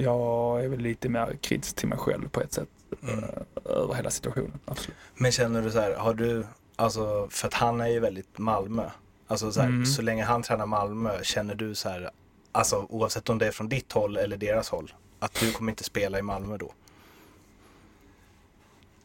jag 0.03 0.63
är 0.63 0.67
väl 0.67 0.79
lite 0.79 1.09
mer 1.09 1.37
kritisk 1.41 1.75
till 1.75 1.87
mig 1.87 1.97
själv 1.97 2.29
på 2.29 2.41
ett 2.41 2.53
sätt. 2.53 2.69
Mm. 3.03 3.23
eh, 3.23 3.29
över 3.65 3.93
hela 3.93 4.09
situationen. 4.09 4.59
Absolut. 4.65 4.97
Men 5.15 5.31
känner 5.31 5.61
du 5.61 5.71
så 5.71 5.79
här, 5.79 5.95
har 5.95 6.13
du, 6.13 6.45
alltså 6.75 7.27
för 7.31 7.47
att 7.47 7.53
han 7.53 7.81
är 7.81 7.87
ju 7.87 7.99
väldigt 7.99 8.37
Malmö. 8.37 8.89
Alltså 9.27 9.51
så 9.51 9.61
här, 9.61 9.67
Mm. 9.67 9.85
så 9.85 10.01
länge 10.01 10.23
han 10.23 10.43
tränar 10.43 10.65
Malmö, 10.65 11.23
känner 11.23 11.55
du 11.55 11.75
så 11.75 11.89
här, 11.89 12.09
alltså 12.51 12.85
oavsett 12.89 13.29
om 13.29 13.37
det 13.37 13.47
är 13.47 13.51
från 13.51 13.69
ditt 13.69 13.91
håll 13.91 14.17
eller 14.17 14.37
deras 14.37 14.69
håll, 14.69 14.93
att 15.19 15.33
du 15.39 15.51
kommer 15.51 15.71
inte 15.71 15.83
spela 15.83 16.19
i 16.19 16.21
Malmö 16.21 16.57
då? 16.57 16.71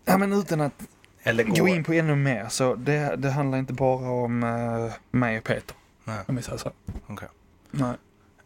Ja 0.05 0.19
men 0.19 0.33
utan 0.33 0.61
att 0.61 0.73
Eller 1.23 1.45
gå 1.45 1.69
in 1.69 1.85
på 1.85 1.93
ännu 1.93 2.17
mer 2.17 2.49
så 2.49 2.75
det, 2.75 3.17
det 3.17 3.31
handlar 3.31 3.59
inte 3.59 3.73
bara 3.73 4.11
om 4.11 4.43
uh, 4.43 4.93
mig 5.11 5.39
och 5.39 5.45
Peter. 5.45 5.77
Nej. 6.05 6.19
Om 6.29 6.37
vi 6.37 6.43
säger 6.43 6.59
så. 6.59 6.71
Okej. 7.07 7.29
Nej. 7.71 7.95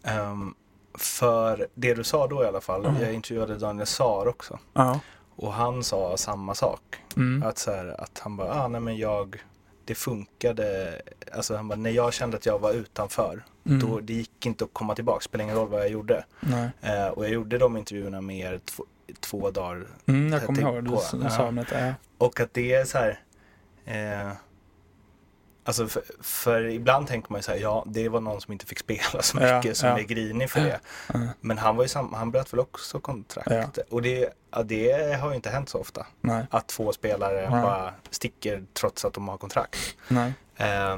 Ehm, 0.02 0.54
för 0.98 1.66
det 1.74 1.94
du 1.94 2.04
sa 2.04 2.26
då 2.26 2.44
i 2.44 2.46
alla 2.46 2.60
fall, 2.60 2.84
Mm. 2.86 3.02
jag 3.02 3.12
intervjuade 3.14 3.56
Daniel 3.58 3.86
Saar 3.86 4.26
också. 4.28 4.58
Ja. 4.72 5.00
Och 5.36 5.52
han 5.52 5.84
sa 5.84 6.16
samma 6.16 6.54
sak. 6.54 6.80
Mm. 7.16 7.42
Att, 7.48 7.58
så 7.58 7.70
här, 7.70 8.00
att 8.00 8.18
han 8.18 8.36
bara, 8.36 8.54
ah, 8.54 8.68
nej 8.68 8.80
men 8.80 8.96
jag, 8.96 9.42
det 9.84 9.94
funkade. 9.94 11.00
Alltså 11.32 11.56
han 11.56 11.68
bara, 11.68 11.76
när 11.76 11.90
jag 11.90 12.12
kände 12.12 12.36
att 12.36 12.46
jag 12.46 12.58
var 12.58 12.72
utanför, 12.72 13.44
Mm. 13.66 13.78
då 13.80 14.00
det 14.00 14.12
gick 14.12 14.46
inte 14.46 14.64
att 14.64 14.70
komma 14.72 14.94
tillbaka. 14.94 15.20
Spelar 15.20 15.44
ingen 15.44 15.56
roll 15.56 15.68
vad 15.68 15.80
jag 15.80 15.88
gjorde. 15.88 16.24
Eh, 16.80 17.06
och 17.08 17.24
jag 17.24 17.32
gjorde 17.32 17.58
de 17.58 17.76
intervjuerna 17.76 18.20
med 18.20 18.38
er 18.38 18.60
två, 18.64 18.84
två 19.20 19.50
dagar. 19.50 19.86
Mm, 20.06 20.32
jag 20.32 20.46
kommer 20.46 20.62
tänkte 20.62 20.76
ihåg 20.76 20.84
du 21.18 21.24
ja. 21.24 21.30
sa 21.30 21.46
om 21.48 21.54
detta. 21.56 21.86
Ja. 21.86 21.94
Och 22.18 22.40
att 22.40 22.54
det 22.54 22.74
är 22.74 22.84
så 22.84 22.98
här. 22.98 23.20
Eh, 23.84 24.32
alltså 25.64 25.86
för, 25.86 26.02
för 26.20 26.64
ibland 26.64 27.08
tänker 27.08 27.32
man 27.32 27.38
ju 27.38 27.42
så 27.42 27.52
här, 27.52 27.58
ja 27.58 27.84
det 27.86 28.08
var 28.08 28.20
någon 28.20 28.40
som 28.40 28.52
inte 28.52 28.66
fick 28.66 28.78
spela 28.78 29.22
så 29.22 29.38
Ja, 29.40 29.56
mycket 29.56 29.76
som 29.76 29.88
ja. 29.88 29.98
är 29.98 30.02
grinig 30.02 30.50
för 30.50 30.60
det. 30.60 30.80
Ja. 31.12 31.20
Men 31.40 31.58
han 31.58 31.76
var 31.76 31.84
ju 31.84 31.88
sam, 31.88 32.12
han 32.14 32.30
bröt 32.30 32.52
väl 32.52 32.60
också 32.60 33.00
kontrakt. 33.00 33.78
Och 33.90 34.02
det, 34.02 34.32
ja, 34.50 34.62
det 34.62 35.14
har 35.20 35.30
ju 35.30 35.36
inte 35.36 35.50
hänt 35.50 35.68
så 35.68 35.78
ofta. 35.78 36.06
Nej. 36.20 36.46
Att 36.50 36.68
två 36.68 36.92
spelare 36.92 37.50
Nej. 37.50 37.62
bara 37.62 37.94
sticker 38.10 38.64
trots 38.72 39.04
att 39.04 39.14
de 39.14 39.28
har 39.28 39.38
kontrakt. 39.38 39.96
Eh, 40.56 40.96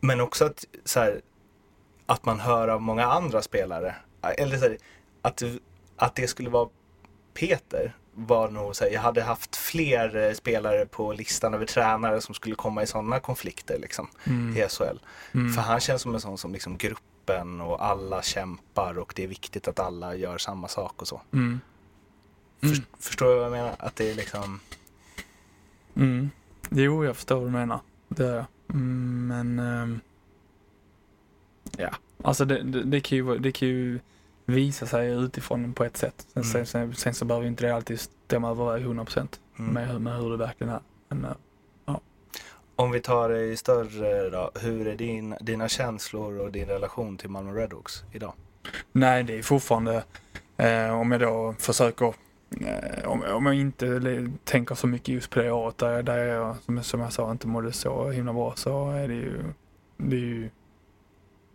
men 0.00 0.20
också 0.20 0.44
att, 0.44 0.64
så 0.84 1.00
här, 1.00 1.20
att 2.06 2.24
man 2.24 2.40
hör 2.40 2.68
av 2.68 2.82
många 2.82 3.06
andra 3.06 3.42
spelare, 3.42 3.94
eller 4.22 4.58
så 4.58 4.64
här, 4.64 4.78
att, 5.22 5.42
att 5.96 6.14
det 6.14 6.28
skulle 6.28 6.50
vara 6.50 6.68
Peter 7.34 7.96
var 8.14 8.50
nog 8.50 8.76
så 8.76 8.84
här, 8.84 8.90
jag 8.92 9.00
hade 9.00 9.22
haft 9.22 9.56
fler 9.56 10.16
eh, 10.16 10.32
spelare 10.34 10.86
på 10.86 11.12
listan 11.12 11.54
över 11.54 11.66
tränare 11.66 12.20
som 12.20 12.34
skulle 12.34 12.54
komma 12.54 12.82
i 12.82 12.86
sådana 12.86 13.20
konflikter 13.20 13.78
liksom, 13.78 14.08
Mm. 14.24 14.56
i 14.56 14.68
SHL. 14.68 14.98
Mm. 15.34 15.52
För 15.52 15.62
han 15.62 15.80
känns 15.80 16.02
som 16.02 16.14
en 16.14 16.20
sån 16.20 16.38
som 16.38 16.52
liksom 16.52 16.76
gruppen 16.76 17.60
och 17.60 17.84
alla 17.84 18.22
kämpar 18.22 18.98
och 18.98 19.12
det 19.16 19.22
är 19.24 19.28
viktigt 19.28 19.68
att 19.68 19.78
alla 19.78 20.14
gör 20.14 20.38
samma 20.38 20.68
sak 20.68 21.02
och 21.02 21.08
så. 21.08 21.20
Mm. 21.32 21.60
För, 22.60 22.76
Förstår 22.98 23.26
du 23.26 23.34
vad 23.34 23.44
jag 23.44 23.52
menar? 23.52 23.74
Att 23.78 23.96
det 23.96 24.10
är 24.10 24.14
liksom, 24.14 24.60
Mm. 25.96 26.30
Jo, 26.70 27.04
jag 27.04 27.16
förstår 27.16 27.36
vad 27.36 27.44
du 27.44 27.50
menar. 27.50 27.80
Det 28.08 28.22
gör 28.24 28.34
jag. 28.36 28.44
Mm, 28.70 29.26
men... 29.26 29.58
ehm, 29.58 30.00
ja, 31.78 31.90
alltså 32.22 32.44
det, 32.44 32.62
det, 32.62 32.82
det, 32.82 33.00
kan 33.00 33.18
ju, 33.18 33.38
det 33.38 33.52
kan 33.52 33.68
ju 33.68 34.00
visa 34.46 34.86
sig 34.86 35.10
utifrån 35.10 35.72
på 35.72 35.84
ett 35.84 35.96
sätt. 35.96 36.26
Sen, 36.32 36.42
Mm. 36.54 36.66
sen, 36.66 36.94
sen, 36.94 37.14
så 37.14 37.24
behöver 37.24 37.46
inte 37.46 37.66
det 37.66 37.74
alltid 37.74 38.00
stämma 38.00 38.50
överväg 38.50 38.82
100% 38.86 39.28
mm. 39.58 39.74
med, 39.74 40.00
med 40.00 40.16
hur 40.16 40.30
det 40.30 40.36
verkligen 40.36 40.72
är. 40.72 40.80
Men, 41.08 41.24
eh, 41.24 41.96
Om 42.76 42.90
vi 42.90 43.00
tar 43.00 43.28
det 43.28 43.44
i 43.44 43.56
större 43.56 44.30
då, 44.30 44.50
hur 44.60 44.86
är 44.86 44.96
din, 44.96 45.34
dina 45.40 45.68
känslor 45.68 46.38
och 46.40 46.52
din 46.52 46.66
relation 46.66 47.16
till 47.16 47.30
Malmö 47.30 47.52
Redhawks 47.52 48.04
idag? 48.12 48.32
nej, 48.92 49.22
det 49.24 49.38
är 49.38 49.42
fortfarande, 49.42 50.04
eh, 50.56 51.00
om 51.00 51.12
jag 51.12 51.20
då 51.20 51.54
försöker 51.58 52.14
eh, 52.60 53.04
om, 53.08 53.22
om 53.22 53.46
jag 53.46 53.54
inte 53.54 54.28
tänker 54.44 54.74
så 54.74 54.86
mycket 54.86 55.08
just 55.08 55.30
på 55.30 55.38
det 55.40 55.50
året 55.50 55.78
där, 55.78 56.02
där 56.02 56.18
jag, 56.18 56.56
som, 56.56 56.82
som 56.82 57.00
jag 57.00 57.12
sa, 57.12 57.30
inte 57.30 57.46
mådde 57.46 57.72
så 57.72 58.10
himla 58.10 58.32
bra 58.32 58.52
så 58.56 58.90
är 58.90 59.08
det 59.08 59.14
ju, 59.14 59.42
det 59.96 60.16
är 60.16 60.20
ju 60.20 60.50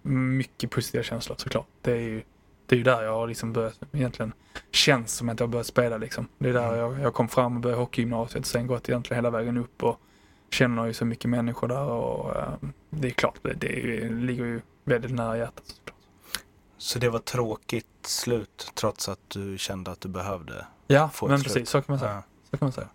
mycket 0.02 0.72
positiva 0.72 1.04
känslor 1.04 1.36
såklart. 1.40 1.68
Det 1.82 1.92
är 1.92 1.96
ju, 2.02 2.22
det 2.70 2.76
är 2.76 2.78
ju 2.78 2.84
där 2.84 3.04
jag 3.04 3.12
har 3.14 3.28
liksom 3.28 3.54
börjat, 3.54 3.80
egentligen 3.92 4.34
känns 4.72 5.14
som 5.16 5.30
att 5.30 5.40
jag 5.40 5.48
har 5.48 5.52
börjat 5.52 5.68
spela 5.68 5.98
liksom. 5.98 6.28
Det 6.38 6.50
är 6.50 6.54
där 6.54 6.68
Mm. 6.68 6.80
jag, 6.80 7.00
jag 7.00 7.14
kom 7.14 7.28
fram 7.28 7.56
och 7.56 7.62
började 7.62 7.82
hockeygymnasiet, 7.82 8.46
sen 8.46 8.68
gått 8.68 8.90
egentligen 8.90 9.18
hela 9.18 9.30
vägen 9.30 9.58
upp 9.58 9.84
och 9.84 10.00
känner 10.52 10.86
ju 10.86 10.94
så 10.94 11.06
mycket 11.06 11.30
människor 11.30 11.68
där 11.68 11.84
och 11.84 12.36
eh, 12.36 12.50
det 12.90 13.08
är 13.08 13.12
klart, 13.12 13.36
det, 13.42 13.54
det 13.54 14.10
ligger 14.10 14.46
ju 14.46 14.62
väldigt 14.84 15.12
nära 15.12 15.38
hjärtat. 15.38 15.76
Så 16.78 17.00
det 17.00 17.10
var 17.10 17.20
tråkigt 17.20 17.88
slut 18.02 18.72
trots 18.76 19.10
att 19.10 19.20
du 19.28 19.58
kände 19.58 19.92
att 19.92 20.02
du 20.02 20.10
behövde? 20.10 20.66
Ja, 20.88 21.10
Få 21.14 21.26
ett 21.26 21.30
men 21.30 21.40
slut. 21.40 21.54
precis, 21.54 21.70
så 21.70 21.82
kan 21.82 21.86
man 21.94 22.00
säga. 22.00 22.12
Ja. 22.14 22.24
Så 22.52 22.58
kan 22.58 22.66
man 22.66 22.72
säga. 22.74 22.88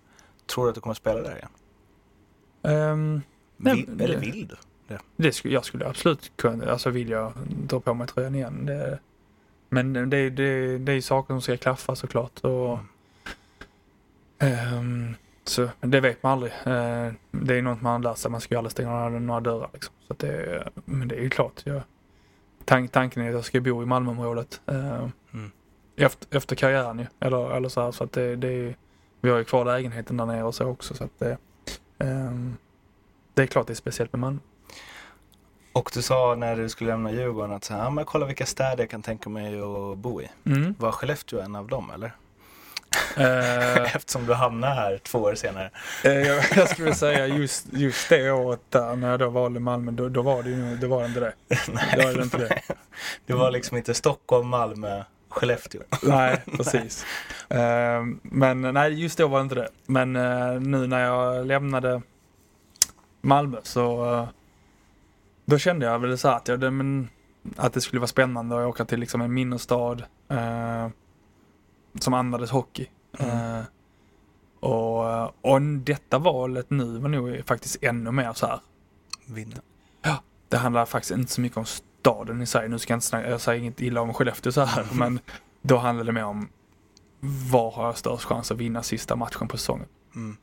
Tror 0.47 0.65
du 0.65 0.69
att 0.69 0.75
du 0.75 0.81
kommer 0.81 0.95
spela 0.95 1.21
där 1.21 1.37
igen? 1.37 1.49
Ehm, 2.63 3.23
Nej, 3.57 3.75
Vill, 3.77 3.89
men 3.89 4.01
eller 4.01 4.15
det- 4.15 4.21
vill 4.21 4.49
du? 4.49 4.57
Det 5.17 5.33
skulle, 5.33 5.55
jag 5.55 5.65
skulle 5.65 5.87
absolut 5.89 6.33
kunna, 6.37 6.71
alltså 6.73 6.91
vill 6.91 7.09
jag 7.11 7.33
dra 7.67 7.81
på 7.81 7.95
mig 7.95 8.07
tröjan 8.07 8.35
igen. 8.35 8.67
Det, 8.67 8.99
men 9.75 10.11
det, 10.11 10.31
det, 10.31 10.79
det 10.79 10.93
är 10.93 10.97
ju 10.97 11.03
saker 11.03 11.35
som 11.35 11.41
ska 11.41 11.57
klaffa 11.57 11.95
såklart. 11.97 12.41
Och, 12.41 12.79
ehm, 14.39 15.15
så 15.45 15.69
det 15.81 16.01
vet 16.01 16.23
man 16.23 16.33
aldrig. 16.33 16.53
Eh, 16.53 17.13
det 17.31 17.55
är 17.59 17.63
något 17.63 17.83
man 17.83 18.03
lär 18.03 18.15
sig, 18.15 18.31
man 18.31 18.41
ska 18.41 18.55
ju 18.55 18.59
aldrig 18.59 18.73
stänga 18.73 18.91
några, 18.91 19.09
några 19.09 19.41
dörrar. 19.41 19.71
Liksom. 19.73 19.95
Så 20.09 20.15
det, 20.19 20.69
men 20.85 21.09
det 21.09 21.17
är 21.17 21.21
ju 21.23 21.31
klart, 21.31 21.63
jag, 21.65 21.83
tank, 22.65 22.93
tanken 22.93 23.23
är 23.23 23.29
att 23.29 23.35
jag 23.35 23.45
ska 23.45 23.61
bo 23.61 23.83
i 23.83 23.87
Malmöområdet. 23.87 24.61
Eh, 24.67 25.09
Mm. 25.35 25.51
efter, 25.97 26.37
efter 26.37 26.57
karriären 26.57 26.99
ju. 26.99 27.07
Eller, 27.21 27.51
eller 27.57 27.69
så 27.69 27.81
här, 27.81 27.91
så 27.93 28.05
att 28.05 28.13
det, 28.13 28.37
det 28.37 28.49
är, 28.49 28.77
vi 29.21 29.31
har 29.31 29.39
ju 29.39 29.45
kvar 29.45 29.65
lägenheten 29.65 30.17
där 30.17 30.27
nere 30.27 30.43
och 30.45 30.55
så 30.55 30.65
också. 30.67 30.95
Så 30.95 31.05
att 31.05 31.19
det, 31.19 31.39
ehm, 31.99 32.57
det 33.35 33.43
är 33.43 33.47
klart 33.47 33.67
det 33.67 33.73
är 33.73 33.75
speciellt 33.75 34.13
med 34.13 34.21
Malmö. 34.21 34.39
Och 35.75 35.91
du 35.95 36.03
sa 36.03 36.35
när 36.35 36.57
du 36.57 36.69
skulle 36.69 36.91
lämna 36.91 37.13
Djurgården 37.13 37.53
att 37.53 37.65
så 37.65 37.75
här, 37.75 37.91
men 37.91 38.05
kolla 38.05 38.27
vilka 38.27 38.47
städer 38.47 38.79
jag 38.79 38.91
kan 38.91 39.03
tänka 39.03 39.31
mig 39.31 39.61
att 39.61 39.99
bo 39.99 40.21
i. 40.23 40.29
Mm. 40.47 40.75
Var 40.79 40.93
Skellefteå 40.93 41.41
en 41.41 41.57
av 41.57 41.69
dem 41.69 41.91
eller? 41.95 42.15
Eh, 43.17 43.95
Eftersom 43.97 44.27
du 44.27 44.35
hamnade 44.35 44.75
här 44.75 44.99
två 44.99 45.19
år 45.19 45.35
senare. 45.35 45.71
eh, 46.05 46.13
jag, 46.13 46.45
jag 46.57 46.69
skulle 46.69 46.95
säga 46.95 47.27
just, 47.27 47.67
just 47.73 48.09
det 48.09 48.31
året 48.31 48.61
där 48.69 48.97
när 48.97 49.11
jag 49.11 49.19
då 49.19 49.29
valde 49.29 49.61
Malmö, 49.61 49.93
då, 49.93 50.09
då 50.09 50.23
var 50.23 50.43
det 50.43 50.51
ju 50.51 50.77
då 50.77 50.89
var 50.89 51.01
det 51.01 51.07
inte 51.07 51.21
det. 51.21 51.33
Nej, 51.73 51.95
Då 51.97 52.03
var 52.07 52.13
det 52.15 52.23
inte 52.23 52.39
det. 52.39 52.61
Det 53.27 53.33
var 53.33 53.51
liksom 53.51 53.77
inte 53.77 53.95
Stockholm, 53.95 54.49
Malmö, 54.49 55.03
Skellefteå. 55.29 55.81
Nej, 56.03 56.43
precis. 56.57 57.05
Eh, 57.49 58.03
men 58.23 58.61
nej, 58.61 59.03
just 59.03 59.19
då 59.19 59.29
var 59.29 59.39
det 59.39 59.43
inte 59.43 59.55
det. 59.55 59.69
Men 59.87 60.13
nu 60.71 60.87
när 60.87 61.05
jag 61.05 61.47
lämnade 61.47 62.03
Malmö 63.21 63.59
så 63.63 64.29
då 65.45 65.59
kände 65.59 65.87
jag 65.87 65.99
väl 65.99 66.19
så 66.19 66.29
att, 66.29 66.49
jag, 66.49 66.61
det, 66.61 66.71
men, 66.71 67.09
att 67.57 67.73
det 67.73 67.81
skulle 67.81 68.01
vara 68.01 68.09
spännande 68.09 68.63
att 68.63 68.69
åka 68.69 68.85
till 68.85 69.01
liksom 69.01 69.21
en 69.21 69.35
mindre 69.35 69.59
stad 69.59 70.05
eh, 70.29 70.89
som 72.01 72.15
andades 72.15 72.51
hockey. 72.51 72.87
Mm. 73.19 73.59
Eh, 73.59 73.65
och, 74.61 75.25
och 75.25 75.63
detta 75.63 76.19
valet 76.19 76.71
nu 76.71 76.99
var 76.99 77.09
nog 77.09 77.43
faktiskt 77.47 77.83
ännu 77.83 78.11
mer 78.11 78.33
så 78.33 78.47
här. 78.47 78.61
Vinna. 79.27 79.61
Det 80.49 80.57
handlar 80.59 80.87
faktiskt 80.87 81.13
inte 81.13 81.33
så 81.33 81.41
mycket 81.41 81.59
om 81.59 81.65
staden 81.65 82.43
i 82.43 82.47
sig. 82.47 82.69
Nu 82.69 82.79
ska 82.79 82.93
jag 82.93 82.97
inte 82.97 83.07
snacka, 83.07 83.31
jag 83.31 83.41
säger 83.41 83.61
inget 83.61 83.81
illa 83.81 84.01
om 84.01 84.15
Skellefteå 84.15 84.53
så 84.53 84.61
här, 84.61 84.87
men 84.93 85.21
då 85.63 85.77
handlar 85.77 86.05
det 86.05 86.13
mer 86.13 86.25
om 86.25 86.49
var 87.51 87.71
har 87.71 87.87
jag 87.87 87.97
störst 87.97 88.25
chans 88.25 88.51
att 88.51 88.59
vinna 88.59 88.83
sista 88.83 89.17
matchen 89.17 89.49
på 89.49 89.57
säsongen. 89.57 89.87
Mm. 90.15 90.37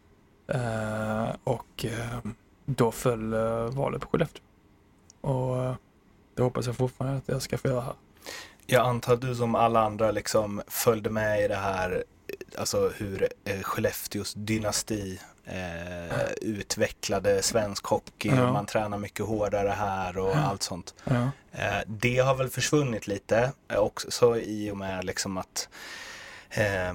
Eh, 0.48 1.36
och 1.44 1.86
eh, 1.86 2.32
då 2.66 2.92
föll 2.92 3.34
eh, 3.34 3.66
valet 3.66 4.02
på 4.02 4.08
Skellefteå. 4.08 4.44
Och 5.22 5.64
eh, 5.64 5.76
det 6.36 6.44
hoppas 6.44 6.66
jag 6.66 6.76
fortfarande 6.76 7.18
att 7.18 7.28
jag 7.28 7.42
ska 7.42 7.58
få 7.58 7.68
göra 7.68 7.82
här. 7.82 7.94
Jag 8.66 8.86
antar 8.86 9.14
att 9.14 9.22
du 9.22 9.36
som 9.36 9.56
alla 9.56 9.82
andra 9.84 10.12
liksom 10.12 10.62
följde 10.68 11.10
med 11.10 11.44
i 11.44 11.48
det 11.48 11.56
här, 11.56 12.04
alltså 12.58 12.92
hur 12.98 13.28
eh, 13.46 13.62
Skellefteås 13.62 14.34
dynasti 14.34 15.20
eh, 15.46 16.24
utvecklade 16.42 17.42
svensk 17.42 17.86
hockey 17.86 18.30
Ja. 18.36 18.54
man 18.54 18.66
tränar 18.66 18.98
mycket 18.98 19.26
hårdare 19.26 19.70
här 19.70 20.18
och 20.18 20.36
allt 20.36 20.64
sånt. 20.64 20.96
Ja. 21.04 21.30
Eh, 21.52 21.80
det 21.88 22.18
har 22.20 22.36
väl 22.36 22.50
försvunnit 22.50 23.08
lite 23.08 23.52
eh, 23.68 23.78
också 23.78 24.38
i 24.38 24.72
och 24.72 24.78
med 24.78 25.06
liksom 25.06 25.38
att 25.38 25.70
eh, 26.50 26.94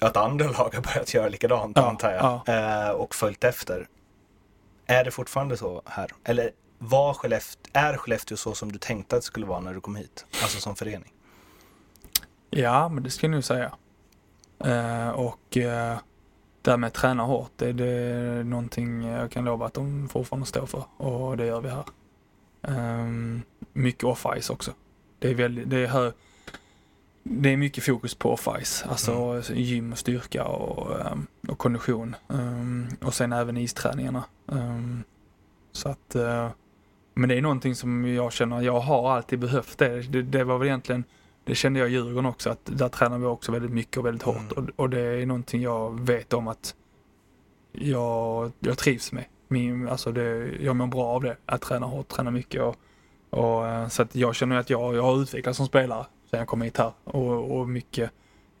att 0.00 0.16
andra 0.16 0.46
lag 0.58 0.74
har 0.74 0.82
börjat 0.82 1.14
göra 1.14 1.28
likadant 1.28 1.76
Ja, 1.76 1.88
antar 1.88 2.42
jag. 2.46 3.00
Och 3.00 3.14
följt 3.14 3.44
efter. 3.44 3.88
Är 4.86 5.04
det 5.04 5.10
fortfarande 5.10 5.56
så 5.56 5.82
här? 5.86 6.10
Eller 6.24 6.50
var 6.88 7.14
Skellefteå, 7.14 7.70
är 7.72 7.96
Skellefteå 7.96 8.36
så 8.36 8.54
som 8.54 8.72
du 8.72 8.78
tänkte 8.78 9.16
att 9.16 9.22
det 9.22 9.26
skulle 9.26 9.46
vara 9.46 9.60
när 9.60 9.74
du 9.74 9.80
kom 9.80 9.96
hit? 9.96 10.26
Alltså 10.42 10.60
som 10.60 10.76
förening? 10.76 11.12
Ja, 12.50 12.88
men 12.88 13.02
det 13.02 13.10
ska 13.10 13.26
jag 13.26 13.30
nog 13.30 13.44
säga. 13.44 13.72
Eh, 14.64 15.08
och 15.08 15.56
eh, 15.56 15.98
det 16.62 16.70
här 16.70 16.78
med 16.78 16.88
att 16.88 16.94
träna 16.94 17.22
hårt, 17.22 17.50
det, 17.56 17.72
det 17.72 17.86
är 17.86 18.44
någonting 18.44 19.04
jag 19.04 19.30
kan 19.30 19.44
lova 19.44 19.66
att 19.66 19.74
de 19.74 20.08
fortfarande 20.08 20.46
står 20.46 20.66
för. 20.66 20.84
Och 20.96 21.36
det 21.36 21.46
gör 21.46 21.60
vi 21.60 21.68
här. 21.68 21.84
Um, 22.68 23.42
mycket 23.72 24.04
off-ice 24.04 24.52
också. 24.52 24.72
Det 25.18 25.30
är, 25.30 25.34
väldigt, 25.34 25.70
det, 25.70 25.76
är 25.76 25.86
hö, 25.86 26.12
det 27.22 27.52
är 27.52 27.56
mycket 27.56 27.84
fokus 27.84 28.14
på 28.14 28.36
off-ice. 28.36 28.88
Alltså 28.88 29.42
gym 29.54 29.92
och 29.92 29.98
styrka 29.98 30.44
och, 30.44 31.00
ehm, 31.00 31.26
och 31.48 31.58
kondition. 31.58 32.16
Um, 32.28 32.88
och 33.04 33.14
sen 33.14 33.32
även 33.32 33.56
isträningarna. 33.56 34.24
Um, 34.46 35.04
så 35.72 35.88
att, 35.88 36.14
eh, 36.14 36.50
men 37.18 37.28
det 37.28 37.38
är 37.38 37.42
någonting 37.42 37.74
som 37.74 38.14
jag 38.14 38.32
känner, 38.32 38.62
jag 38.62 38.80
har 38.80 39.10
alltid 39.10 39.38
behövt 39.38 39.78
det. 39.78 40.02
Det, 40.02 40.22
det 40.22 40.44
var 40.44 40.58
väl 40.58 40.68
egentligen 40.68 41.04
det 41.44 41.54
kände 41.54 41.80
jag 41.80 41.88
i 41.88 41.92
Djurgården 41.92 42.26
också, 42.26 42.50
att 42.50 42.60
där 42.64 42.88
tränar 42.88 43.18
vi 43.18 43.26
också 43.26 43.52
väldigt 43.52 43.70
mycket 43.70 43.96
och 43.96 44.06
väldigt 44.06 44.22
hårt. 44.22 44.36
Mm. 44.36 44.52
Och, 44.56 44.70
och 44.76 44.90
det 44.90 45.00
är 45.00 45.26
någonting 45.26 45.62
jag 45.62 46.00
vet 46.00 46.32
om 46.32 46.48
att 46.48 46.74
jag, 47.72 48.52
jag 48.58 48.78
trivs 48.78 49.12
med. 49.12 49.24
Min, 49.48 49.88
alltså 49.88 50.12
det, 50.12 50.52
jag 50.60 50.76
mår 50.76 50.86
bra 50.86 51.06
av 51.06 51.22
det, 51.22 51.36
att 51.46 51.60
träna 51.60 51.86
hårt, 51.86 52.08
träna 52.08 52.30
mycket. 52.30 52.62
Och, 52.62 52.76
och, 53.30 53.68
eh, 53.68 53.88
så 53.88 54.02
att 54.02 54.14
jag 54.14 54.34
känner 54.34 54.56
att 54.56 54.70
jag, 54.70 54.96
jag 54.96 55.02
har 55.02 55.22
utvecklats 55.22 55.56
som 55.56 55.66
spelare 55.66 56.06
sen 56.30 56.38
jag 56.38 56.48
kom 56.48 56.62
hit 56.62 56.78
här. 56.78 56.92
Och, 57.04 57.58
och 57.58 57.68
mycket, 57.68 58.10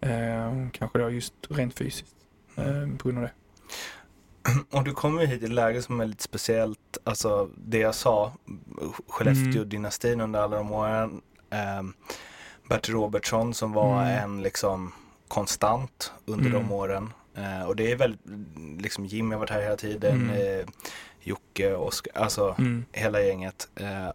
eh, 0.00 0.68
kanske 0.72 0.98
då 0.98 1.10
just 1.10 1.34
rent 1.48 1.78
fysiskt, 1.78 2.16
eh, 2.56 2.96
på 2.98 3.08
grund 3.08 3.18
av 3.18 3.24
det. 3.24 3.32
Och 4.70 4.84
du 4.84 4.92
kommer 4.92 5.26
hit 5.26 5.42
i 5.42 5.44
ett 5.44 5.52
läge 5.52 5.82
som 5.82 6.00
är 6.00 6.06
lite 6.06 6.22
speciellt. 6.22 6.98
Alltså 7.04 7.50
det 7.56 7.78
jag 7.78 7.94
sa, 7.94 8.32
Skellefteå-dynastin 9.08 10.20
under 10.20 10.40
alla 10.40 10.56
de 10.56 10.72
åren. 10.72 11.20
Um, 11.80 11.94
Bertil 12.68 12.94
Robertsson 12.94 13.54
som 13.54 13.72
var 13.72 14.02
Mm. 14.02 14.24
en 14.24 14.42
liksom 14.42 14.92
konstant 15.28 16.12
under 16.24 16.50
Mm. 16.50 16.52
de 16.62 16.72
åren. 16.72 17.12
Eh, 17.34 17.66
och 17.66 17.76
det 17.76 17.92
är 17.92 17.96
väldigt, 17.96 18.20
liksom 18.82 19.06
Jimmy 19.06 19.34
har 19.34 19.40
varit 19.40 19.50
här 19.50 19.62
hela 19.62 19.76
tiden, 19.76 20.30
Mm. 20.30 20.60
eh, 20.60 20.66
Jocke, 21.20 21.74
Oskar, 21.74 22.12
alltså 22.22 22.54
Mm. 22.58 22.84
hela 22.92 23.20
gänget. 23.22 23.68
Eh, 23.74 24.08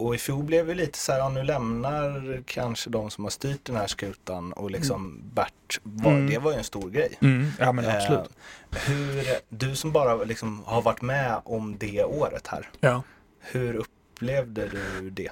och 0.00 0.14
i 0.14 0.18
fjol 0.18 0.44
blev 0.44 0.66
vi 0.66 0.74
lite 0.74 0.98
så 0.98 1.12
här, 1.12 1.18
ja, 1.18 1.28
nu 1.28 1.42
lämnar 1.42 2.42
kanske 2.46 2.90
de 2.90 3.10
som 3.10 3.24
har 3.24 3.30
styrt 3.30 3.64
den 3.64 3.76
här 3.76 3.86
skutan 3.86 4.52
och 4.52 4.70
liksom 4.70 5.20
Bert, 5.34 5.80
var, 5.82 6.10
Mm. 6.12 6.30
det 6.30 6.38
var 6.38 6.50
ju 6.52 6.58
en 6.58 6.64
stor 6.64 6.90
grej. 6.90 7.18
Mm. 7.20 7.46
Ja 7.58 7.72
men 7.72 7.84
absolut. 7.88 8.30
Eh, 8.70 8.78
hur, 8.86 9.24
du 9.48 9.76
som 9.76 9.92
bara 9.92 10.14
liksom 10.24 10.62
har 10.64 10.82
varit 10.82 11.02
med 11.02 11.40
om 11.44 11.76
det 11.78 12.04
året 12.04 12.46
här, 12.46 12.70
Ja. 12.80 13.02
hur 13.40 13.74
upplevde 13.74 14.68
du 14.68 15.10
det? 15.10 15.30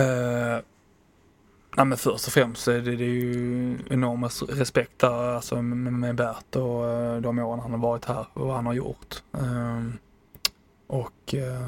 Uh, 0.00 0.60
nej 1.76 1.86
men 1.86 1.98
först 1.98 2.26
och 2.26 2.32
främst 2.32 2.68
är 2.68 2.72
det, 2.80 2.96
det 2.96 3.04
är 3.04 3.08
ju 3.08 3.78
enorm 3.90 4.24
res- 4.24 4.42
respekt 4.42 4.98
där 4.98 5.34
alltså 5.34 5.62
med, 5.62 5.92
med 5.92 6.14
Bert 6.14 6.56
och 6.56 6.88
eh, 6.90 7.20
de 7.20 7.38
åren 7.38 7.60
han 7.60 7.70
har 7.70 7.78
varit 7.78 8.04
här 8.04 8.26
och 8.32 8.46
vad 8.46 8.56
han 8.56 8.66
har 8.66 8.72
gjort. 8.74 9.22
Ehm, 9.38 9.98
och 10.86 11.34
eh, 11.34 11.66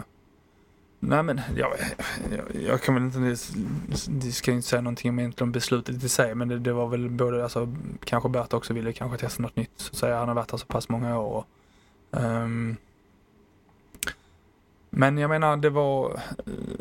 nej 1.00 1.22
men 1.22 1.40
jag, 1.56 1.70
jag, 2.30 2.62
jag 2.62 2.82
kan 2.82 2.94
väl 2.94 3.04
inte, 3.04 3.18
det, 4.08 4.32
ska 4.32 4.52
inte 4.52 4.68
säga 4.68 4.82
någonting 4.82 5.10
om 5.10 5.18
egentligen 5.18 5.52
beslutet 5.52 6.04
i 6.04 6.08
sig 6.08 6.34
men 6.34 6.48
det, 6.48 6.58
det 6.58 6.72
var 6.72 6.88
väl 6.88 7.10
både, 7.10 7.42
alltså 7.42 7.74
kanske 8.04 8.28
Bert 8.28 8.52
också 8.52 8.74
ville 8.74 8.92
kanske 8.92 9.18
testa 9.18 9.42
något 9.42 9.56
nytt 9.56 9.72
så 9.76 9.90
att 9.90 9.96
säga. 9.96 10.18
Han 10.18 10.28
har 10.28 10.34
varit 10.34 10.50
här 10.50 10.58
så 10.58 10.66
pass 10.66 10.88
många 10.88 11.18
år. 11.18 11.44
Och, 12.10 12.20
ehm, 12.20 12.76
men 14.90 15.18
jag 15.18 15.28
menar 15.28 15.56
det 15.56 15.70
var 15.70 16.20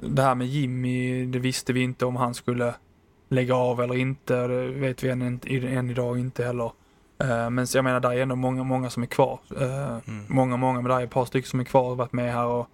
det 0.01 0.21
här 0.21 0.35
med 0.35 0.47
Jimmy, 0.47 1.25
det 1.25 1.39
visste 1.39 1.73
vi 1.73 1.81
inte 1.81 2.05
om 2.05 2.15
han 2.15 2.33
skulle 2.33 2.73
lägga 3.29 3.55
av 3.55 3.81
eller 3.81 3.95
inte. 3.95 4.47
Det 4.47 4.67
vet 4.67 5.03
vi 5.03 5.09
än, 5.09 5.39
än 5.47 5.89
idag 5.89 6.19
inte 6.19 6.45
heller. 6.45 6.71
Eh, 7.17 7.49
men 7.49 7.67
jag 7.73 7.83
menar, 7.83 7.99
där 7.99 8.11
är 8.11 8.21
ändå 8.21 8.35
många, 8.35 8.63
många 8.63 8.89
som 8.89 9.03
är 9.03 9.07
kvar. 9.07 9.39
Eh, 9.61 9.97
Mm. 10.07 10.25
Många, 10.27 10.57
många, 10.57 10.81
men 10.81 10.89
där 10.91 10.99
är 10.99 11.03
ett 11.03 11.09
par 11.09 11.25
stycken 11.25 11.49
som 11.49 11.59
är 11.59 11.63
kvar 11.63 11.91
och 11.91 11.97
varit 11.97 12.13
med 12.13 12.33
här 12.33 12.45
och 12.45 12.69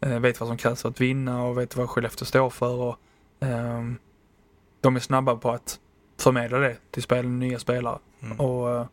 vet 0.00 0.40
vad 0.40 0.48
som 0.48 0.56
krävs 0.56 0.82
för 0.82 0.88
att 0.88 1.00
vinna 1.00 1.44
och 1.44 1.58
vet 1.58 1.76
vad 1.76 1.90
Skellefteå 1.90 2.26
står 2.26 2.50
för. 2.50 2.74
Och, 2.74 2.96
ehm, 3.40 3.98
de 4.80 4.96
är 4.96 5.00
snabba 5.00 5.36
på 5.36 5.50
att 5.50 5.80
förmedla 6.18 6.58
det 6.58 6.76
till 6.90 7.02
spel, 7.02 7.28
nya 7.28 7.58
spelare. 7.58 7.98
Mm. 8.20 8.40
Och, 8.40 8.70
eh, 8.70 8.86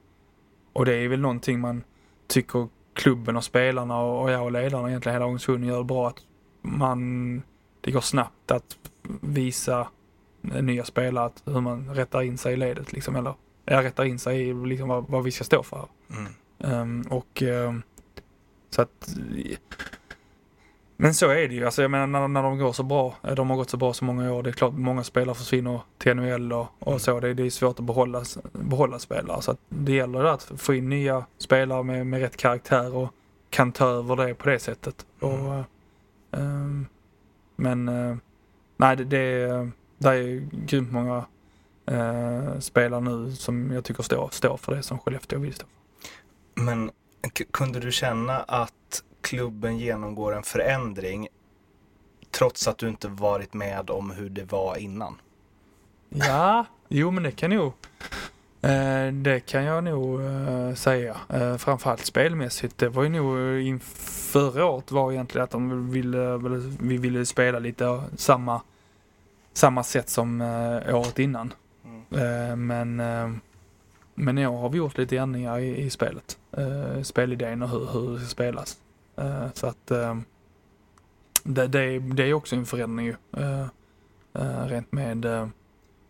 och 0.74 0.86
det 0.86 0.95
är 0.95 1.08
väl 1.08 1.20
någonting 1.20 1.60
man 1.60 1.84
tycker 2.28 2.68
klubben 2.93 3.38
och 3.38 3.43
spelarna 3.43 3.99
och, 3.99 4.22
och 4.22 4.32
jag 4.32 4.43
och 4.43 4.51
ledarna, 4.51 4.89
egentligen 4.89 5.16
hela 5.16 5.26
organisationen 5.26 5.68
gör 5.68 5.84
bra. 5.84 6.08
Att 6.08 6.20
man, 6.62 7.41
det 7.82 7.91
går 7.91 8.01
snabbt 8.01 8.51
att 8.51 8.78
visa 9.22 9.88
nya 10.41 10.86
spelare 10.86 11.26
att 11.26 11.43
hur 11.45 11.62
man 11.62 11.95
rättar 11.95 12.22
in 12.22 12.38
sig 12.38 12.53
i 12.53 12.58
ledet 12.58 12.93
liksom. 12.93 13.16
Eller 13.16 13.34
ja, 13.66 13.84
rättar 13.84 14.05
in 14.05 14.20
sig 14.20 14.49
i 14.49 14.53
liksom 14.53 14.89
vad, 14.89 15.10
vad 15.10 15.24
vi 15.24 15.32
ska 15.32 15.43
stå 15.43 15.64
för. 15.64 15.88
Mm. 16.10 16.34
Ehm, 16.60 17.01
och 17.10 17.41
ehm, 17.41 17.82
så 18.70 18.82
att 18.82 19.16
men 20.97 21.13
så 21.13 21.29
är 21.29 21.47
det 21.47 21.53
ju. 21.55 21.65
Alltså 21.65 21.81
jag 21.81 21.91
menar 21.91 22.07
när, 22.07 22.27
när 22.27 22.43
de 22.43 22.57
går 22.57 22.73
så 22.73 22.83
bra, 22.83 23.15
eh, 23.23 23.35
de 23.35 23.49
har 23.49 23.57
gått 23.57 23.69
så 23.69 23.77
bra 23.77 23.93
så 23.93 24.05
många 24.05 24.33
år, 24.33 24.43
det 24.43 24.49
är 24.49 24.53
klart 24.53 24.73
många 24.73 25.03
spelare 25.03 25.35
försvinner 25.35 25.81
till 25.97 26.15
NHL 26.15 26.53
och, 26.53 26.67
och 26.79 26.87
Mm. 26.87 26.99
så. 26.99 27.19
Det, 27.19 27.33
det 27.33 27.43
är 27.43 27.49
svårt 27.49 27.79
att 27.79 27.85
behålla, 27.85 28.23
behålla 28.51 28.99
spelare. 28.99 29.41
Så 29.41 29.57
det 29.69 29.91
gäller 29.93 30.23
att 30.23 30.51
få 30.57 30.73
in 30.73 30.89
nya 30.89 31.25
spelare 31.37 31.83
med, 31.83 32.07
med 32.07 32.19
rätt 32.21 32.37
karaktär 32.37 32.95
och 32.95 33.09
kan 33.49 33.71
ta 33.71 33.87
över 33.87 34.15
det 34.15 34.33
på 34.33 34.49
det 34.49 34.59
sättet. 34.59 35.05
Och, 35.19 35.33
Mm. 35.33 35.63
ehm, 36.31 36.85
men 37.55 37.87
eh, 37.87 38.15
nej, 38.77 38.95
det, 38.95 39.03
det, 39.03 39.47
det 39.97 40.09
är 40.09 40.47
grymt 40.65 40.91
många 40.91 41.25
eh, 41.85 42.59
spelare 42.59 43.01
nu 43.01 43.31
som 43.31 43.71
jag 43.71 43.83
tycker 43.83 44.03
står, 44.03 44.29
står 44.31 44.57
för 44.57 44.75
det 44.75 44.83
som 44.83 44.99
Skellefteå 44.99 45.39
vill 45.39 45.53
stå 45.53 45.65
för. 45.65 46.63
Men 46.63 46.91
kunde 47.51 47.79
du 47.79 47.91
känna 47.91 48.39
att 48.39 48.73
klubben 49.30 49.78
genomgår 49.78 50.36
en 50.36 50.43
förändring 50.43 51.28
trots 52.32 52.67
att 52.67 52.78
du 52.78 52.88
inte 52.88 53.07
varit 53.07 53.53
med 53.53 53.89
om 53.89 54.11
hur 54.11 54.30
det 54.30 54.51
var 54.51 54.78
innan? 54.78 55.15
Ja, 56.09 56.65
jo 56.88 57.11
men 57.11 57.23
det 57.23 57.32
kan 57.32 57.49
nog 57.49 57.73
eh, 58.61 59.13
det 59.13 59.39
kan 59.45 59.63
jag 59.63 59.84
nog 59.84 60.21
eh, 60.21 60.73
säga. 60.73 61.17
Eh, 61.30 61.57
framförallt 61.57 62.05
spelmässigt. 62.05 62.78
Det 62.78 62.89
var 62.89 63.03
ju 63.03 63.09
nog 63.09 63.61
in 63.61 63.80
förra 63.80 64.65
året 64.65 64.91
var 64.91 65.11
egentligen 65.11 65.43
att 65.43 65.51
de 65.51 65.91
ville, 65.91 66.38
vi 66.80 66.97
ville 66.97 67.25
spela 67.25 67.59
lite 67.59 68.03
samma, 68.15 68.61
samma 69.53 69.84
sätt 69.84 70.09
som 70.09 70.41
året 70.91 71.19
innan. 71.19 71.53
Eh, 72.11 72.55
men, 72.55 72.95
men 74.15 74.38
i 74.38 74.47
år 74.47 74.57
har 74.57 74.69
vi 74.69 74.78
gjort 74.78 74.97
lite 74.97 75.17
ändringar 75.17 75.59
i, 75.59 75.78
i 75.82 75.89
spelet. 75.89 76.38
Spelidén 77.03 77.61
och 77.63 77.69
hur, 77.69 77.86
hur 77.86 78.13
det 78.13 78.19
ska 78.19 78.28
spelas. 78.28 78.78
Eh, 79.18 79.45
så 79.53 79.68
att 79.68 79.91
eh, 79.91 80.18
det, 81.43 81.68
det, 81.68 81.80
är- 81.82 81.99
det 81.99 82.24
är 82.24 82.34
också 82.34 82.55
en 82.55 82.65
förändring 82.65 83.05
ju. 83.05 83.15
Eh, 83.38 83.68
rent 84.68 84.91
med 84.91 85.26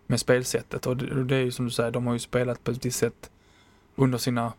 med 0.09 0.19
spelsättet. 0.19 0.85
Och 0.87 0.97
det, 0.97 1.23
det 1.23 1.35
är 1.35 1.41
ju 1.41 1.51
som 1.51 1.65
du 1.65 1.71
säger, 1.71 1.91
de 1.91 2.07
har 2.07 2.13
ju 2.13 2.19
spelat 2.19 2.63
på 2.63 2.71
ett 2.71 2.85
visst 2.85 2.99
sätt 2.99 3.29
under 3.95 4.17
sina 4.17 4.53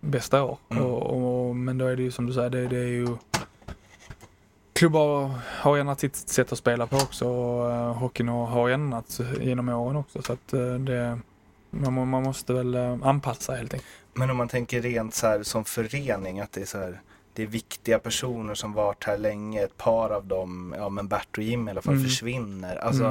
bästa 0.00 0.42
år. 0.42 0.58
Mm. 0.68 0.84
Och, 0.84 1.02
och, 1.48 1.56
men 1.56 1.78
då 1.78 1.86
är 1.86 1.96
det 1.96 2.02
ju 2.02 2.10
som 2.10 2.26
du 2.26 2.32
säger, 2.32 2.50
det, 2.50 2.66
det 2.66 2.76
är 2.78 2.86
ju 2.88 3.08
Klubbar 4.72 5.30
har 5.60 5.78
ändrat 5.78 6.00
sitt 6.00 6.16
sätt 6.16 6.52
att 6.52 6.58
spela 6.58 6.86
på 6.86 6.96
också 6.96 7.28
och 7.28 7.70
uh, 7.70 7.92
hockeyn 7.98 8.28
har- 8.28 8.68
ändrats 8.70 9.20
genom 9.40 9.68
åren 9.68 9.96
också. 9.96 10.22
Så 10.22 10.32
att 10.32 10.52
eh, 10.52 10.74
det, 10.74 11.18
man, 11.70 12.08
man 12.08 12.22
måste 12.22 12.52
väl 12.52 12.74
eh, 12.74 12.98
anpassa 13.02 13.52
helt 13.54 13.74
enkelt. 13.74 13.90
Men 14.14 14.30
om 14.30 14.36
man 14.36 14.48
tänker 14.48 14.82
rent 14.82 15.14
så 15.14 15.26
här 15.26 15.42
som 15.42 15.64
förening 15.64 16.40
att 16.40 16.52
det 16.52 16.60
är 16.60 16.64
så 16.66 16.78
här 16.78 17.00
det 17.34 17.42
är 17.42 17.46
viktiga 17.46 17.98
personer 17.98 18.54
som 18.54 18.72
varit 18.72 19.04
här 19.04 19.18
länge, 19.18 19.62
ett 19.62 19.76
par 19.76 20.10
av 20.10 20.26
dem, 20.26 20.74
ja 20.78 20.88
men 20.88 21.08
Bert 21.08 21.38
och 21.38 21.42
Jim 21.44 21.68
i 21.68 21.70
alla 21.70 21.82
fall, 21.82 21.94
Mm. 21.94 22.04
försvinner. 22.04 22.76
Alltså, 22.76 23.04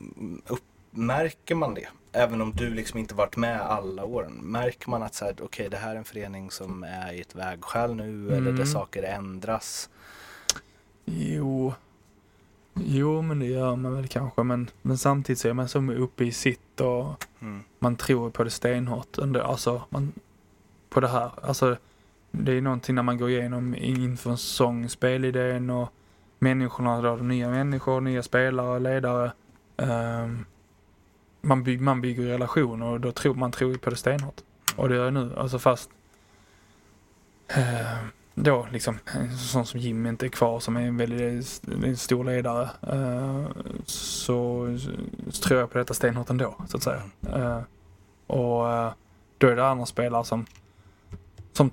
Mm. 0.00 0.42
upp, 0.46 0.62
märker 0.90 1.54
man 1.54 1.74
det? 1.74 1.88
Även 2.12 2.40
om 2.40 2.52
du 2.52 2.70
liksom 2.70 2.98
inte 2.98 3.14
varit 3.14 3.36
med 3.36 3.60
alla 3.60 4.04
åren. 4.04 4.32
Märker 4.32 4.90
man 4.90 5.02
att 5.02 5.14
så 5.14 5.24
här, 5.24 5.34
okej 5.42 5.68
det 5.70 5.76
här 5.76 5.90
är 5.92 5.96
en 5.98 6.04
förening 6.04 6.50
som 6.50 6.84
är 6.84 7.12
i 7.12 7.20
ett 7.20 7.34
vägskäl 7.34 7.94
nu 7.94 8.26
eller 8.28 8.40
där 8.40 8.50
Mm. 8.50 8.66
saker 8.66 9.02
ändras? 9.02 9.90
Jo, 11.04 11.74
jo 12.74 13.22
men 13.22 13.38
det 13.38 13.46
gör 13.46 13.76
man 13.76 13.94
väl 13.96 14.08
kanske. 14.08 14.42
Men, 14.42 14.70
men 14.82 14.98
samtidigt 14.98 15.38
så 15.40 15.48
är 15.48 15.52
man 15.52 15.68
så 15.68 15.92
uppe 15.92 16.24
i 16.24 16.32
sitt 16.32 16.80
och 16.80 17.24
Mm. 17.40 17.62
man 17.78 17.96
tror 17.96 18.30
på 18.30 18.44
det 18.44 18.50
stenhårt. 18.50 19.18
Alltså, 19.18 19.82
man, 19.88 20.12
på 20.88 21.00
det 21.00 21.08
här. 21.08 21.30
Alltså, 21.42 21.76
det 22.32 22.52
är 22.52 22.60
någonting 22.60 22.94
när 22.94 23.02
man 23.02 23.18
går 23.18 23.30
igenom 23.30 23.74
inför 23.74 24.30
en 24.30 24.38
säsong, 24.38 24.88
spelidén 24.88 25.70
och 25.70 25.92
människorna, 26.38 27.02
då, 27.02 27.16
nya 27.16 27.50
människor, 27.50 28.00
nya 28.00 28.22
spelare, 28.22 28.78
ledare. 28.78 29.32
ehm, 29.76 30.44
man, 31.40 31.62
bygg, 31.62 31.80
man 31.80 32.00
bygger 32.00 32.24
relationer 32.24 32.86
och 32.86 33.00
då 33.00 33.12
tror 33.12 33.34
man 33.34 33.52
tror 33.52 33.74
på 33.74 33.90
det 33.90 33.96
stenhårt. 33.96 34.40
Och 34.76 34.88
det 34.88 34.94
gör 34.94 35.04
jag 35.04 35.14
nu. 35.14 35.34
Alltså 35.36 35.58
fast 35.58 35.90
eh, 37.48 38.04
då 38.34 38.66
liksom 38.72 38.98
en 39.14 39.38
sån 39.38 39.66
som 39.66 39.80
Jim 39.80 40.06
inte 40.06 40.26
är 40.26 40.30
kvar 40.30 40.60
som 40.60 40.76
är 40.76 40.80
en 40.80 40.96
väldigt 40.96 41.62
en 41.84 41.96
stor 41.96 42.24
ledare 42.24 42.70
eh, 42.82 43.46
så, 43.84 44.66
så 45.30 45.42
tror 45.42 45.60
jag 45.60 45.70
på 45.70 45.78
detta 45.78 45.94
stenhårt 45.94 46.30
ändå 46.30 46.54
så 46.68 46.76
att 46.76 46.82
säga. 46.82 47.02
Eh, 47.32 47.60
och 48.26 48.72
eh, 48.72 48.92
då 49.38 49.48
är 49.48 49.56
det 49.56 49.66
andra 49.66 49.86
spelare 49.86 50.24
som 50.24 50.46
som, 51.52 51.70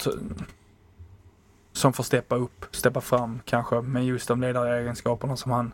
som 1.73 1.93
får 1.93 2.03
steppa 2.03 2.35
upp, 2.35 2.65
steppa 2.71 3.01
fram 3.01 3.39
kanske 3.45 3.81
med 3.81 4.05
just 4.05 4.27
de 4.27 4.41
ledaregenskaperna 4.41 5.37
som 5.37 5.51
han, 5.51 5.71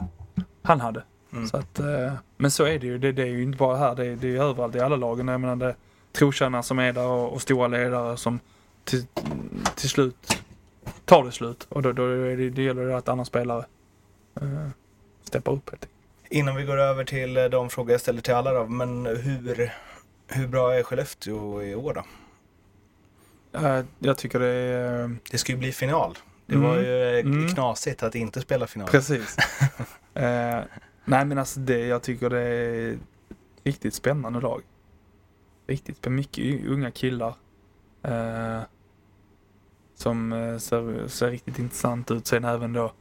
han 0.64 0.82
hade. 0.82 1.04
Mm. 1.34 1.48
Så 1.48 1.58
att, 1.58 1.80
eh, 1.80 2.14
men 2.38 2.52
så 2.52 2.64
är 2.66 2.80
det 2.80 2.88
ju. 2.88 2.98
Det, 2.98 3.12
det 3.12 3.22
är 3.22 3.26
ju 3.28 3.44
inte 3.44 3.58
bara 3.58 3.78
här, 3.78 3.96
det, 3.96 4.06
är- 4.06 4.16
det 4.16 4.28
är 4.28 4.32
ju 4.32 4.42
överallt 4.42 4.76
i 4.76 4.80
alla 4.80 4.96
lagen. 4.96 5.28
Jag 5.28 5.42
menar 5.42 5.56
det 5.56 5.76
trotjänare 6.12 6.64
som 6.64 6.80
är 6.80 6.94
där 6.94 7.08
och, 7.08 7.34
och 7.34 7.42
stora 7.42 7.68
ledare 7.68 8.18
som 8.18 8.40
till, 8.84 9.06
till 9.76 9.90
slut 9.90 10.44
tar 11.06 11.24
det 11.24 11.32
slut. 11.32 11.66
Och 11.70 11.82
då, 11.82 11.92
då 11.92 12.04
är 12.06 12.38
det, 12.38 12.50
det 12.50 12.62
gäller 12.64 12.86
det 12.86 12.98
att 12.98 13.10
andra 13.10 13.26
spelare 13.26 13.66
eh, 14.42 14.68
steppar 15.24 15.52
upp 15.52 15.70
helt. 15.70 15.88
Innan 16.30 16.56
vi 16.56 16.64
går 16.64 16.78
över 16.78 17.04
till 17.04 17.38
eh, 17.38 17.46
de 17.46 17.70
frågor 17.70 17.92
jag 17.92 18.02
ställer 18.02 18.22
till 18.22 18.34
alla 18.34 18.52
då, 18.54 18.66
men 18.68 19.06
hur, 19.06 19.72
hur 20.28 20.48
bra 20.48 20.74
är 20.76 20.84
Skellefteå 20.84 21.62
i 21.64 21.76
år 21.76 21.94
då? 21.94 22.04
Eh, 23.56 23.86
jag 24.00 24.18
tycker 24.18 24.40
det 24.40 24.48
är... 24.48 25.04
eh, 25.04 25.10
Det 25.32 25.38
ska 25.38 25.52
ju 25.52 25.58
bli 25.58 25.72
final. 25.72 26.18
Det 26.46 26.56
Mm. 26.56 26.68
var 26.70 26.76
ju 26.78 27.04
eh, 27.18 27.20
Mm. 27.26 27.48
knasigt 27.48 28.04
att 28.04 28.16
inte 28.16 28.42
spela 28.42 28.68
final. 28.68 28.88
Precis. 28.88 29.38
eh, 30.14 30.60
nej 31.06 31.26
men 31.26 31.38
alltså 31.38 31.60
det, 31.60 31.80
jag 31.88 32.04
tycker 32.04 32.30
det 32.30 32.40
är 32.42 32.98
riktigt 33.64 33.94
spännande 33.94 34.40
lag. 34.40 34.62
Riktigt. 35.68 36.08
Mycket 36.08 36.66
unga 36.68 36.92
killar. 36.92 37.34
Eh, 38.04 38.60
som 39.96 40.32
ser, 40.62 41.08
ser 41.08 41.30
riktigt 41.32 41.60
intressant 41.60 42.12
ut. 42.12 42.28
Sen 42.28 42.44
även 42.46 42.74
då 42.74 42.94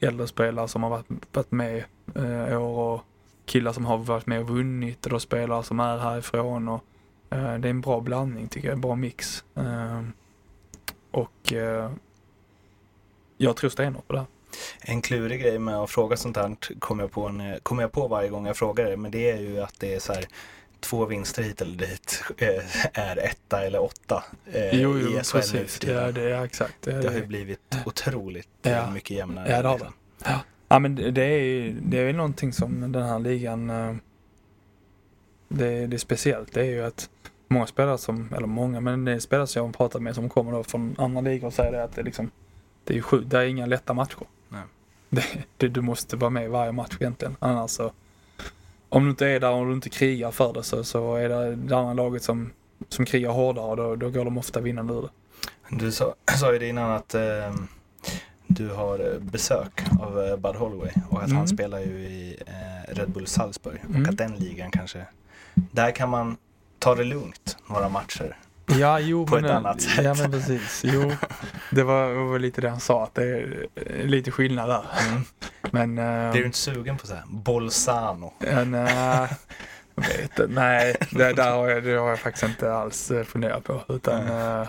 äldre 0.00 0.26
spelare 0.26 0.68
som 0.68 0.82
har 0.82 0.90
varit, 0.90 1.06
varit 1.32 1.50
med 1.50 1.84
eh, 2.14 2.62
år 2.62 2.94
och 2.94 3.00
killar 3.46 3.72
som 3.72 3.84
har 3.84 3.98
varit 3.98 4.26
med 4.26 4.40
och 4.40 4.48
vunnit 4.48 5.06
och 5.06 5.12
då 5.12 5.20
spelare 5.20 5.62
som 5.62 5.80
är 5.80 5.98
härifrån. 5.98 6.68
Och, 6.68 6.84
det 7.36 7.36
är 7.36 7.66
en 7.66 7.80
bra 7.80 8.00
blandning 8.00 8.48
tycker 8.48 8.68
jag, 8.68 8.74
en 8.74 8.80
bra 8.80 8.94
mix. 8.94 9.44
Eh, 9.56 10.02
och 11.10 11.52
eh, 11.52 11.92
jag 13.36 13.56
tror 13.56 13.70
stenhårt 13.70 14.06
på 14.06 14.12
det 14.12 14.18
här. 14.18 14.28
En 14.80 15.02
klurig 15.02 15.40
grej 15.40 15.58
med 15.58 15.76
att 15.76 15.90
fråga 15.90 16.16
sånt 16.16 16.36
här 16.36 16.56
kommer 16.78 17.02
jag, 17.02 17.10
på 17.10 17.26
en, 17.26 17.60
kommer 17.62 17.82
jag 17.82 17.92
på 17.92 18.08
varje 18.08 18.28
gång 18.28 18.46
jag 18.46 18.56
frågar 18.56 18.84
det. 18.90 18.96
Men 18.96 19.10
det 19.10 19.30
är 19.30 19.38
ju 19.40 19.60
att 19.60 19.74
det 19.80 19.94
är 19.94 20.00
så 20.00 20.12
här 20.12 20.24
två 20.80 21.04
vinster 21.06 21.42
hit 21.42 21.60
eller 21.60 21.76
dit 21.76 22.22
eh, 22.38 23.00
är 23.00 23.16
etta 23.16 23.64
eller 23.66 23.82
åtta 23.82 24.24
eh, 24.52 24.80
Jo, 24.80 24.98
jo 24.98 25.08
i 25.08 25.24
SHL 25.24 25.32
precis. 25.38 25.80
Ja, 25.86 26.12
det 26.12 26.22
är 26.22 26.44
exakt. 26.44 26.74
Det, 26.80 26.92
Det 27.00 27.08
har 27.08 27.14
ju 27.14 27.20
det, 27.20 27.26
blivit 27.26 27.76
otroligt 27.86 28.48
Ja. 28.62 28.70
eh, 28.70 28.92
mycket 28.92 29.10
jämnare. 29.16 29.50
Ja, 29.50 29.62
det 29.62 29.68
har 29.68 29.78
liksom. 29.78 29.94
ja, 30.68 30.78
men 30.78 30.94
det 30.94 31.10
det 31.10 31.22
är 31.24 31.38
ju 31.42 31.80
det 31.80 31.98
är 31.98 32.04
väl 32.04 32.16
någonting 32.16 32.52
som 32.52 32.92
den 32.92 33.02
här 33.02 33.18
ligan, 33.18 33.70
eh, 33.70 33.94
det, 35.48 35.86
det 35.86 35.96
är 35.96 35.98
speciellt. 35.98 36.52
Det 36.52 36.60
är 36.60 36.64
ju 36.64 36.84
att 36.84 37.10
många 37.50 37.66
spelare 37.66 37.98
som, 37.98 38.28
eller 38.36 38.46
många, 38.46 38.80
men 38.80 39.04
det 39.04 39.12
är 39.12 39.18
spelare 39.18 39.46
som 39.46 39.60
jag 39.60 39.66
har 39.66 39.72
pratat 39.72 40.02
med 40.02 40.14
som 40.14 40.28
kommer 40.28 40.52
då 40.52 40.64
från 40.64 40.94
andra 40.98 41.20
ligor 41.20 41.46
och 41.46 41.52
säger 41.52 41.72
det 41.72 41.84
att 41.84 41.94
det 41.94 42.00
är 42.00 42.04
liksom, 42.04 42.30
det 42.84 42.92
är 42.92 42.96
ju 42.96 43.02
sjukt, 43.02 43.30
det 43.30 43.38
är 43.38 43.42
inga 43.44 43.66
lätta 43.66 43.94
matcher. 43.94 44.18
Nej. 44.48 44.62
Det, 45.08 45.24
det, 45.56 45.68
du 45.68 45.80
måste 45.80 46.16
vara 46.16 46.30
med 46.30 46.44
i 46.44 46.48
varje 46.48 46.72
match 46.72 46.96
egentligen. 47.00 47.36
Annars 47.38 47.70
så, 47.70 47.92
om 48.88 49.04
du 49.04 49.10
inte 49.10 49.26
är 49.26 49.40
där 49.40 49.50
och 49.50 49.66
du 49.66 49.72
inte 49.72 49.88
krigar 49.90 50.30
för 50.30 50.52
det 50.52 50.62
så, 50.62 50.84
så 50.84 51.14
är 51.16 51.28
det 51.28 51.56
det 51.56 51.76
andra 51.76 51.92
laget 51.94 52.22
som, 52.22 52.50
som 52.88 53.04
krigar 53.04 53.30
hårdare 53.30 53.66
och 53.66 53.76
då, 53.76 53.96
då 53.96 54.10
går 54.10 54.24
de 54.24 54.38
ofta 54.38 54.60
vinnande 54.60 54.94
ur 54.94 55.02
det. 55.02 55.08
Du 55.76 55.92
sa, 55.92 56.14
sa 56.38 56.52
ju 56.52 56.58
det 56.58 56.68
innan 56.68 56.90
att 56.90 57.14
eh, 57.14 57.54
du 58.46 58.68
har 58.68 58.98
eh, 58.98 59.18
besök 59.20 59.82
av 60.00 60.20
eh, 60.20 60.36
Bud 60.36 60.56
Holloway 60.56 60.90
och 61.08 61.18
att 61.18 61.24
Mm. 61.26 61.36
han 61.36 61.48
spelar 61.48 61.78
ju 61.78 61.98
i 61.98 62.36
eh, 62.46 62.94
Red 62.94 63.10
Bull 63.10 63.26
Salzburg 63.26 63.80
Mm. 63.88 64.02
och 64.02 64.08
att 64.08 64.16
den 64.16 64.32
ligan 64.34 64.70
kanske, 64.70 65.06
där 65.54 65.90
kan 65.90 66.08
man 66.08 66.36
ta 66.80 66.94
det 66.94 67.04
lugnt 67.04 67.56
några 67.66 67.88
matcher. 67.88 68.36
Ja, 68.66 69.00
jo, 69.00 69.26
På 69.26 69.34
men, 69.34 69.44
ett 69.44 69.50
annat 69.50 69.80
sätt. 69.80 70.04
Ja, 70.04 70.14
men 70.14 70.30
precis. 70.30 70.82
Jo, 70.84 71.12
det 71.70 71.82
var, 71.82 72.12
var 72.12 72.38
lite 72.38 72.60
det 72.60 72.68
han 72.70 72.80
sa, 72.80 73.04
att 73.04 73.14
det 73.14 73.22
är 73.24 73.68
lite 74.04 74.30
skillnad 74.30 74.68
där. 74.68 74.84
Mm. 75.08 75.22
Men... 75.70 75.98
eh, 76.26 76.30
Blir 76.32 76.40
du 76.40 76.46
inte 76.46 76.58
sugen 76.58 76.96
på 76.98 77.06
så 77.06 77.14
här 77.14 77.24
Bolzano? 77.30 78.32
ja, 78.38 78.64
nej, 78.64 79.28
vet 79.94 80.36
det, 80.36 81.32
där 81.32 81.52
har 81.56 81.68
jag, 81.68 81.84
det 81.84 81.92
har 81.96 82.08
jag 82.08 82.18
faktiskt 82.18 82.44
inte 82.44 82.72
alls 82.72 83.10
eh, 83.10 83.24
funderat 83.24 83.64
på. 83.64 83.82
Utan, 83.88 84.26
eh, 84.26 84.60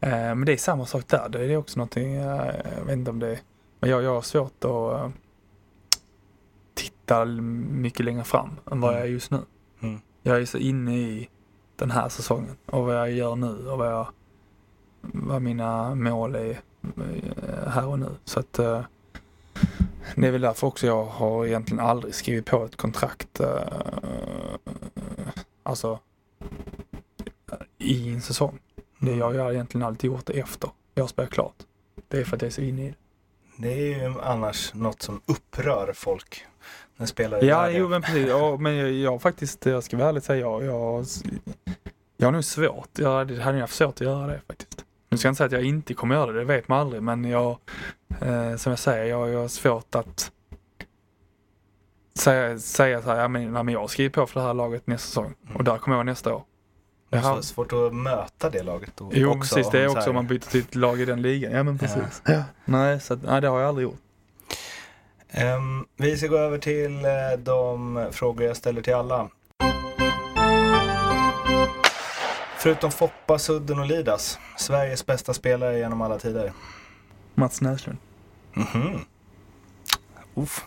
eh, 0.00 0.34
men 0.34 0.44
det 0.44 0.52
är 0.52 0.56
samma 0.56 0.86
sak 0.86 1.04
där. 1.08 1.28
Det 1.28 1.44
är 1.44 1.56
också 1.56 1.78
någonting, 1.78 2.14
jag 2.14 2.84
vet 2.86 2.92
inte 2.92 3.10
om 3.10 3.18
det 3.18 3.28
är... 3.28 3.38
Men 3.80 3.90
jag, 3.90 4.02
jag 4.02 4.14
har 4.14 4.22
svårt 4.22 4.64
att 4.64 5.12
titta 6.74 7.24
mycket 7.24 8.04
längre 8.04 8.24
fram 8.24 8.50
än 8.70 8.80
vad 8.80 8.94
jag 8.94 9.00
är 9.00 9.06
just 9.06 9.30
nu. 9.30 9.40
Mm. 9.82 10.00
Jag 10.22 10.40
är 10.40 10.44
så 10.44 10.58
inne 10.58 10.96
i 10.98 11.28
den 11.76 11.90
här 11.90 12.08
säsongen 12.08 12.56
och 12.66 12.84
vad 12.84 12.96
jag 12.96 13.12
gör 13.12 13.36
nu 13.36 13.68
och 13.68 13.78
vad, 13.78 13.92
jag, 13.92 14.08
vad 15.00 15.42
mina 15.42 15.94
mål 15.94 16.34
är 16.34 16.60
eh, 16.96 17.68
här 17.68 17.86
och 17.86 17.98
nu. 17.98 18.10
Så 18.24 18.40
att 18.40 18.58
eh, 18.58 18.82
det 20.14 20.26
är 20.26 20.32
väl 20.32 20.40
därför 20.40 20.66
också 20.66 20.86
jag 20.86 21.04
har 21.04 21.46
egentligen 21.46 21.84
aldrig 21.84 22.14
skrivit 22.14 22.46
på 22.46 22.64
ett 22.64 22.76
kontrakt 22.76 23.40
eh, 23.40 23.60
alltså 25.62 25.98
i 27.78 28.14
en 28.14 28.22
säsong. 28.22 28.58
Det 28.98 29.16
jag 29.16 29.34
har 29.34 29.52
egentligen 29.52 29.86
alltid 29.86 30.10
gjort 30.10 30.26
det 30.26 30.32
efter 30.32 30.70
jag 31.00 31.08
spelat 31.08 31.30
klart. 31.30 31.54
Det 32.08 32.18
är 32.18 32.24
för 32.24 32.36
att 32.36 32.42
jag 32.42 32.46
är 32.46 32.52
så 32.52 32.60
inne 32.60 32.82
i 32.82 32.88
det. 32.88 32.94
Det 33.56 33.72
är 33.72 34.08
ju 34.08 34.20
annars 34.20 34.74
något 34.74 35.02
som 35.02 35.20
upprör 35.26 35.92
folk. 35.92 36.46
När 36.96 37.06
spelare 37.06 37.46
Ja, 37.46 37.70
jo 37.70 37.88
men 37.88 38.02
precis. 38.02 38.28
Ja, 38.28 38.56
men 38.56 38.74
jag, 38.76 38.92
jag 38.92 39.22
faktiskt, 39.22 39.66
jag 39.66 39.84
ska 39.84 39.96
väl 39.96 40.06
ärligt 40.06 40.24
säga, 40.24 40.40
jag, 40.40 40.64
jag, 40.64 41.06
jag 42.26 42.30
har 42.30 42.32
nog 42.32 42.44
svårt. 42.44 42.88
Jag 42.98 43.16
hade 43.16 43.42
hade 43.42 43.60
haft 43.60 43.74
svårt 43.74 43.94
att 43.94 44.00
göra 44.00 44.26
det 44.26 44.40
faktiskt. 44.46 44.84
Nu 45.08 45.18
ska 45.18 45.28
jag 45.28 45.30
inte 45.30 45.36
säga 45.36 45.46
att 45.46 45.52
jag 45.52 45.62
inte 45.62 45.94
kommer 45.94 46.14
göra 46.14 46.32
det, 46.32 46.38
det 46.38 46.44
vet 46.44 46.68
man 46.68 46.78
aldrig. 46.78 47.02
Men 47.02 47.24
jag, 47.24 47.58
eh, 48.20 48.56
som 48.56 48.70
jag 48.70 48.78
säger, 48.78 49.04
jag, 49.04 49.28
jag 49.28 49.40
har 49.40 49.48
svårt 49.48 49.94
att 49.94 50.32
säga, 52.14 52.58
säga 52.58 53.02
så 53.02 53.10
här, 53.10 53.20
ja 53.20 53.28
men, 53.28 53.52
nej, 53.52 53.62
men 53.64 53.74
jag 53.74 53.80
har 53.80 53.88
skrivit 53.88 54.12
på 54.12 54.26
för 54.26 54.40
det 54.40 54.46
här 54.46 54.54
laget 54.54 54.86
nästa 54.86 55.06
säsong. 55.06 55.34
Och 55.54 55.64
där 55.64 55.78
kommer 55.78 55.96
jag 55.96 56.06
nästa 56.06 56.34
år. 56.34 56.42
Det 57.10 57.16
är 57.16 57.40
svårt 57.40 57.72
att 57.72 57.94
möta 57.94 58.50
det 58.50 58.62
laget 58.62 58.92
då 58.96 59.10
Jo, 59.12 59.30
också. 59.30 59.54
precis. 59.54 59.72
Det 59.72 59.80
är 59.80 59.88
också 59.88 60.08
om 60.10 60.14
man 60.14 60.26
byter 60.26 60.38
till 60.38 60.60
ett 60.60 60.74
lag 60.74 61.00
i 61.00 61.04
den 61.04 61.22
ligan. 61.22 61.52
Ja, 61.52 61.62
men 61.62 61.78
precis. 61.78 62.22
Nej, 62.64 63.00
så 63.00 63.14
att, 63.14 63.22
nej, 63.22 63.40
det 63.40 63.48
har 63.48 63.60
jag 63.60 63.68
aldrig 63.68 63.84
gjort. 63.84 64.00
Ehm, 65.28 65.86
vi 65.96 66.16
ska 66.16 66.26
gå 66.26 66.38
över 66.38 66.58
till 66.58 67.04
eh, 67.04 67.10
de 67.38 68.06
frågor 68.12 68.46
jag 68.46 68.56
ställer 68.56 68.82
till 68.82 68.94
alla. 68.94 69.28
Förutom 72.58 72.90
Foppa, 72.90 73.38
Sudden 73.38 73.78
och 73.78 73.86
Lidas, 73.86 74.38
Sveriges 74.58 75.06
bästa 75.06 75.34
spelare 75.34 75.78
genom 75.78 76.02
alla 76.02 76.18
tider. 76.18 76.52
Mats 77.34 77.60
Näslund. 77.60 77.98
Mhm. 78.54 79.00
Uff. 80.34 80.64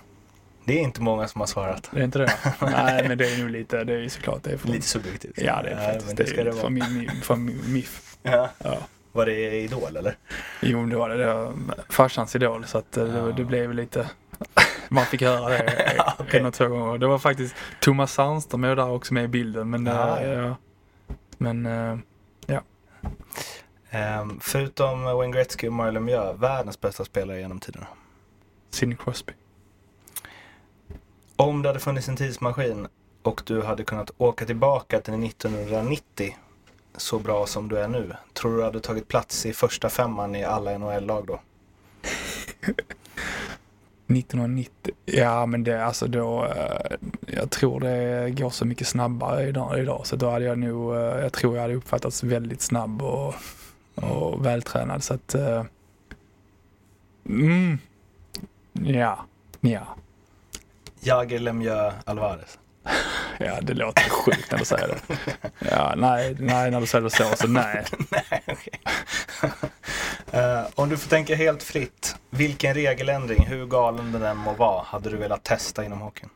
Det 0.65 0.73
är 0.79 0.81
inte 0.83 1.01
många 1.01 1.27
som 1.27 1.41
har 1.41 1.45
svarat. 1.47 1.89
Det 1.91 1.99
är 1.99 2.03
inte 2.03 2.19
det? 2.19 2.31
nej, 2.61 3.07
men 3.07 3.17
det 3.17 3.33
är 3.33 3.37
nog 3.41 3.49
lite, 3.49 3.83
det 3.83 3.93
är 3.93 3.97
ju 3.97 4.09
såklart 4.09 4.43
det 4.43 4.51
är 4.51 4.67
Lite 4.67 4.87
subjektivt. 4.87 5.33
Ja, 5.37 5.61
det 5.63 5.69
är 5.69 5.75
Nej, 5.75 5.85
faktiskt 5.93 6.17
det. 6.17 6.23
det 6.23 6.29
ska 6.29 6.43
det 6.43 6.51
vara. 6.51 6.61
Från, 6.61 6.73
min, 6.73 7.45
min 7.45 7.73
MIF. 7.73 8.17
Ja. 8.23 8.49
Ja. 8.63 8.77
Var 9.11 9.25
det 9.25 9.61
Idol 9.61 9.97
eller? 9.97 10.15
Jo, 10.61 10.85
det 10.85 10.95
var 10.95 11.09
det. 11.09 11.17
det 11.17 11.33
var 11.33 11.53
farsans 11.89 12.35
idol, 12.35 12.65
så 12.65 12.77
att 12.77 12.97
eh, 12.97 13.05
det, 13.05 13.33
det 13.33 13.43
blev 13.43 13.73
lite... 13.73 14.09
Man 14.89 15.05
fick 15.05 15.21
höra 15.21 15.49
det 15.49 15.93
Ja, 15.97 16.13
okej. 16.19 16.39
en 16.39 16.45
och 16.45 16.53
två 16.53 16.67
gånger. 16.67 16.97
Det 16.97 17.07
var 17.07 17.19
faktiskt 17.19 17.55
Thomas 17.79 18.13
Sandström 18.13 18.63
är 18.63 18.75
där 18.75 18.89
också 18.89 19.13
med 19.13 19.23
i 19.23 19.27
bilden. 19.27 19.69
Men, 19.69 19.85
Ja, 19.85 20.19
eh, 20.19 20.29
ja. 20.29 20.55
Ja. 21.39 21.43
men 21.53 21.65
eh, 21.65 21.99
Ehm, 23.89 24.39
förutom 24.41 25.03
Wayne 25.03 25.33
Gretzky 25.33 25.67
och 25.67 25.73
Mario 25.73 25.91
Lemieux, 25.91 26.39
världens 26.39 26.81
bästa 26.81 27.05
spelare 27.05 27.39
genom 27.39 27.59
tiderna. 27.59 27.87
Sidney 28.69 28.97
Crosby. 28.97 29.33
Om 31.35 31.61
det 31.61 31.69
hade 31.69 31.79
funnits 31.79 32.09
en 32.09 32.15
tidsmaskin 32.15 32.87
och 33.23 33.41
du 33.45 33.61
hade 33.61 33.83
kunnat 33.83 34.11
åka 34.17 34.45
tillbaka 34.45 35.01
till 35.01 35.23
1990 35.23 36.37
så 36.97 37.19
bra 37.19 37.45
som 37.45 37.67
du 37.67 37.77
är 37.77 37.87
nu, 37.87 38.15
tror 38.33 38.51
du 38.51 38.57
du 38.57 38.63
hade 38.63 38.79
tagit 38.79 39.07
plats 39.07 39.45
i 39.45 39.53
första 39.53 39.89
femman 39.89 40.35
i 40.35 40.43
alla 40.43 40.77
NHL-lag 40.77 41.27
då? 41.27 41.41
1990. 44.09 44.93
Ja, 45.05 45.45
men 45.45 45.63
det 45.63 45.85
alltså 45.85 46.07
då. 46.07 46.45
eh, 46.45 46.97
Jag 47.27 47.49
tror 47.49 47.79
det 47.79 48.29
går 48.31 48.49
så 48.49 48.65
mycket 48.65 48.87
snabbare 48.87 49.47
idag, 49.47 49.79
idag 49.79 50.01
så 50.07 50.15
då 50.15 50.29
hade 50.29 50.45
jag 50.45 50.57
nog. 50.59 50.95
eh, 50.95 50.99
Jag 51.01 51.33
tror 51.33 51.55
jag 51.55 51.61
hade 51.61 51.73
uppfattats 51.75 52.23
väldigt 52.23 52.61
snabb 52.61 53.01
och, 53.01 53.33
och 53.95 54.45
vältränad 54.45 55.03
så 55.03 55.13
att. 55.13 55.35
eh, 55.35 55.63
Mm. 57.25 57.77
Ja. 58.73 59.25
Ja. 59.59 59.87
Jagr, 60.99 61.39
Lemieux, 61.39 61.93
Alvarez. 62.05 62.59
Ja, 63.41 63.61
det 63.61 63.73
låter 63.73 64.09
sjukt 64.09 64.51
när 64.51 64.59
du 64.59 64.65
säger 64.65 64.87
det. 64.87 65.17
Ja, 65.59 65.93
nej, 65.97 66.35
nej, 66.39 66.71
när 66.71 66.81
du 66.81 66.87
säger 66.87 67.03
det 67.03 67.09
så, 67.09 67.23
så 67.35 67.47
nej. 67.47 67.85
Nej, 68.09 68.43
okej. 68.47 68.79
Eh, 70.31 70.65
om 70.75 70.89
du 70.89 70.97
får 70.97 71.09
tänka 71.09 71.35
helt 71.35 71.63
fritt, 71.63 72.15
vilken 72.29 72.73
regeländring, 72.73 73.45
hur 73.47 73.65
galen 73.65 74.11
den 74.11 74.23
än 74.23 74.37
må 74.37 74.53
vara, 74.53 74.83
hade 74.83 75.09
du 75.09 75.17
velat 75.17 75.43
testa 75.43 75.85
inom 75.85 76.01
hockeyn? 76.01 76.29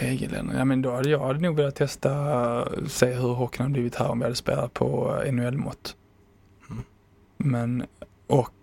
Regeländring? 0.00 0.58
Ja, 0.58 0.64
men 0.64 0.82
då 0.82 0.94
hade 0.94 1.10
jag 1.10 1.40
nog 1.40 1.56
velat 1.56 1.76
testa, 1.76 2.68
se 2.88 3.06
hur 3.06 3.34
hockeyn 3.34 3.62
hade 3.62 3.72
blivit 3.72 3.94
här 3.94 4.08
om 4.10 4.18
vi 4.18 4.24
hade 4.24 4.36
spelat 4.36 4.74
på 4.74 5.22
NHL-mått. 5.32 5.96
Mm. 6.70 6.84
Men, 7.36 7.86
och 8.26 8.54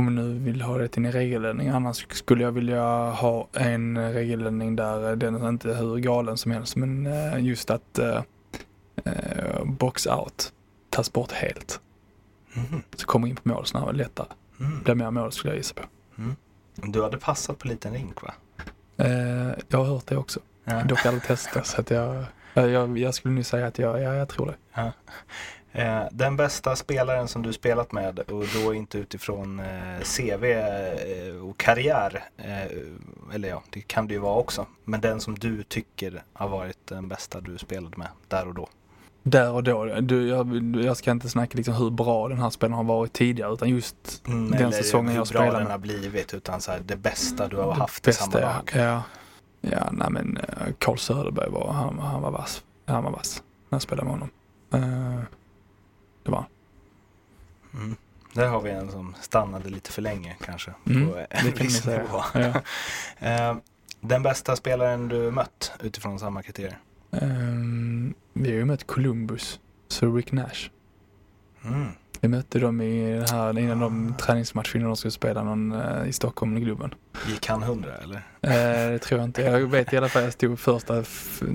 om 0.00 0.04
man 0.04 0.14
nu 0.14 0.38
vill 0.38 0.62
ha 0.62 0.78
det 0.78 0.88
till 0.88 1.04
en 1.04 1.12
regeländring, 1.12 1.68
annars 1.68 2.06
skulle 2.10 2.44
jag 2.44 2.52
vilja 2.52 3.10
ha 3.10 3.48
en 3.52 4.12
regeländring 4.12 4.76
där 4.76 5.16
den 5.16 5.34
är 5.34 5.48
inte 5.48 5.74
hur 5.74 5.96
galen 5.96 6.36
som 6.36 6.52
helst, 6.52 6.76
men 6.76 7.06
eh, 7.06 7.44
just 7.44 7.70
att 7.70 7.98
eh, 7.98 8.22
eh, 9.04 9.64
box 9.64 10.06
out 10.06 10.52
tas 10.90 11.12
bort 11.12 11.32
helt. 11.32 11.80
Mhm. 12.52 12.82
Så 12.94 13.06
kommer 13.06 13.28
in 13.28 13.36
på 13.36 13.48
mål 13.48 13.66
snarare 13.66 13.92
lättare. 13.92 14.26
Mm. 14.60 14.82
Blir 14.82 14.94
mer 14.94 15.10
mål 15.10 15.32
skulle 15.32 15.52
jag 15.52 15.58
gissa 15.58 15.74
på. 15.74 15.82
Du 16.74 17.02
hade 17.02 17.18
passat 17.18 17.58
på 17.58 17.68
liten 17.68 17.92
rink 17.92 18.22
va? 18.22 18.34
Eh, 18.96 19.52
jag 19.68 19.78
har 19.78 19.84
hört 19.84 20.06
det 20.06 20.16
också. 20.16 20.40
Ja. 20.64 20.82
Dock 20.84 21.06
aldrig 21.06 21.22
testat 21.22 21.66
så 21.66 21.80
att 21.80 21.90
jag, 21.90 22.24
jag, 22.54 22.98
jag, 22.98 23.14
skulle 23.14 23.34
nu 23.34 23.42
säga 23.42 23.66
att 23.66 23.78
jag, 23.78 24.00
ja, 24.00 24.14
jag 24.14 24.28
tror 24.28 24.46
det. 24.46 24.92
Eh, 25.72 26.02
den 26.12 26.36
bästa 26.36 26.76
spelaren 26.76 27.28
som 27.28 27.42
du 27.42 27.52
spelat 27.52 27.92
med 27.92 28.18
och 28.18 28.44
då 28.54 28.74
inte 28.74 28.98
utifrån 28.98 29.60
eh, 29.60 30.00
CV 30.16 30.44
eh, 30.44 31.48
och 31.48 31.58
karriär, 31.58 32.24
eh, 32.36 33.34
eller 33.34 33.48
ja, 33.48 33.62
det 33.70 33.80
kan 33.80 34.06
det 34.08 34.14
ju 34.14 34.20
vara 34.20 34.34
också, 34.36 34.66
men 34.84 35.00
den 35.00 35.20
som 35.20 35.34
du 35.38 35.62
tycker 35.62 36.22
har 36.32 36.48
varit 36.48 36.78
den 36.84 37.08
bästa 37.08 37.40
du 37.40 37.58
spelade 37.58 37.96
med 37.96 38.08
där 38.28 38.48
och 38.48 38.54
då. 38.54 38.68
Där 39.22 39.52
och 39.52 39.62
då, 39.62 39.84
du, 40.00 40.28
jag, 40.28 40.76
jag 40.76 40.96
ska 40.96 41.10
inte 41.10 41.28
snacka 41.28 41.56
liksom 41.56 41.74
hur 41.74 41.90
bra 41.90 42.28
den 42.28 42.38
här 42.38 42.50
spelaren 42.50 42.76
har 42.76 42.94
varit 42.94 43.12
tidigare 43.12 43.52
utan 43.52 43.68
just 43.68 44.22
Mm, 44.26 44.50
den 44.50 44.60
eller 44.60 44.70
säsongen 44.70 45.08
hur 45.08 45.14
jag 45.14 45.26
bra 45.26 45.26
spelade 45.26 45.52
den 45.56 45.62
med. 45.62 45.70
har 45.72 45.78
blivit, 45.78 46.34
utan 46.34 46.60
så 46.60 46.72
här, 46.72 46.80
det 46.80 46.96
bästa 46.96 47.48
du 47.48 47.56
har 47.56 47.72
haft 47.72 48.08
i 48.08 48.12
samma 48.12 48.32
bästa, 48.32 48.46
lag. 48.46 48.70
Ja, 48.74 49.02
ja 49.60 49.88
nej 49.92 50.08
men 50.10 50.36
eh, 50.36 50.72
Carl 50.78 50.98
Söderberg 50.98 51.50
var, 51.50 51.72
han, 51.72 51.98
han 51.98 52.22
var 52.22 52.30
vass. 52.30 52.64
Han 52.86 53.04
var 53.04 53.10
vass 53.10 53.42
när 53.68 53.76
jag 53.76 53.82
spelade 53.82 54.08
med 54.08 54.12
honom. 54.12 54.30
Eh, 54.74 55.22
det 56.22 56.30
var. 56.30 56.44
Mm. 57.74 57.96
Där 58.32 58.46
har 58.46 58.60
vi 58.60 58.70
en 58.70 58.90
som 58.90 59.14
stannade 59.20 59.68
lite 59.70 59.92
för 59.92 60.02
länge 60.02 60.36
kanske. 60.44 60.72
Mm, 60.86 61.08
på 61.08 61.16
en 61.18 61.26
det 61.30 61.36
kan 61.36 61.44
man 61.44 61.54
viss 61.54 61.82
säga. 61.82 62.02
nivå. 62.02 62.22
Ja. 62.34 62.52
Eh, 63.28 63.56
den 64.00 64.22
bästa 64.22 64.56
spelaren 64.56 65.08
du 65.08 65.30
mött 65.30 65.72
utifrån 65.80 66.18
samma 66.18 66.42
kriterier? 66.42 66.78
Ehm, 67.12 68.14
vi 68.32 68.48
har 68.50 68.56
ju 68.56 68.64
mött 68.64 68.86
Columbus, 68.86 69.60
så 69.88 70.16
Rick 70.16 70.32
Nash. 70.32 70.70
Mm. 71.64 71.88
Vi 72.20 72.28
mötte 72.28 72.58
dem 72.58 72.80
i 72.80 73.12
den 73.12 73.28
här, 73.28 73.58
innan 73.58 73.80
de 73.80 74.14
träningsmatchen 74.18 74.80
innan 74.80 74.90
de 74.90 74.96
skulle 74.96 75.12
spela 75.12 75.42
någon 75.42 75.72
eh, 75.72 76.08
i 76.08 76.12
Stockholm 76.12 76.56
i 76.56 76.60
Globen. 76.60 76.94
Gick 77.28 77.46
han 77.46 77.62
hundra 77.62 77.96
eller? 77.96 78.16
Eh, 78.40 78.92
det 78.92 78.98
tror 78.98 79.20
jag 79.20 79.28
inte. 79.28 79.42
Jag 79.42 79.60
vet 79.60 79.92
i 79.92 79.96
alla 79.96 80.08
fall 80.08 80.22
jag 80.22 80.32
stod 80.32 80.58
första 80.58 81.04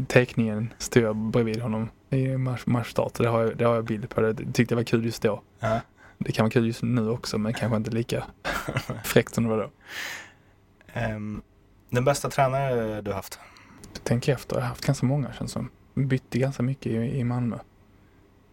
teckningen 0.08 0.74
stod 0.78 1.04
jag 1.04 1.16
bredvid 1.16 1.62
honom 1.62 1.90
i 2.10 2.38
match, 2.38 2.64
matchstart. 2.66 3.14
Det 3.14 3.28
har, 3.28 3.42
jag, 3.42 3.58
det 3.58 3.66
har 3.66 3.76
jag 3.76 3.86
bild 3.86 4.10
på. 4.10 4.22
Det 4.22 4.54
tyckte 4.54 4.74
jag 4.74 4.78
var 4.78 4.84
kul 4.84 5.06
just 5.06 5.22
då. 5.22 5.42
Ja. 5.60 5.80
Det 6.18 6.32
kan 6.32 6.44
vara 6.44 6.52
kul 6.52 6.66
just 6.66 6.84
nu 6.84 7.10
också 7.10 7.38
men 7.38 7.54
kanske 7.54 7.78
inte 7.78 7.92
lika 7.92 8.24
fräckt 9.04 9.36
som 9.36 9.44
det 9.44 9.50
var 9.50 9.58
då. 9.58 9.70
Ehm, 10.94 11.42
den 11.90 12.06
bästa 12.06 12.30
tränare 12.30 13.02
du 13.02 13.14
haft? 13.14 13.40
Tänk 14.04 14.28
efter, 14.28 14.56
jag 14.56 14.62
har 14.62 14.70
haft 14.70 14.86
ganska 14.86 15.06
många 15.06 15.34
känns 15.34 15.52
som. 15.52 15.70
Bytte 15.94 16.40
ganska 16.40 16.64
mycket 16.64 16.92
i, 16.92 16.96
i 16.96 17.24
Malmö. 17.24 17.58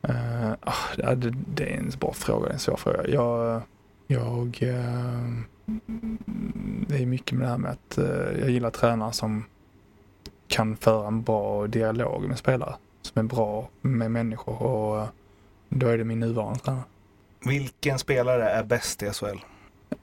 Eh, 0.03 0.53
ah, 0.61 1.15
det, 1.15 1.35
det, 1.55 1.75
är 1.75 1.79
en 1.79 1.93
bra 2.01 2.13
fråga, 2.13 2.47
det 2.47 2.51
är 2.51 2.55
en 2.55 2.59
svår 2.59 2.77
fråga. 2.77 3.09
Jag, 3.09 3.63
jag 4.07 4.59
eh, 4.63 5.43
det 6.89 7.03
är 7.03 7.07
mycket 7.07 7.39
med 7.39 7.47
det 7.47 7.51
här 7.51 7.59
med 7.59 7.71
att 7.71 7.99
eh, 7.99 8.41
jag 8.41 8.51
gillar 8.51 8.71
tränare 8.71 9.13
som 9.13 9.45
kan 10.49 10.77
föra 10.77 11.07
en 11.07 11.23
bra 11.23 11.67
dialog 11.67 12.23
med 12.29 12.39
spelare. 12.39 12.75
Som 13.03 13.19
är 13.19 13.23
bra 13.23 13.69
med 13.81 14.11
människor 14.11 14.63
och 14.63 15.09
då 15.69 15.89
är 15.89 15.99
det 15.99 16.05
min 16.05 16.21
nuvarande 16.21 16.59
tränare. 16.59 16.85
Vilken 17.45 17.99
spelare 17.99 18.51
är 18.51 18.65
bäst 18.65 19.03
i 19.03 19.11
SHL? 19.11 19.27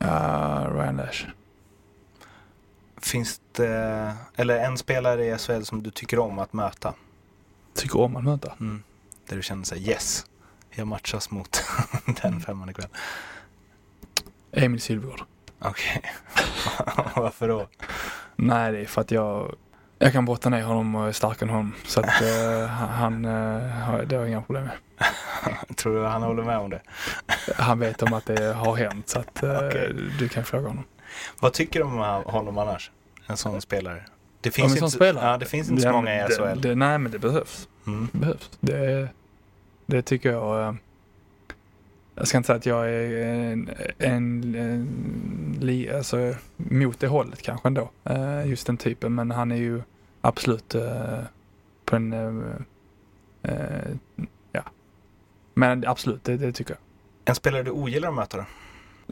Uh, 0.04 0.76
Ryan 0.76 0.97
Lash. 0.97 1.26
Finns 3.02 3.41
det, 3.52 4.14
eller 4.36 4.60
en 4.60 4.78
spelare 4.78 5.26
i 5.26 5.38
SHL 5.38 5.62
som 5.62 5.84
du 5.84 5.91
tycker 5.91 6.20
om 6.20 6.39
att 6.39 6.54
möta? 6.54 6.93
Tycker 7.74 8.00
om 8.00 8.16
att 8.16 8.24
möta. 8.24 8.54
Mm. 8.60 8.84
Där 9.30 9.36
du 9.36 9.41
känner 9.43 9.63
sig 9.63 9.89
yes, 9.89 10.25
jag 10.71 10.88
matchas 10.88 11.32
mot 11.32 11.63
den 12.21 12.41
femman 12.41 12.69
ikväll. 12.69 12.88
Emil 14.51 14.82
Sylvegård. 14.82 15.21
Okej, 15.59 16.01
varför 17.15 17.47
då? 17.47 17.67
Nej, 18.36 18.71
det 18.71 18.80
är 18.80 18.86
för 18.86 19.01
att 19.01 19.11
jag, 19.11 19.55
jag 19.99 20.11
kan 20.11 20.25
brotta 20.25 20.49
ner 20.49 20.63
honom 20.63 20.95
och 20.95 21.07
är 21.07 21.11
starkare 21.11 21.49
än 21.49 21.55
honom. 21.55 21.75
Så 21.86 21.99
att 21.99 22.21
eh, 22.21 22.67
han, 22.67 23.25
har, 23.25 24.05
det 24.05 24.15
har 24.15 24.21
jag 24.23 24.30
inga 24.30 24.41
problem 24.41 24.63
med. 24.63 24.77
Tror 25.75 25.95
du 25.95 26.05
han 26.05 26.23
håller 26.23 26.43
med 26.43 26.57
om 26.57 26.69
det? 26.69 26.82
Han 27.55 27.80
vet 27.80 28.01
om 28.01 28.13
att 28.13 28.25
det 28.25 28.53
har 28.53 28.75
hänt 28.75 29.09
så 29.09 29.19
att 29.19 29.43
eh, 29.43 29.57
Okej. 29.57 29.95
du 30.19 30.30
kan 30.30 30.43
fråga 30.45 30.67
honom. 30.67 30.84
Vad 31.39 31.53
tycker 31.53 31.80
du 31.80 31.86
om 31.86 32.23
honom 32.25 32.57
annars? 32.57 32.91
En 33.27 33.38
sån 33.38 33.61
spelare? 33.61 34.03
Det 34.41 34.51
finns, 34.51 34.73
sån 34.73 34.84
inte, 34.84 34.95
spelare? 34.95 35.25
Ja, 35.25 35.38
det 35.38 35.45
finns 35.45 35.69
inte 35.69 35.82
så 35.82 35.88
Ja, 35.88 35.91
många 35.91 36.27
i 36.27 36.32
SHL. 36.32 36.61
Det, 36.61 36.75
nej, 36.75 36.97
men 36.97 37.11
det 37.11 37.19
behövs. 37.19 37.67
Mm. 37.88 38.07
Det 38.11 38.17
behövs. 38.17 38.49
Det, 38.59 39.09
det 39.89 40.01
tycker 40.01 40.31
jag. 40.31 40.67
eh, 40.67 40.75
Jag 42.15 42.27
ska 42.27 42.37
inte 42.37 42.47
säga 42.47 42.57
att 42.57 42.65
jag 42.65 42.89
är 42.89 43.25
en, 43.25 43.69
en, 43.97 44.55
en 44.55 45.57
li, 45.61 45.91
alltså, 45.91 46.35
mot 46.57 46.99
det 46.99 47.07
hållet 47.07 47.41
kanske 47.41 47.67
ändå. 47.67 47.89
eh, 48.03 48.47
Just 48.49 48.67
den 48.67 48.77
typen. 48.77 49.15
Men 49.15 49.31
han 49.31 49.51
är 49.51 49.55
ju 49.55 49.81
absolut 50.21 50.75
eh, 50.75 51.19
på 51.85 51.95
en... 51.95 52.65
Ja. 54.51 54.61
Men 55.53 55.87
absolut, 55.87 56.23
det, 56.23 56.37
det 56.37 56.51
tycker 56.53 56.71
jag. 56.73 56.79
En 57.25 57.35
spelare 57.35 57.63
du 57.63 57.71
ogillar 57.71 58.09
att 58.09 58.15
möta 58.15 58.37
då? 58.37 58.45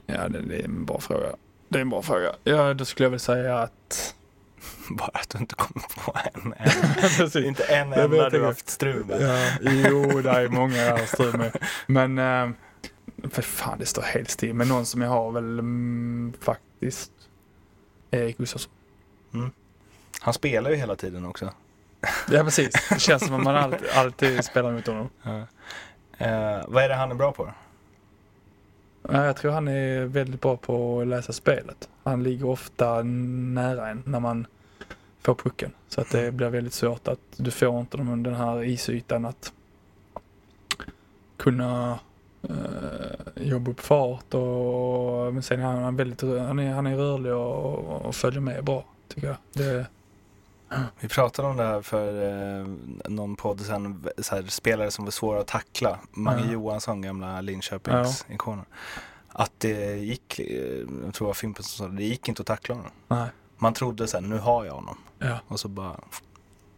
Ja, 0.05 0.28
det, 0.28 0.41
det 0.41 0.59
är 0.59 0.65
en 0.65 0.86
bra 0.86 0.99
fråga. 0.99 1.28
Det 1.69 1.78
är 1.78 1.82
en 1.82 1.89
bra 1.89 2.01
fråga. 2.01 2.32
Ja, 2.43 2.73
då 2.73 2.86
skulle 2.86 3.05
jag 3.05 3.11
väl 3.11 3.19
säga 3.19 3.59
att... 3.59 4.15
Bara 4.89 5.11
att 5.13 5.30
du 5.30 5.38
inte 5.38 5.55
kommer 5.55 5.86
på 6.05 6.13
en. 6.34 6.53
en. 6.57 7.45
Inte 7.45 7.63
en 7.63 7.93
enda 7.93 8.30
du 8.30 8.39
har 8.39 8.47
haft 8.47 8.70
strul 8.70 9.05
med. 9.05 9.22
Ja, 9.22 9.70
jo, 9.89 10.22
det 10.22 10.30
är 10.30 10.47
många 10.47 10.78
jag 10.78 10.97
har 10.97 11.05
strul 11.05 11.38
med. 11.38 11.57
Men, 11.88 12.18
eh, 12.18 12.49
för 13.30 13.41
fan 13.41 13.80
det 13.80 13.86
står 13.86 14.01
helt 14.01 14.30
still. 14.30 14.53
Men 14.53 14.68
någon 14.68 14.86
som 14.86 15.01
jag 15.01 15.09
har 15.09 15.32
väl 15.32 15.59
mm, 15.59 16.34
faktiskt 16.41 17.11
Erik 18.11 18.38
Gustafsson. 18.38 18.72
Han 20.22 20.34
spelar 20.34 20.70
ju 20.70 20.76
hela 20.76 20.95
tiden 20.95 21.26
också. 21.26 21.53
Ja, 22.32 22.43
precis. 22.43 22.89
Det 22.89 22.99
känns 22.99 23.26
som 23.26 23.36
att 23.36 23.43
man 23.43 23.55
alltid, 23.55 23.89
alltid 23.93 24.45
spelar 24.45 24.72
mot 24.72 24.88
honom. 24.88 25.09
Eh, 26.18 26.59
vad 26.68 26.84
är 26.84 26.89
det 26.89 26.95
han 26.95 27.11
är 27.11 27.15
bra 27.15 27.32
på 27.32 27.45
då? 27.45 27.53
Ja, 29.11 29.26
Jag 29.26 29.36
tror 29.36 29.51
han 29.51 29.68
är 29.68 30.05
väldigt 30.05 30.41
bra 30.41 30.57
på 30.57 31.01
att 31.01 31.07
läsa 31.07 31.34
spelet. 31.34 31.89
Han 32.03 32.24
ligger 32.24 32.45
ofta 32.47 33.03
nära 33.03 33.89
en 33.89 34.03
när 34.05 34.20
man 34.20 34.47
får 35.22 35.36
pucken. 35.36 35.72
Så 35.88 36.01
att 36.01 36.09
det 36.11 36.32
blir 36.32 36.49
väldigt 36.49 36.74
svårt 36.74 37.07
att 37.07 37.20
du 37.38 37.51
får 37.51 37.80
inte 37.80 37.97
de- 37.97 38.24
den 38.24 38.36
här 38.36 38.63
isytan 38.63 39.26
att 39.26 39.53
kunna 41.38 41.99
eh, 42.41 43.43
jobba 43.47 43.72
upp 43.72 43.80
fart 43.80 44.34
och 44.34 45.34
men 45.34 45.43
sen 45.43 45.59
är 45.59 45.63
han 45.63 45.95
väldigt 45.95 46.22
han 46.22 46.59
är, 46.59 46.74
han 46.74 46.88
är 46.88 46.95
rörlig 46.97 47.34
och, 47.34 48.05
och 48.05 48.15
följer 48.15 48.39
med 48.41 48.63
bra 48.63 48.86
tycker 49.07 49.28
jag. 49.28 49.38
Det, 49.53 49.86
Vi 50.99 51.07
pratade 51.07 51.47
om 51.47 51.57
det 51.57 51.63
här 51.63 51.82
för 51.82 52.24
eh, 52.61 52.68
någon 53.09 53.36
podd 53.36 53.61
sen, 53.61 54.05
så 54.18 54.36
här, 54.36 54.43
spelare 54.43 54.91
som 54.91 55.05
var 55.05 55.11
svåra 55.11 55.39
att 55.39 55.47
tackla. 55.47 55.99
Mange 56.11 56.45
Ja. 56.45 56.51
Johansson, 56.51 57.01
gamla 57.01 57.41
Linköpings-ikonen. 57.41 58.65
Att 59.30 59.51
det 59.57 59.95
gick, 59.97 60.39
eh, 60.39 60.78
jag 61.05 61.13
tror 61.13 61.26
det 61.26 61.30
var 61.30 61.34
Fimpen 61.34 61.63
som 61.63 61.86
sa 61.86 61.91
det, 61.91 61.97
det 61.97 62.03
gick 62.03 62.28
inte 62.30 62.41
att 62.41 62.47
tackla 62.47 62.76
honom. 62.76 62.91
nej. 63.07 63.28
Man 63.58 63.74
trodde 63.74 64.08
sen, 64.08 64.24
nu 64.30 64.38
har 64.38 64.66
jag 64.66 64.74
honom. 64.74 64.97
Ja. 65.20 65.39
Och 65.47 65.60
så 65.60 65.68
bara, 65.68 65.99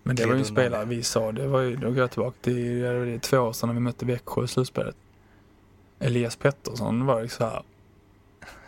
Men 0.04 0.16
det 0.16 0.26
var 0.26 0.34
ju 0.34 0.40
en 0.40 0.46
spelare 0.46 0.86
vi 0.86 1.04
sa, 1.04 1.32
det 1.32 1.48
var 1.48 1.62
ju, 1.62 1.76
då 1.76 1.88
går 1.88 1.98
jag 1.98 2.12
tillbaka 2.12 2.38
till 2.42 2.78
ja, 2.78 2.92
det 2.92 3.00
var 3.00 3.06
det 3.06 3.20
två 3.20 3.38
år 3.38 3.54
sedan 3.54 3.70
när 3.70 3.74
vi 3.74 3.80
mötte 3.80 4.06
Växjö 4.06 4.44
i 4.44 4.48
slutspelet. 4.48 4.96
Elias 6.00 6.36
Pettersson 6.36 7.06
var 7.06 7.22
ju 7.22 7.28
så 7.28 7.44
här. 7.46 7.64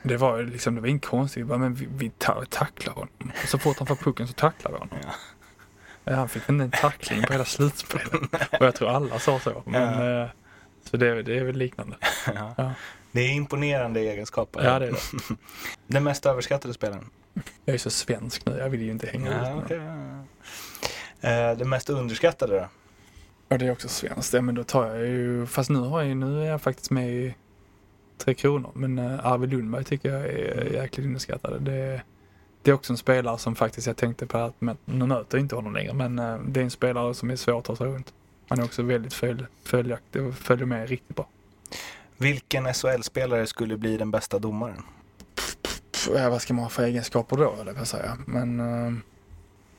Det 0.04 0.18
var 0.18 0.38
ju 0.38 0.46
liksom, 0.46 0.76
det 0.76 0.82
var 0.82 0.88
inte 0.88 1.08
konstigt, 1.08 1.46
bara, 1.48 1.58
men 1.58 1.74
vi, 1.74 1.88
vi 1.92 2.10
ta, 2.10 2.44
tacklar 2.50 2.94
honom. 2.94 3.10
Och 3.44 3.50
så 3.50 3.58
fort 3.58 3.78
han 3.78 3.88
får 3.88 3.96
pucken 3.96 4.28
så 4.28 4.34
tacklar 4.34 4.72
vi 4.72 4.78
honom. 4.78 4.98
Ja. 5.04 5.10
Ja, 6.04 6.16
Han 6.16 6.30
fick 6.30 6.50
inte 6.50 6.64
en 6.64 6.72
tackling 6.72 7.24
på 7.24 7.34
hela 7.34 7.46
slutspelet. 7.46 8.14
Och 8.60 8.66
jag 8.66 8.76
tror 8.76 8.90
alla 8.90 9.20
sa 9.20 9.40
så. 9.40 9.64
Men, 9.66 10.22
eh, 10.22 10.30
så 10.84 10.98
det, 10.98 11.24
det 11.24 11.38
är 11.38 11.44
väl 11.44 11.56
liknande. 11.58 11.96
ja. 12.36 12.54
Ja. 12.58 12.72
Det 13.12 13.22
är 13.22 13.34
imponerande 13.34 14.00
egenskaper. 14.00 14.64
Ja, 14.64 14.80
det 14.80 14.88
är 14.88 14.92
det. 14.92 14.98
Den 15.88 16.04
mest 16.04 16.26
överskattade 16.26 16.74
spelaren? 16.74 17.10
Jag 17.66 17.74
är 17.74 17.78
så 17.78 17.90
svensk 17.90 18.46
nu, 18.46 18.58
jag 18.58 18.70
vill 18.70 18.82
ju 18.82 18.92
inte 18.92 19.08
hänga 19.08 19.30
ut 19.30 19.48
Ja, 19.48 19.56
med 19.56 19.64
okej, 19.64 19.78
ja. 21.22 21.30
Eh, 21.30 21.58
det 21.58 21.66
mest 21.66 21.90
underskattade 21.90 22.60
då? 22.60 22.68
Ja, 23.50 23.58
det 23.58 23.68
är 23.68 23.72
också 23.72 23.88
svenskt. 23.88 24.34
Ja, 24.34 24.42
men 24.42 24.56
då 24.56 24.64
tar 24.64 24.88
jag 24.88 25.08
ju, 25.08 25.46
fast 25.46 25.70
nu, 25.70 25.80
har 25.80 26.02
jag, 26.02 26.18
nu 26.18 26.42
är 26.42 26.46
jag 26.46 26.62
faktiskt 26.62 26.92
med 26.92 27.10
i 27.10 27.36
Tre 28.18 28.34
Kronor. 28.34 28.72
Men 28.74 29.00
uh, 29.00 29.26
Arvid 29.26 29.50
Lundberg 29.50 29.84
tycker 29.84 30.14
jag 30.14 30.26
är 30.26 30.74
jäkligt 30.74 31.06
underskattad. 31.06 31.62
Det, 31.62 32.02
det 32.62 32.72
är 32.72 32.76
också 32.76 32.94
en 32.94 32.98
spelare 32.98 33.38
som 33.38 33.56
faktiskt 33.56 33.88
jag 33.88 33.98
tänkte 33.98 34.26
på 34.26 34.38
att, 34.38 34.56
men 34.60 34.78
nu 34.86 35.06
möter 35.06 35.38
jag 35.38 35.44
inte 35.44 35.56
honom 35.56 35.74
längre, 35.74 35.94
men 35.94 36.20
uh, 36.20 36.42
det 36.48 36.60
är 36.60 36.64
en 36.64 36.72
spelare 36.72 37.14
som 37.14 37.30
är 37.30 37.36
svår 37.36 37.60
att 37.60 37.66
ta 37.66 37.76
sig 37.76 37.88
runt. 37.88 38.14
Han 38.48 38.60
är 38.60 38.64
också 38.64 38.84
väldigt 38.84 39.14
följ, 39.14 39.46
följaktig 39.64 40.22
och 40.22 40.36
följer 40.36 40.66
med 40.66 40.90
riktigt 40.90 41.16
bra. 41.16 41.28
Vilken 42.22 42.74
SHL-spelare 42.74 43.48
skulle 43.48 43.78
bli 43.78 43.98
den 43.98 44.12
bästa 44.12 44.40
domaren? 44.40 44.84
Ja, 46.16 46.30
vad 46.30 46.42
ska 46.42 46.54
man 46.54 46.64
ha 46.64 46.70
för 46.70 46.84
egenskaper 46.84 47.38
då, 47.38 47.56
eller 47.62 47.74
vad 47.74 47.88
säga. 47.88 48.18
Men 48.26 48.60
uh, 48.60 48.98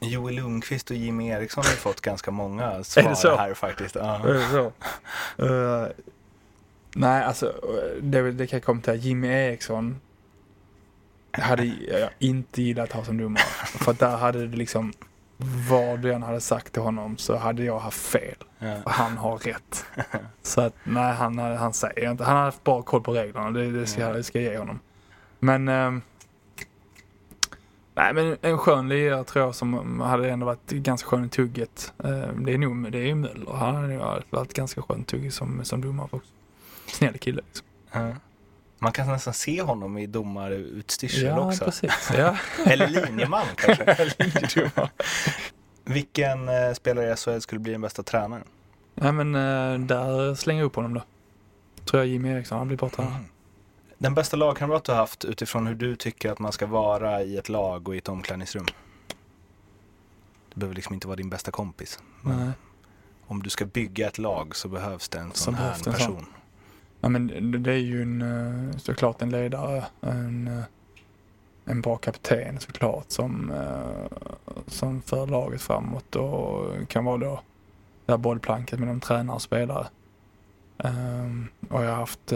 Joel 0.00 0.34
Lundqvist 0.34 0.90
och 0.90 0.96
Jimmy 0.96 1.28
Eriksson 1.28 1.64
har 1.64 1.72
fått 1.72 2.00
ganska 2.00 2.30
många 2.30 2.84
svar 2.84 3.36
här 3.36 3.54
faktiskt. 3.54 3.94
Så? 4.50 4.72
Eh, 5.46 5.86
nej, 6.94 7.24
alltså 7.24 7.54
det, 8.00 8.32
det 8.32 8.46
kan 8.46 8.56
jag 8.56 8.64
komma 8.64 8.80
till. 8.80 8.94
Jimmy 8.94 9.28
Eriksson 9.28 10.00
hade 11.30 11.64
jag 11.64 12.10
inte 12.18 12.62
gillat 12.62 12.88
att 12.88 12.96
ha 12.96 13.04
som 13.04 13.18
domare. 13.18 13.42
För 13.64 13.90
att 13.90 13.98
där 13.98 14.16
hade 14.16 14.46
det 14.46 14.56
liksom, 14.56 14.92
vad 15.68 16.00
du 16.00 16.12
än 16.12 16.22
hade 16.22 16.40
sagt 16.40 16.72
till 16.72 16.82
honom 16.82 17.16
så 17.18 17.36
hade 17.36 17.64
jag 17.64 17.78
haft 17.78 18.00
fel. 18.02 18.36
Ja. 18.58 18.76
Och 18.84 18.90
han 18.90 19.16
har 19.18 19.38
rätt. 19.38 19.84
Så 20.42 20.60
att 20.60 20.74
nej, 20.84 21.14
han, 21.14 21.38
han 21.38 21.72
säger 21.72 22.10
inte. 22.10 22.24
Han 22.24 22.36
har 22.36 22.44
haft 22.44 22.64
bra 22.64 22.82
koll 22.82 23.02
på 23.02 23.12
reglerna. 23.12 23.50
Det, 23.50 23.70
det, 23.70 23.86
ska, 23.86 24.12
det 24.12 24.22
ska 24.22 24.40
jag 24.40 24.52
ge 24.52 24.58
honom. 24.58 24.80
Men 25.38 25.68
ehm, 25.68 26.02
Nej 27.94 28.14
men 28.14 28.36
en 28.42 28.58
skön 28.58 28.88
lirare 28.88 29.24
tror 29.24 29.44
jag 29.44 29.54
som 29.54 30.00
hade 30.00 30.30
ändå 30.30 30.46
varit 30.46 30.70
ganska 30.70 31.08
skön 31.08 31.24
i 31.24 31.28
tugget. 31.28 31.92
Eh, 32.04 32.28
Det 32.36 32.52
är 32.54 32.58
nog 32.58 32.92
det 32.92 32.98
är 32.98 33.06
ju 33.06 33.14
Möller. 33.14 33.52
Han 33.52 33.74
hade 33.74 34.22
varit 34.30 34.54
ganska 34.54 34.82
skön 34.82 35.04
tugg 35.04 35.32
som, 35.32 35.64
som 35.64 35.80
domare 35.80 36.08
också. 36.10 36.30
Snäll 36.86 37.18
kille 37.18 37.42
liksom. 37.46 37.66
Ja. 37.92 38.12
Man 38.82 38.92
kan 38.92 39.06
nästan 39.06 39.34
se 39.34 39.62
honom 39.62 39.98
i 39.98 40.06
domarutstyrsel 40.06 41.24
Ja 41.24 41.46
också. 41.48 41.64
precis. 41.64 42.10
Ja. 42.16 42.36
Eller 42.66 42.88
linjeman 42.88 43.46
kanske. 43.56 44.12
Vilken 45.84 46.48
eh, 46.48 46.72
spelare 46.74 47.12
i 47.12 47.16
SHL 47.16 47.38
skulle 47.40 47.58
bli 47.58 47.72
den 47.72 47.80
bästa 47.80 48.02
tränaren? 48.02 48.44
Nej 48.94 49.12
men 49.12 49.34
eh, 49.34 49.86
där 49.86 50.34
slänger 50.34 50.60
jag 50.60 50.66
upp 50.66 50.76
honom 50.76 50.94
då. 50.94 51.02
Tror 51.84 52.02
jag 52.02 52.06
Jimmy 52.06 52.28
Eriksson, 52.28 52.58
han 52.58 52.68
blir 52.68 52.76
tränare. 52.76 53.14
Mm. 53.14 53.24
Den 53.98 54.14
bästa 54.14 54.36
lagkamrat 54.36 54.84
du 54.84 54.92
har 54.92 54.98
haft 54.98 55.24
utifrån 55.24 55.66
hur 55.66 55.74
du 55.74 55.96
tycker 55.96 56.32
att 56.32 56.38
man 56.38 56.52
ska 56.52 56.66
vara 56.66 57.22
i 57.22 57.36
ett 57.36 57.48
lag 57.48 57.88
och 57.88 57.94
i 57.94 57.98
ett 57.98 58.08
omklädningsrum? 58.08 58.66
Det 60.54 60.60
behöver 60.60 60.74
liksom 60.74 60.94
inte 60.94 61.06
vara 61.06 61.16
din 61.16 61.30
bästa 61.30 61.50
kompis. 61.50 61.98
Men 62.20 62.36
Nej. 62.44 62.50
om 63.26 63.42
du 63.42 63.50
ska 63.50 63.64
bygga 63.64 64.06
ett 64.08 64.18
lag 64.18 64.56
så 64.56 64.68
behövs 64.68 65.08
det 65.08 65.18
en 65.18 65.30
Så 65.32 65.36
sån 65.44 65.54
här 65.54 65.62
behövs 65.62 65.82
det 65.82 65.90
en 65.90 65.96
sån. 65.98 66.26
Ja 67.04 67.08
men 67.08 67.62
det- 67.62 67.72
är 67.72 67.76
ju 67.76 68.02
en, 68.02 68.22
eh, 68.22 68.76
såklart 68.76 69.22
en 69.22 69.30
ledare, 69.30 69.84
en, 70.00 70.48
eh, 70.48 70.64
en 71.64 71.80
bra 71.80 71.96
kapten 71.96 72.60
såklart 72.60 73.10
som, 73.10 73.50
eh, 73.50 74.18
som 74.66 75.02
för 75.02 75.26
laget 75.26 75.62
framåt 75.62 76.16
och 76.16 76.88
kan 76.88 77.04
vara 77.04 77.18
då 77.18 77.40
det 78.06 78.12
här 78.12 78.18
bollplanket 78.18 78.78
mellan 78.78 79.00
tränare 79.00 79.34
och 79.34 79.42
spelare. 79.42 79.86
Ehm, 80.78 81.46
och 81.70 81.84
jag 81.84 81.88
har 81.88 81.96
haft 81.96 82.32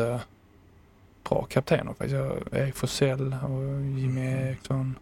bra 1.29 1.43
kaptener 1.49 1.93
faktiskt. 1.93 2.15
Erik 2.53 2.75
Forsell 2.77 3.37
och 3.49 3.81
Jimmy 3.81 4.21
Eriksson. 4.21 4.99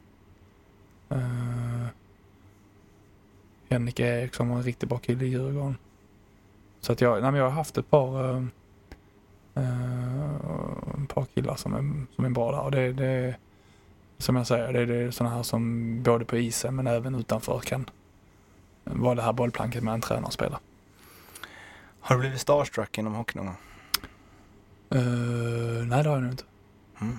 Henrik 3.68 4.00
Eriksson 4.00 4.48
var 4.48 4.56
en 4.56 4.62
riktigt 4.62 4.88
bra 4.88 4.98
kille 4.98 5.24
i 5.24 5.28
Djurgården. 5.28 5.76
Så 6.80 6.92
att 6.92 7.00
jag, 7.00 7.22
nej 7.22 7.34
jag 7.34 7.44
har 7.44 7.50
haft 7.50 7.78
ett 7.78 7.90
par 7.90 8.46
ett 9.56 11.08
par 11.14 11.24
killar 11.34 11.56
som 11.56 11.74
är, 11.74 12.14
som 12.14 12.24
är 12.24 12.30
bra 12.30 12.52
där. 12.52 12.60
Och 12.60 12.70
det, 12.70 12.92
det 12.92 13.36
som 14.18 14.36
jag 14.36 14.46
säger, 14.46 14.72
det 14.72 14.80
är, 14.80 14.86
det 14.86 14.94
är 14.96 15.10
sådana 15.10 15.36
här 15.36 15.42
som 15.42 16.02
både 16.02 16.24
på 16.24 16.36
isen 16.36 16.76
men 16.76 16.86
även 16.86 17.14
utanför 17.14 17.60
kan 17.60 17.90
vara 18.84 19.14
det 19.14 19.22
här 19.22 19.32
bollplanket 19.32 19.82
med 19.82 19.94
en 19.94 20.00
tränare 20.00 20.24
och 20.24 20.32
spelare. 20.32 20.60
Har 22.00 22.16
du 22.16 22.20
blivit 22.20 22.40
starstruck 22.40 22.98
inom 22.98 23.14
hockey 23.14 23.36
någon 23.38 23.46
gång? 23.46 23.56
Uh, 24.94 25.86
nej, 25.86 26.02
det 26.02 26.08
har 26.08 26.16
jag 26.16 26.22
nog 26.22 26.32
inte. 26.32 26.44
Mm. 27.00 27.18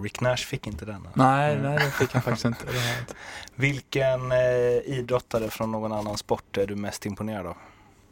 Rick 0.00 0.20
Nash 0.20 0.36
fick 0.36 0.66
inte 0.66 0.84
den. 0.84 1.08
Nej, 1.14 1.52
Mm. 1.56 1.62
nej, 1.70 1.78
det 1.84 1.90
fick 1.90 2.12
han 2.12 2.22
faktiskt 2.22 2.44
inte. 2.44 2.64
Inte. 2.66 3.14
Vilken 3.54 4.32
eh, 4.32 4.38
idrottare 4.84 5.50
från 5.50 5.72
någon 5.72 5.92
annan 5.92 6.16
sport 6.18 6.56
är 6.56 6.66
du 6.66 6.76
mest 6.76 7.06
imponerad 7.06 7.46
av? 7.46 7.56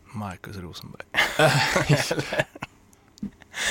Marcus 0.04 0.56
Rosenberg. 0.56 1.02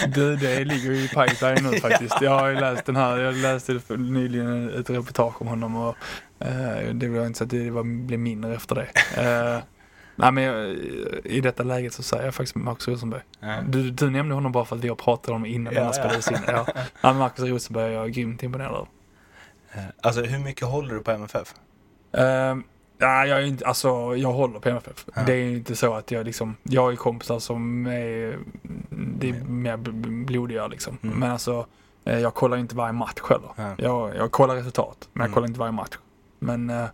Du, 0.08 0.36
det 0.36 0.66
ligger 0.66 0.92
ju 0.92 1.04
i 1.04 1.08
pipeline 1.08 1.72
nu 1.72 1.78
faktiskt. 1.80 2.22
Jag 2.22 2.40
har 2.40 2.48
ju 2.48 2.56
läst 2.56 2.86
den 2.86 2.96
här, 2.96 3.18
jag 3.18 3.36
läste 3.36 3.80
nyligen 3.98 4.80
ett 4.80 4.90
reportage 4.90 5.42
om 5.42 5.48
honom 5.48 5.76
och 5.76 5.96
eh, 6.40 6.94
det 6.94 7.08
var 7.08 7.26
inte 7.26 7.38
så 7.38 7.44
att 7.44 7.50
det 7.50 7.70
var, 7.70 7.84
blev 7.84 8.20
mindre 8.20 8.56
efter 8.56 8.76
det. 8.76 8.88
Eh, 9.22 9.60
nej 10.16 10.32
men 10.32 10.44
jag, 10.44 10.76
i 11.24 11.42
detta 11.42 11.64
läget 11.64 11.94
så 11.94 12.04
säger 12.04 12.26
jag 12.26 12.36
faktiskt 12.36 12.56
Marcus 12.56 12.88
Rosenberg. 12.88 13.22
Du, 13.68 13.92
du 13.92 14.10
nämnde 14.10 14.36
honom 14.36 14.52
bara 14.52 14.66
för 14.66 14.76
att 14.76 14.84
vi 14.84 14.88
har 14.88 14.96
pratat 14.96 15.30
om 15.32 15.46
innan 15.46 15.74
Ja, 15.74 15.80
den 15.80 15.94
här 15.94 16.00
ja. 16.00 16.04
spelades 16.22 16.32
in. 16.32 16.38
Ja. 16.48 16.68
Ja, 17.02 17.14
Marcus 17.14 17.46
Rosenberg 17.50 17.86
är 17.86 17.98
jag 17.98 18.12
grymt 18.12 18.44
imponerad 18.44 18.76
av. 18.76 18.88
Eh, 19.74 19.84
Alltså 20.02 20.22
hur 20.22 20.40
mycket 20.40 20.68
håller 20.68 20.94
du 20.96 21.00
på 21.02 21.12
MFF? 21.12 21.54
Uh, 22.18 22.58
ja, 22.98 23.26
jag 23.26 23.38
är 23.42 23.46
inte, 23.46 23.66
alltså 23.68 24.16
jag 24.16 24.32
håller 24.32 24.60
på 24.60 24.70
MFF. 24.70 25.06
Ja. 25.16 25.22
Det 25.26 25.34
är 25.34 25.50
inte 25.52 25.76
så 25.76 25.94
att 25.94 26.12
jag 26.12 26.26
liksom, 26.26 26.56
jag 26.64 26.82
har 26.82 26.92
ju 26.92 26.98
kompisar 26.98 27.40
som 27.40 27.86
är, 27.88 28.40
det 28.90 29.30
är 29.30 29.34
mer 29.44 29.78
b- 29.78 29.92
b- 29.94 30.10
blodiga 30.10 30.68
liksom. 30.68 30.98
Mm. 31.04 31.20
Men 31.20 31.32
alltså, 31.32 31.66
eh, 32.06 32.20
jag 32.20 32.34
kollar 32.34 32.58
inte 32.58 32.76
varje 32.76 32.94
match 32.94 33.22
heller. 33.30 33.50
Ja. 33.56 33.76
Jag, 33.78 34.16
jag 34.16 34.32
kollar 34.32 34.56
resultat, 34.56 35.10
men 35.14 35.22
jag 35.22 35.26
Mm. 35.28 35.34
kollar 35.34 35.48
inte 35.48 35.60
varje 35.60 35.72
match. 35.72 35.98
Men 36.40 36.70
eh, 36.70 36.86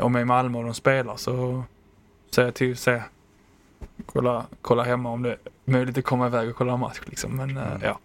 om 0.00 0.14
jag 0.14 0.20
är 0.20 0.22
i 0.22 0.24
Malmö 0.24 0.58
och 0.58 0.64
de 0.64 0.74
spelar 0.74 1.16
så 1.16 1.62
säger 2.34 2.46
jag 2.48 2.54
till, 2.54 2.76
se, 2.76 3.02
kolla, 4.06 4.46
kolla 4.62 4.82
hemma 4.82 5.10
om 5.10 5.22
det 5.22 5.30
är 5.32 5.38
möjligt 5.64 5.98
att 5.98 6.04
komma 6.04 6.26
iväg 6.26 6.48
och 6.50 6.56
kolla 6.56 6.72
en 6.72 6.80
match 6.80 7.00
liksom. 7.04 7.36
Men 7.36 7.56
eh, 7.56 7.66
Mm. 7.66 7.80
ja, 7.82 7.98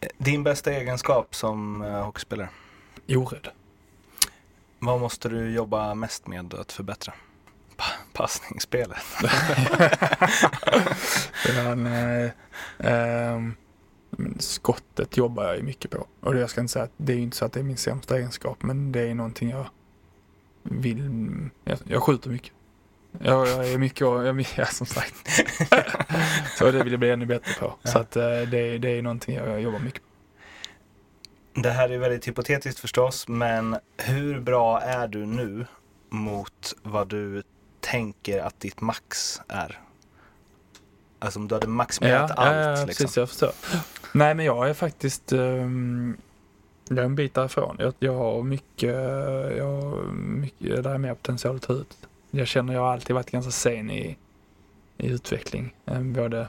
Eh, 0.00 0.08
Din 0.18 0.42
bästa 0.42 0.72
egenskap 0.72 1.34
som 1.34 1.80
hockeyspelare? 1.80 2.48
orädd. 3.08 3.48
Vad 4.78 5.00
måste 5.00 5.28
du 5.28 5.50
jobba 5.50 5.94
mest 5.94 6.26
med 6.26 6.54
att 6.54 6.72
förbättra? 6.72 7.14
Pa- 7.76 7.84
passningsspelet. 8.12 8.98
Ja, 11.56 11.74
nej. 11.74 12.32
Ehm, 12.78 13.54
men 14.10 14.36
skottet 14.40 15.16
jobbar 15.16 15.44
jag 15.44 15.56
ju 15.56 15.62
mycket 15.62 15.90
på. 15.90 16.06
Och 16.20 16.36
jag 16.36 16.50
ska 16.50 16.60
inte 16.60 16.72
säga 16.72 16.84
att 16.84 16.92
det 16.96 17.12
är 17.12 17.16
ju 17.16 17.22
inte 17.22 17.36
så 17.36 17.44
att 17.44 17.52
det 17.52 17.60
är 17.60 17.64
min 17.64 17.76
sämsta 17.76 18.16
egenskap, 18.16 18.62
men 18.62 18.92
det 18.92 19.00
är 19.00 19.14
någonting 19.14 19.50
jag 19.50 19.66
vill. 20.62 21.10
Jag, 21.64 21.78
jag 21.84 22.02
skjuter 22.02 22.30
mycket. 22.30 22.52
Jag, 23.20 23.48
jag 23.48 23.68
är 23.72 23.78
mycket, 23.78 24.00
jag, 24.00 24.40
ja, 24.56 24.66
som 24.66 24.86
sagt. 24.86 25.14
så 26.58 26.70
det 26.70 26.82
vill 26.84 26.92
jag 26.92 27.00
bli 27.00 27.10
ännu 27.10 27.26
bättre 27.26 27.52
på. 27.60 27.74
Så 27.84 27.98
att 27.98 28.16
eh, 28.16 28.22
det, 28.22 28.78
det 28.78 28.88
är 28.98 29.02
någonting 29.02 29.36
jag 29.36 29.60
jobbar 29.60 29.78
mycket 29.78 30.02
på. 30.02 30.05
Det 31.56 31.70
här 31.70 31.88
är 31.88 31.98
väldigt 31.98 32.28
hypotetiskt 32.28 32.80
förstås, 32.80 33.28
men 33.28 33.76
hur 33.96 34.40
bra 34.40 34.80
är 34.80 35.08
du 35.08 35.26
nu 35.26 35.66
mot 36.08 36.74
vad 36.82 37.08
du 37.08 37.42
tänker 37.80 38.40
att 38.40 38.60
ditt 38.60 38.80
max 38.80 39.40
är? 39.48 39.80
Alltså 41.18 41.38
om 41.38 41.48
du 41.48 41.54
hade 41.54 41.66
maximerat 41.66 42.30
allt. 42.30 42.56
ja, 42.56 42.70
liksom. 42.70 42.86
precis, 42.86 43.16
jag 43.16 43.28
förstår. 43.28 43.52
Nej, 44.12 44.34
men 44.34 44.46
jag 44.46 44.68
är 44.68 44.74
faktiskt, 44.74 45.32
um, 45.32 46.16
jag 46.88 46.98
är 46.98 47.02
en 47.02 47.14
bit 47.14 47.34
därifrån. 47.34 47.76
Jag, 47.78 47.94
jag 47.98 48.14
har 48.14 48.42
mycket, 48.42 48.94
jag 49.56 49.82
har 49.82 50.12
mycket, 50.12 50.82
där 50.82 50.94
är 50.94 50.98
mer 50.98 51.14
potential 51.14 51.56
att 51.56 51.62
ta 51.62 51.72
ut. 51.72 51.96
Jag 52.30 52.46
känner 52.46 52.74
jag 52.74 52.80
har 52.80 52.92
alltid 52.92 53.14
varit 53.14 53.30
ganska 53.30 53.50
sen 53.50 53.90
i, 53.90 54.16
i 54.96 55.06
utveckling. 55.08 55.74
Eh, 55.86 56.00
Både, 56.00 56.48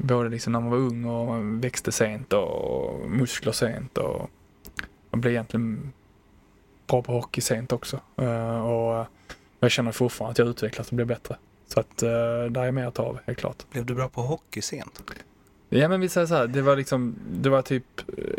både 0.00 0.28
liksom 0.28 0.52
när 0.52 0.60
man 0.60 0.70
var 0.70 0.78
ung 0.78 1.04
och 1.04 1.64
växte 1.64 1.92
sent 1.92 2.32
och 2.32 3.10
muskler 3.10 3.52
sent 3.52 3.98
och 3.98 4.30
man 5.10 5.20
blev 5.20 5.32
egentligen 5.32 5.92
bra 6.86 7.02
på 7.02 7.12
hockey 7.12 7.40
sent 7.40 7.72
också. 7.72 8.00
Eh, 8.16 8.66
Och 8.70 9.06
jag 9.60 9.70
känner 9.70 9.92
fortfarande 9.92 10.32
att 10.32 10.38
jag 10.38 10.48
utvecklas 10.48 10.88
och 10.88 10.94
blir 10.96 11.06
bättre. 11.06 11.36
Så 11.66 11.80
att 11.80 12.02
uh, 12.02 12.08
där 12.50 12.62
är 12.62 12.72
mer 12.72 12.86
att 12.86 12.94
ta 12.94 13.02
av, 13.02 13.18
helt 13.24 13.38
klart. 13.38 13.70
Blev 13.70 13.86
du 13.86 13.94
bra 13.94 14.08
på 14.08 14.20
hockey 14.22 14.62
sent? 14.62 15.02
Ja 15.68 15.88
men 15.88 16.00
vi 16.00 16.08
säger 16.08 16.26
så 16.26 16.34
här, 16.34 16.46
det 16.46 16.62
var 16.62 16.76
liksom, 16.76 17.14
det 17.32 17.48
var 17.48 17.62
typ 17.62 17.84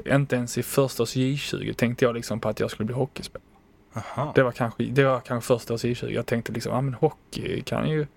eh, 0.05 0.15
inte 0.15 0.35
ens 0.35 0.57
i 0.57 0.63
första 0.63 1.03
års 1.03 1.15
J20 1.15 1.73
tänkte 1.73 2.05
jag 2.05 2.15
liksom 2.15 2.39
på 2.39 2.49
att 2.49 2.59
jag 2.59 2.71
skulle 2.71 2.85
bli 2.87 2.95
hockeyspelare. 2.95 3.47
Aha, 3.93 4.31
Det 4.35 4.43
var 4.43 4.51
kanske, 4.51 4.83
det 4.83 5.03
var 5.03 5.19
kanske 5.19 5.47
första 5.47 5.73
års 5.73 5.83
J20. 5.85 6.09
Jag 6.09 6.25
tänkte 6.25 6.51
liksom, 6.51 6.71
ja 6.73 6.81
men 6.81 6.93
hockey 6.93 7.61
kan 7.61 7.89
ju... 7.89 8.07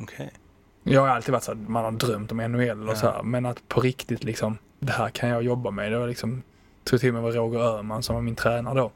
okej. 0.00 0.30
Jag 0.84 1.00
har 1.00 1.08
alltid 1.08 1.32
varit 1.32 1.44
så 1.44 1.52
här, 1.54 1.58
man 1.66 1.84
har 1.84 1.92
drömt 1.92 2.32
om 2.32 2.36
NHL 2.38 2.88
och 2.88 2.96
så 2.96 3.06
här, 3.06 3.22
men 3.22 3.46
att 3.46 3.68
på 3.68 3.80
riktigt 3.80 4.24
liksom, 4.24 4.58
det 4.78 4.92
här 4.92 5.10
kan 5.10 5.28
jag 5.28 5.42
jobba 5.42 5.70
med. 5.70 5.92
Det 5.92 5.98
var 5.98 6.08
liksom, 6.08 6.42
tror 6.84 6.98
till 6.98 7.08
och 7.08 7.14
med 7.14 7.22
var 7.22 7.32
Roger 7.32 7.58
Öhman 7.60 8.02
som 8.02 8.14
var 8.14 8.22
min 8.22 8.34
tränare 8.34 8.74
då. 8.74 8.90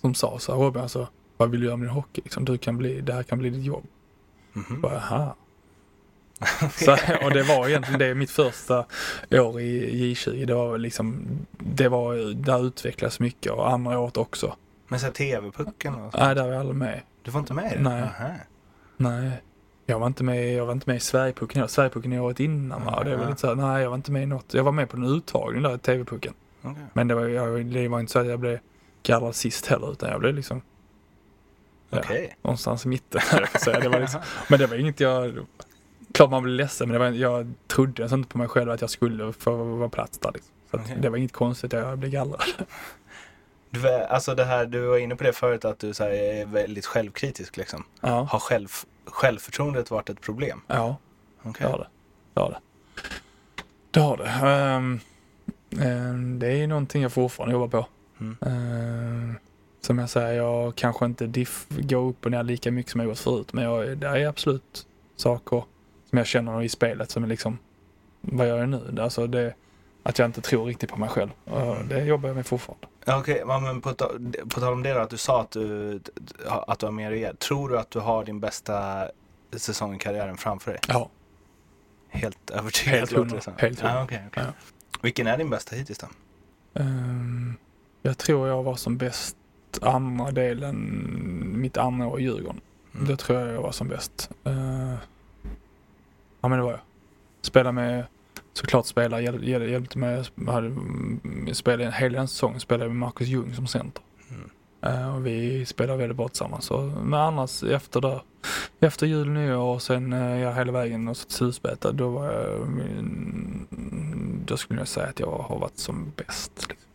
Som 0.00 0.14
sa 0.14 0.38
så 0.38 0.52
här, 0.52 0.58
Robin 0.60 0.82
alltså, 0.82 1.08
vad 1.36 1.50
vill 1.50 1.60
du 1.60 1.66
göra 1.66 1.76
med 1.76 1.88
din 1.88 1.94
hockey? 1.94 2.20
Liksom, 2.24 2.44
du 2.44 2.58
kan 2.58 2.76
bli, 2.78 3.00
det 3.00 3.12
här 3.12 3.22
kan 3.22 3.38
bli 3.38 3.50
ditt 3.50 3.64
jobb. 3.64 3.84
Mhm. 4.52 4.80
Bara, 4.80 4.96
Aha. 4.96 5.36
Så, 6.72 6.92
och 7.24 7.30
det 7.30 7.42
var 7.42 7.68
egentligen 7.68 7.98
det, 7.98 8.14
mitt 8.14 8.30
första 8.30 8.84
år 9.30 9.60
i 9.60 10.14
J20, 10.14 10.46
det 10.46 10.54
var 10.54 10.78
liksom, 10.78 11.24
det 11.58 11.88
var, 11.88 12.34
där 12.34 12.66
utveckllas 12.66 13.20
mycket 13.20 13.52
och 13.52 13.70
andra 13.70 13.98
året 13.98 14.16
också. 14.16 14.56
Men 14.88 15.00
så 15.00 15.10
TV-pucken 15.10 15.94
och 15.94 16.12
så. 16.12 16.18
Nej, 16.18 16.34
där 16.34 16.42
var 16.42 16.50
jag 16.50 16.60
aldrig 16.60 16.76
med. 16.76 17.00
Du 17.22 17.30
var 17.30 17.40
inte 17.40 17.54
med 17.54 17.72
i 17.72 17.76
det? 17.76 17.82
Nej. 17.82 18.02
Aha. 18.02 18.30
Nej. 18.96 19.42
Jag 19.86 19.98
var 19.98 20.06
inte 20.06 20.24
med, 20.24 20.54
jag 20.54 20.66
var 20.66 20.72
inte 20.72 20.90
med 20.90 20.96
i 20.96 21.00
Sverigepucken. 21.00 21.68
Sverigepucken 21.68 22.12
är 22.12 22.20
året 22.20 22.40
innan 22.40 22.84
va? 22.84 23.02
Det 23.04 23.26
lite 23.28 23.40
så 23.40 23.46
här, 23.46 23.54
nej 23.54 23.82
jag 23.82 23.90
var 23.90 23.96
inte 23.96 24.12
med 24.12 24.22
i 24.22 24.26
något. 24.26 24.54
Jag 24.54 24.64
var 24.64 24.72
med 24.72 24.88
på 24.90 24.96
en 24.96 25.04
uttagning 25.04 25.62
där 25.62 25.74
i 25.74 25.78
TV-pucken. 25.78 26.34
Okej. 26.62 26.82
Men 26.92 27.08
det 27.08 27.14
var, 27.14 27.28
jag, 27.28 27.66
det 27.66 27.88
var 27.88 28.00
inte 28.00 28.12
så 28.12 28.18
att 28.18 28.26
jag 28.26 28.40
blev 28.40 28.58
gallrad 29.02 29.34
sist 29.34 29.66
heller 29.66 29.92
utan 29.92 30.10
jag 30.10 30.20
blev 30.20 30.34
liksom 30.34 30.62
Ja. 31.90 31.98
Okej. 31.98 32.36
någonstans 32.42 32.84
i 32.84 32.88
mitten. 32.88 33.20
säga. 33.64 33.80
Det 33.80 33.88
var 33.88 34.00
liksom, 34.00 34.20
men 34.48 34.58
det 34.58 34.66
var 34.66 34.76
inget 34.76 35.00
jag... 35.00 35.46
Klart 36.12 36.30
man 36.30 36.42
blev 36.42 36.54
ledsen 36.56 36.88
men 36.88 36.92
det 36.92 36.98
var, 36.98 37.10
jag 37.16 37.54
trodde 37.66 38.02
alltså 38.02 38.16
inte 38.16 38.28
på 38.28 38.38
mig 38.38 38.48
själv 38.48 38.70
att 38.70 38.80
jag 38.80 38.90
skulle 38.90 39.32
få 39.32 39.56
vara 39.64 39.88
plats 39.88 40.18
där. 40.18 40.30
Liksom. 40.34 40.52
Så 40.70 40.76
Okej. 40.76 40.96
det 41.00 41.08
var 41.08 41.16
inget 41.16 41.32
konstigt 41.32 41.74
att 41.74 41.80
jag 41.80 41.98
blev 41.98 42.10
gallrad. 42.10 42.42
Du, 43.70 43.88
alltså 43.88 44.34
det 44.34 44.44
här, 44.44 44.66
du 44.66 44.80
var 44.80 44.98
inne 44.98 45.16
på 45.16 45.24
det 45.24 45.32
förut 45.32 45.64
att 45.64 45.78
du 45.78 45.94
så 45.94 46.04
här, 46.04 46.10
är 46.10 46.46
väldigt 46.46 46.86
självkritisk 46.86 47.56
liksom. 47.56 47.84
Ja, 48.00 48.28
Har 48.30 48.38
själv, 48.38 48.68
självförtroendet 49.06 49.90
varit 49.90 50.10
ett 50.10 50.20
problem? 50.20 50.60
ja 50.66 50.96
Okej. 51.42 51.66
det 51.66 51.72
har 51.72 51.78
det. 51.78 51.88
Det 52.34 52.40
har 52.40 52.50
det. 52.50 52.58
Det 53.90 54.00
har 54.00 54.16
det. 54.16 54.28
Ehm, 54.28 55.00
ehm, 55.80 56.38
det 56.38 56.46
är 56.46 56.56
ju 56.56 56.66
någonting 56.66 57.02
jag 57.02 57.12
fortfarande 57.12 57.52
jobbar 57.52 57.80
på. 57.80 57.86
Mm. 58.20 58.36
Ehm, 58.40 59.38
som 59.80 59.98
jag 59.98 60.10
säger, 60.10 60.36
jag 60.36 60.74
kanske 60.74 61.04
inte 61.04 61.26
diff, 61.26 61.66
går 61.68 62.08
upp 62.08 62.24
och 62.24 62.30
ner 62.30 62.42
lika 62.42 62.70
mycket 62.70 62.92
som 62.92 63.00
jag 63.00 63.08
gjort 63.08 63.18
förut. 63.18 63.52
Men 63.52 63.64
jag, 63.64 63.98
det 63.98 64.06
är 64.06 64.26
absolut 64.26 64.86
saker 65.16 65.64
som 66.10 66.18
jag 66.18 66.26
känner 66.26 66.62
i 66.62 66.68
spelet 66.68 67.10
som 67.10 67.24
är 67.24 67.28
liksom, 67.28 67.58
vad 68.20 68.48
gör 68.48 68.58
jag 68.58 68.68
nu? 68.68 68.96
Alltså 69.00 69.26
det, 69.26 69.54
att 70.02 70.18
jag 70.18 70.28
inte 70.28 70.40
tror 70.40 70.64
riktigt 70.64 70.90
på 70.90 70.96
mig 70.96 71.08
själv. 71.08 71.30
Och 71.44 71.84
det 71.84 72.04
jobbar 72.04 72.28
jag 72.28 72.36
med 72.36 72.46
fortfarande. 72.46 72.86
Okej, 73.06 73.42
ja, 73.46 73.60
men 73.60 73.80
på, 73.80 73.94
på 74.48 74.60
tal 74.60 74.72
om 74.72 74.82
det 74.82 74.92
då, 74.92 75.00
att 75.00 75.10
du 75.10 75.16
sa 75.16 75.40
att 75.40 75.50
du, 75.50 76.00
att 76.46 76.78
du 76.78 76.86
har 76.86 76.92
mer 76.92 77.12
att 77.12 77.18
ge. 77.18 77.34
Tror 77.34 77.68
du 77.68 77.78
att 77.78 77.90
du 77.90 77.98
har 77.98 78.24
din 78.24 78.40
bästa 78.40 79.08
säsong 79.56 79.94
i 79.94 79.98
karriären 79.98 80.36
framför 80.36 80.70
dig? 80.70 80.80
Ja, 80.88 81.10
Helt 82.12 82.50
övertygad? 82.50 82.98
Helt 82.98 83.12
hundra. 83.12 83.40
Helt 83.56 83.80
hundra. 83.80 83.94
Ja, 83.96 84.04
okej, 84.04 84.24
okej. 84.28 84.42
Ja. 84.46 84.52
Vilken 85.02 85.26
är 85.26 85.38
din 85.38 85.50
bästa 85.50 85.76
hittills 85.76 85.98
då? 85.98 86.06
Ehm, 86.74 87.56
jag 88.02 88.18
tror 88.18 88.48
jag 88.48 88.62
var 88.62 88.76
som 88.76 88.96
bäst 88.96 89.36
andra 89.82 90.30
delen, 90.30 91.60
mitt 91.60 91.76
andra 91.76 92.06
år 92.06 92.20
i 92.20 92.22
Djurgården. 92.22 92.60
Mm. 92.94 93.06
Då 93.06 93.16
tror 93.16 93.40
jag 93.40 93.54
jag 93.54 93.62
var 93.62 93.72
som 93.72 93.88
bäst. 93.88 94.30
Eh, 94.44 94.94
ja 96.40 96.48
men 96.48 96.58
det 96.58 96.64
var 96.64 96.70
jag. 96.70 96.80
Spelade 97.42 97.72
med, 97.72 98.04
såklart 98.52 98.86
spelare, 98.86 99.22
hjäl, 99.22 99.48
hjäl, 99.48 99.70
hjälpte 99.70 99.98
mig. 99.98 100.24
Jag 100.34 100.52
hade, 100.52 100.66
mm, 100.66 101.54
spelade 101.54 101.84
en 101.84 101.92
hel 101.92 102.12
den 102.12 102.28
säsongen 102.28 102.60
spelade 102.60 102.88
med 102.88 102.96
Marcus 102.96 103.28
Ljung 103.28 103.54
som 103.54 103.66
center. 103.66 104.02
Mm. 104.30 104.50
Eh, 104.82 105.14
och 105.14 105.26
vi 105.26 105.66
spelade 105.66 105.98
väldigt 105.98 106.16
bra 106.16 106.28
tillsammans. 106.28 106.64
Så, 106.64 106.80
men 107.02 107.20
annars 107.20 107.62
efter 107.62 108.00
där, 108.00 108.22
efter 108.80 109.06
jul, 109.06 109.30
nyår 109.30 109.74
och 109.74 109.82
sen 109.82 110.12
uh, 110.12 110.40
ja, 110.40 110.52
hela 110.52 110.72
vägen 110.72 111.08
och 111.08 111.16
så 111.16 111.26
till 111.26 111.36
slutspelet, 111.36 111.80
då 111.80 112.08
var 112.08 112.32
jag, 112.32 112.68
då 114.44 114.56
skulle 114.56 114.80
jag 114.80 114.88
säga 114.88 115.06
att 115.06 115.20
jag 115.20 115.38
har 115.38 115.58
varit 115.58 115.78
som 115.78 116.12
bäst. 116.16 116.68
Liksom. 116.68 116.88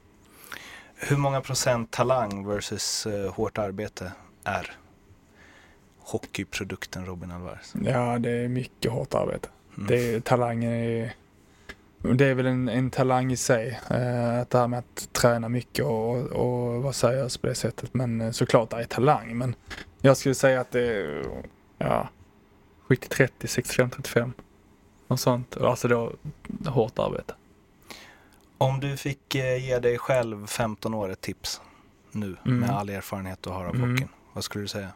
Hur 0.96 1.18
många 1.18 1.42
procent 1.42 1.92
talang 1.92 2.48
versus 2.48 3.06
eh, 3.08 3.34
hårt 3.34 3.58
arbete 3.58 4.12
är 4.44 4.72
hockeyprodukten 6.00 7.06
Robin 7.06 7.32
Alvarez? 7.32 7.74
Ja, 7.84 8.20
det 8.20 8.30
är 8.30 8.48
mycket 8.48 8.92
hårt 8.92 9.14
arbete. 9.14 9.50
Mm. 9.78 9.88
Det 9.88 10.24
talangen 10.24 10.72
är, 10.72 11.14
det 12.02 12.26
är 12.26 12.34
väl 12.34 12.46
en, 12.46 12.70
en 12.70 12.90
talang 12.90 13.32
i 13.32 13.38
sig. 13.38 13.80
Eh, 13.90 14.40
att 14.40 14.50
det 14.50 14.58
här 14.58 14.68
med 14.68 14.80
att 14.80 15.10
träna 15.14 15.50
mycket 15.50 15.86
och, 15.86 16.16
och 16.18 16.84
vara 16.84 16.94
seriös 16.94 17.38
på 17.38 17.48
det 17.48 17.56
sättet. 17.56 17.94
Men 17.94 18.22
eh, 18.22 18.32
såklart 18.32 18.70
det 18.70 18.78
är 18.78 18.84
talang. 18.84 19.38
Men 19.38 19.56
jag 20.02 20.18
skulle 20.18 20.36
säga 20.36 20.62
att 20.62 20.72
det 20.72 20.82
är 20.82 21.24
ja, 21.78 22.10
70-30, 22.88 23.30
65-35. 23.42 24.32
Något 25.08 25.20
sånt. 25.20 25.58
Alltså 25.58 25.88
då 25.88 26.14
hårt 26.68 27.00
arbete. 27.00 27.34
Om 28.58 28.80
du 28.80 28.98
fick 28.98 29.36
eh, 29.36 29.66
ge 29.68 29.80
dig 29.80 29.98
själv 29.98 30.48
15 30.48 30.94
år 30.94 31.10
ett 31.10 31.22
tips 31.22 31.62
nu 32.12 32.36
Mm. 32.46 32.60
med 32.60 32.70
all 32.70 32.90
erfarenhet 32.90 33.44
du 33.44 33.50
har 33.50 33.66
av 33.66 33.76
Mm. 33.76 33.92
hockeyn, 33.92 34.10
vad 34.34 34.44
skulle 34.44 34.64
du 34.64 34.68
säga? 34.68 34.90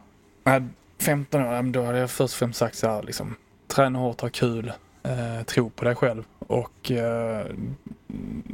Nej, 0.44 0.62
15 0.98 1.42
år, 1.42 1.62
då 1.62 1.84
hade 1.84 1.98
jag 1.98 2.10
först 2.10 2.34
och 2.34 2.38
främst 2.38 2.58
sagt 2.58 2.76
så 2.76 2.88
här 2.88 3.02
liksom. 3.02 3.34
Träna 3.66 3.98
hårt, 3.98 4.20
ha 4.20 4.28
kul, 4.28 4.72
eh, 5.02 5.42
tro 5.42 5.70
på 5.70 5.84
dig 5.84 5.94
själv 5.94 6.24
och 6.38 6.90
eh, 6.90 7.46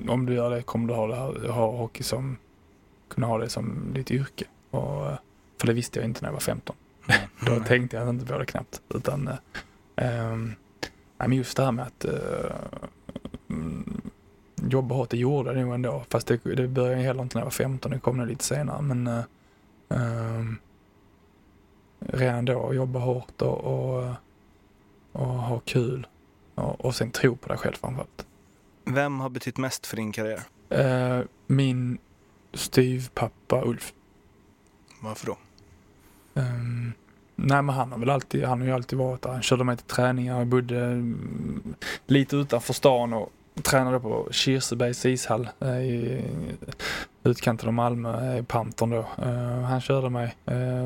om 0.08 0.26
du 0.26 0.34
gör 0.34 0.50
det 0.50 0.62
kommer 0.62 0.88
du 0.88 0.94
ha, 0.94 1.06
det 1.06 1.16
här, 1.16 1.48
ha 1.48 1.76
hockey 1.76 2.02
som, 2.02 2.36
kunna 3.08 3.26
ha 3.26 3.38
det 3.38 3.48
som 3.48 3.92
ditt 3.94 4.10
yrke. 4.10 4.44
Och, 4.70 5.06
eh, 5.06 5.18
för 5.60 5.66
det 5.66 5.72
visste 5.72 5.98
jag 5.98 6.08
inte 6.08 6.22
när 6.22 6.28
jag 6.28 6.32
var 6.32 6.40
15. 6.40 6.76
Då 7.46 7.60
tänkte 7.60 7.96
jag 7.96 8.08
inte 8.08 8.26
på 8.26 8.38
det 8.38 8.46
knappt. 8.46 8.82
Utan, 8.94 9.28
eh, 9.28 9.34
ehm, 9.96 10.54
men 11.18 11.32
just 11.32 11.56
det 11.56 11.64
här 11.64 11.72
med 11.72 11.86
att 11.86 12.04
eh, 12.04 12.56
jobba 14.56 14.94
hårt, 14.94 15.10
det 15.10 15.16
gjorde 15.16 15.52
jag 15.52 15.62
nog 15.62 15.74
ändå. 15.74 16.04
Fast 16.10 16.26
det, 16.26 16.36
det 16.44 16.68
började 16.68 17.02
heller 17.02 17.22
inte 17.22 17.36
när 17.36 17.40
jag 17.40 17.46
var 17.46 17.50
15, 17.50 17.92
det 17.92 17.98
kom 17.98 18.16
nog 18.16 18.26
lite 18.26 18.44
senare. 18.44 18.82
Men 18.82 19.06
eh, 19.06 19.24
ehm, 19.88 20.56
redan 22.00 22.44
då 22.44 22.74
jobba 22.74 22.98
hårt 22.98 23.42
och, 23.42 23.58
och, 23.58 24.14
och 25.12 25.26
ha 25.26 25.60
kul. 25.60 26.06
Och, 26.58 26.84
och 26.84 26.94
sen 26.94 27.10
tro 27.10 27.36
på 27.36 27.48
dig 27.48 27.58
själv 27.58 27.74
framförallt. 27.74 28.26
Vem 28.84 29.20
har 29.20 29.28
betytt 29.28 29.58
mest 29.58 29.86
för 29.86 29.96
din 29.96 30.12
karriär? 30.12 30.42
Eh, 30.68 31.20
min 31.46 31.98
styvpappa 32.54 33.64
Ulf. 33.64 33.92
Varför 35.00 35.26
då? 35.26 35.36
Um, 36.34 36.92
nej 37.36 37.62
men 37.62 37.74
han 37.74 37.92
har 37.92 37.98
väl 37.98 38.10
alltid, 38.10 38.44
han 38.44 38.60
har 38.60 38.66
ju 38.66 38.72
alltid 38.72 38.98
varit 38.98 39.22
där. 39.22 39.30
Han 39.30 39.42
körde 39.42 39.64
mig 39.64 39.76
till 39.76 39.86
träningar. 39.86 40.38
Jag 40.38 40.46
bodde 40.46 40.84
mm, 40.84 41.74
lite 42.06 42.36
utanför 42.36 42.72
stan 42.72 43.12
och 43.12 43.32
tränade 43.62 44.00
på 44.00 44.28
Kirsebergs 44.30 45.06
ishall 45.06 45.48
eh, 45.60 45.78
i 45.78 46.24
utkanten 47.24 47.68
av 47.68 47.74
Malmö, 47.74 48.32
eh, 48.32 48.38
i 48.38 48.42
Pantern 48.42 48.90
då. 48.90 49.06
Han 49.66 49.80
körde 49.80 50.10
mig 50.10 50.36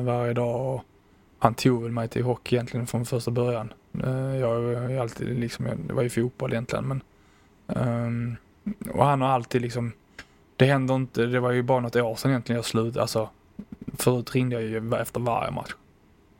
varje 0.03 0.33
dag 0.33 0.75
och 0.75 0.83
han 1.39 1.53
tog 1.53 1.83
väl 1.83 1.91
mig 1.91 2.07
till 2.07 2.23
hockey 2.23 2.55
egentligen 2.55 2.87
från 2.87 3.05
första 3.05 3.31
början. 3.31 3.73
Eh, 4.03 4.37
jag 4.37 4.47
har 4.79 4.89
ju 4.89 4.99
alltid 4.99 5.39
liksom, 5.39 5.65
det 5.87 5.93
var 5.93 6.03
ju 6.03 6.09
fotboll 6.09 6.51
egentligen 6.51 6.87
men 6.87 7.03
Um, 7.67 8.35
och 8.93 9.05
han 9.05 9.21
har 9.21 9.29
alltid 9.29 9.61
liksom 9.61 9.91
det 10.55 10.65
händer 10.65 10.95
inte, 10.95 11.25
det 11.25 11.39
var 11.39 11.51
ju 11.51 11.61
bara 11.63 11.79
något 11.79 11.95
år 11.95 12.15
sedan 12.15 12.31
egentligen 12.31 12.57
jag 12.57 12.65
slutade, 12.65 13.01
alltså 13.01 13.29
Förut 13.97 14.35
ringde 14.35 14.55
jag 14.55 14.63
ju 14.63 14.95
efter 14.95 15.19
varje 15.19 15.51
match. 15.51 15.75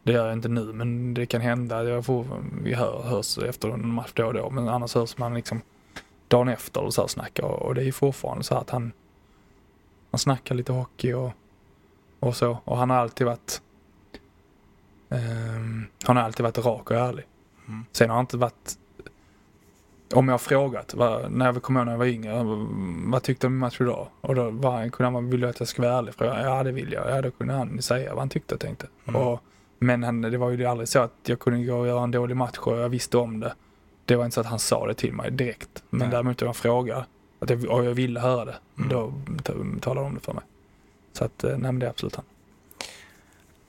Det 0.04 0.12
gör 0.12 0.26
jag 0.26 0.34
inte 0.34 0.48
nu, 0.48 0.74
men 0.74 1.14
det 1.14 1.26
kan 1.26 1.42
hända. 1.42 1.84
Jag 1.84 2.06
får, 2.06 2.26
vi 2.64 2.74
hör, 2.74 3.02
hörs 3.02 3.38
efter 3.38 3.70
en 3.70 3.94
match 3.94 4.12
då 4.14 4.26
och 4.26 4.34
då, 4.34 4.50
men 4.50 4.70
annars 4.70 4.96
hörs 4.96 5.18
man 5.18 5.34
liksom 5.34 5.62
dagen 6.28 6.48
efter 6.50 6.82
och 6.82 6.94
så 6.94 7.02
här 7.02 7.08
snackar. 7.08 7.44
Och 7.44 7.76
det 7.76 7.82
är 7.82 7.86
ju 7.86 7.92
fortfarande 7.92 8.44
så 8.44 8.56
att 8.56 8.70
han, 8.70 8.92
han 10.12 10.20
snackar 10.20 10.56
lite 10.56 10.72
hockey 10.72 11.14
och, 11.14 11.32
och 12.20 12.36
så. 12.36 12.58
Och 12.66 12.78
han 12.78 12.90
har 12.90 12.98
alltid 12.98 13.28
varit 13.28 13.62
Um, 15.10 15.88
han 16.04 16.18
har 16.18 16.24
alltid 16.24 16.44
varit 16.44 16.58
rak 16.58 16.92
och 16.92 16.98
ärlig. 16.98 17.26
Mm. 17.74 17.86
Sen 17.92 18.10
har 18.10 18.16
han 18.16 18.24
inte 18.24 18.38
varit 18.38 18.78
om 20.14 20.28
jag 20.28 20.34
har 20.34 20.38
frågat, 20.40 20.94
vad, 20.94 21.32
när 21.32 21.46
jag 21.46 21.64
kommer 21.64 21.80
ihåg 21.80 21.86
när 21.86 21.94
jag 21.94 22.00
var 22.00 22.06
yngre, 22.06 22.44
vad 23.12 23.24
tyckte 23.24 23.48
du 23.48 23.54
om 23.54 23.58
matchen 23.58 23.88
idag? 23.88 24.08
Och 24.22 24.36
då 24.36 24.50
var 24.50 24.72
han, 24.72 24.92
kunde 24.92 25.12
han, 25.12 25.30
ville 25.30 25.50
att 25.50 25.60
jag 25.60 25.68
skulle 25.68 25.88
vara 25.88 25.98
ärlig? 25.98 26.14
Fråga, 26.14 26.44
ja 26.44 26.64
det 26.64 26.72
vill 26.72 26.94
jag. 26.94 27.10
Ja 27.10 27.22
då 27.22 27.32
kunde 27.32 27.54
han 27.54 27.82
säga 27.82 28.10
vad 28.10 28.20
han 28.20 28.30
tyckte 28.30 28.54
och 28.56 28.62
tänkte. 28.62 28.88
Mm. 29.06 29.22
Och, 29.22 29.44
men 29.80 30.04
han, 30.04 30.22
det 30.22 30.38
var 30.38 30.50
ju 30.50 30.66
aldrig 30.66 30.90
så 30.90 31.00
att 31.00 31.14
jag 31.26 31.40
kunde 31.40 31.66
gå 31.66 31.76
och 31.76 31.88
göra 31.88 32.04
en 32.04 32.12
dålig 32.12 32.36
match 32.38 32.58
och 32.58 32.78
jag 32.78 32.90
visste 32.90 33.18
om 33.18 33.40
det. 33.40 33.54
Det 34.06 34.16
var 34.16 34.26
inte 34.26 34.36
så 34.36 34.42
att 34.42 34.48
han 34.48 34.60
sa 34.60 34.88
det 34.88 34.94
till 34.94 35.14
mig 35.14 35.32
direkt. 35.32 35.84
Men 35.90 36.00
Nej. 36.00 36.10
däremot 36.10 36.42
om 36.42 36.46
jag 36.46 36.56
frågade 36.56 37.06
att 37.40 37.50
jag, 37.50 37.66
och 37.70 37.86
jag 37.86 37.94
ville 37.94 38.20
höra 38.20 38.46
det, 38.46 38.56
Mm. 38.78 38.90
då 38.90 39.14
talade 39.80 40.00
han 40.00 40.08
om 40.08 40.16
det 40.16 40.20
för 40.22 40.34
mig. 40.34 40.44
Så 41.14 41.26
att, 41.26 41.44
eh, 41.44 41.50
nej 41.50 41.60
men 41.60 41.80
det 41.80 41.86
är 41.86 41.90
absolut 41.90 42.16
han. 42.16 42.26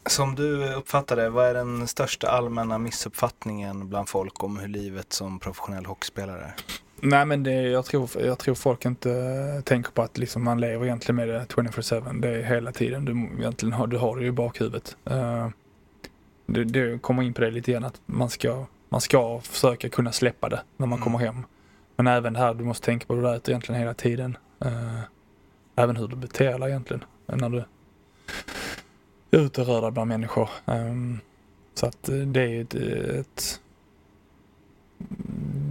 Som 0.07 0.35
du 0.35 0.75
uppfattar 0.75 1.17
det, 1.17 1.31
vad 1.31 1.47
är 1.47 1.55
den 1.55 1.87
största 1.89 2.29
allmänna 2.31 2.79
missuppfattningen 2.79 3.89
bland 3.89 4.09
folk 4.09 4.45
om 4.45 4.59
hur 4.59 4.69
livet 4.69 5.13
som 5.13 5.39
professionell 5.39 5.87
hockeyspelare 5.87 6.43
är? 6.45 6.55
Nej 7.01 7.27
men 7.27 7.43
det, 7.43 7.53
jag, 7.63 7.85
tror, 7.85 8.11
jag 8.21 8.39
tror 8.39 8.55
folk 8.55 8.85
inte 8.85 9.63
tänker 9.65 9.91
på 9.91 10.03
att 10.03 10.19
liksom 10.19 10.45
man 10.45 10.61
lever 10.61 10.85
egentligen 10.87 11.17
med 11.17 11.29
det 11.29 11.45
24-7. 11.55 12.21
Det 12.21 12.29
är 12.29 12.43
hela 12.43 12.73
tiden. 12.73 13.05
Du, 13.05 13.13
egentligen 13.39 13.73
har, 13.73 13.87
du 13.87 13.97
har 13.97 14.17
det 14.17 14.23
ju 14.23 14.29
i 14.29 14.33
bakhuvudet. 14.33 14.97
Uh, 15.11 15.49
det, 16.47 16.65
det 16.65 17.03
kommer 17.03 17.23
in 17.23 17.35
på 17.35 17.41
det 17.41 17.51
lite 17.51 17.73
grann 17.73 17.85
att 17.85 18.01
man 18.07 18.31
ska, 18.31 18.65
man 18.89 19.01
ska 19.01 19.41
försöka 19.41 19.89
kunna 19.89 20.13
släppa 20.13 20.49
det 20.49 20.63
när 20.77 20.87
man 20.87 20.99
Mm. 20.99 21.05
kommer 21.05 21.19
hem. 21.19 21.47
Men 21.97 22.07
även 22.07 22.33
det 22.33 22.39
här, 22.39 22.55
du 22.55 22.65
måste 22.65 22.87
tänka 22.87 23.07
på 23.07 23.15
du 23.15 23.35
äter 23.35 23.51
egentligen 23.53 23.81
hela 23.81 23.95
tiden. 23.95 24.37
Eh, 24.65 25.01
även 25.77 25.97
hur 25.97 26.09
du 26.09 26.17
beter 26.17 26.59
dig 26.59 26.71
egentligen. 26.71 27.05
När 27.27 27.49
du, 27.49 27.65
utrörda 29.35 29.91
bland 29.91 30.09
människor. 30.09 30.49
Ehm, 30.67 31.19
så 31.75 31.87
att 31.87 32.09
eh, 32.09 32.17
det 32.17 32.41
är 32.41 32.49
ju 32.49 32.61
ett, 32.61 32.75
ett 32.75 33.61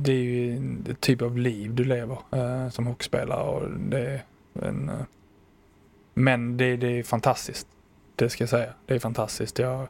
det 0.01 0.11
är 0.11 0.15
ju 0.15 0.55
en 0.55 0.87
ett 0.89 1.01
typ 1.01 1.21
av 1.21 1.37
liv 1.37 1.75
du 1.75 1.83
lever 1.83 2.17
eh, 2.31 2.69
som 2.69 2.87
hockeyspelare 2.87 3.43
och 3.43 3.69
det 3.79 3.99
är 3.99 4.23
en, 4.67 4.89
eh, 4.89 4.95
men 6.13 6.57
det, 6.57 6.77
det 6.77 6.99
är 6.99 7.03
fantastiskt. 7.03 7.67
Det 8.15 8.29
ska 8.29 8.41
jag 8.41 8.49
säga. 8.49 8.73
Det 8.85 8.95
är 8.95 8.99
fantastiskt. 8.99 9.59
Jag 9.59 9.87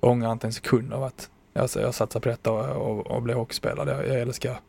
ångrar 0.00 0.32
inte 0.32 0.46
en 0.46 0.52
sekund 0.52 0.92
av 0.92 1.04
att 1.04 1.30
jag, 1.52 1.68
jag 1.74 1.94
satsar 1.94 2.20
på 2.20 2.28
detta 2.28 2.52
och, 2.52 2.90
och, 2.90 3.06
och 3.06 3.22
blir 3.22 3.34
hockeyspelare. 3.34 3.90
Jag, 3.90 4.08
jag, 4.08 4.20
älskar, 4.20 4.60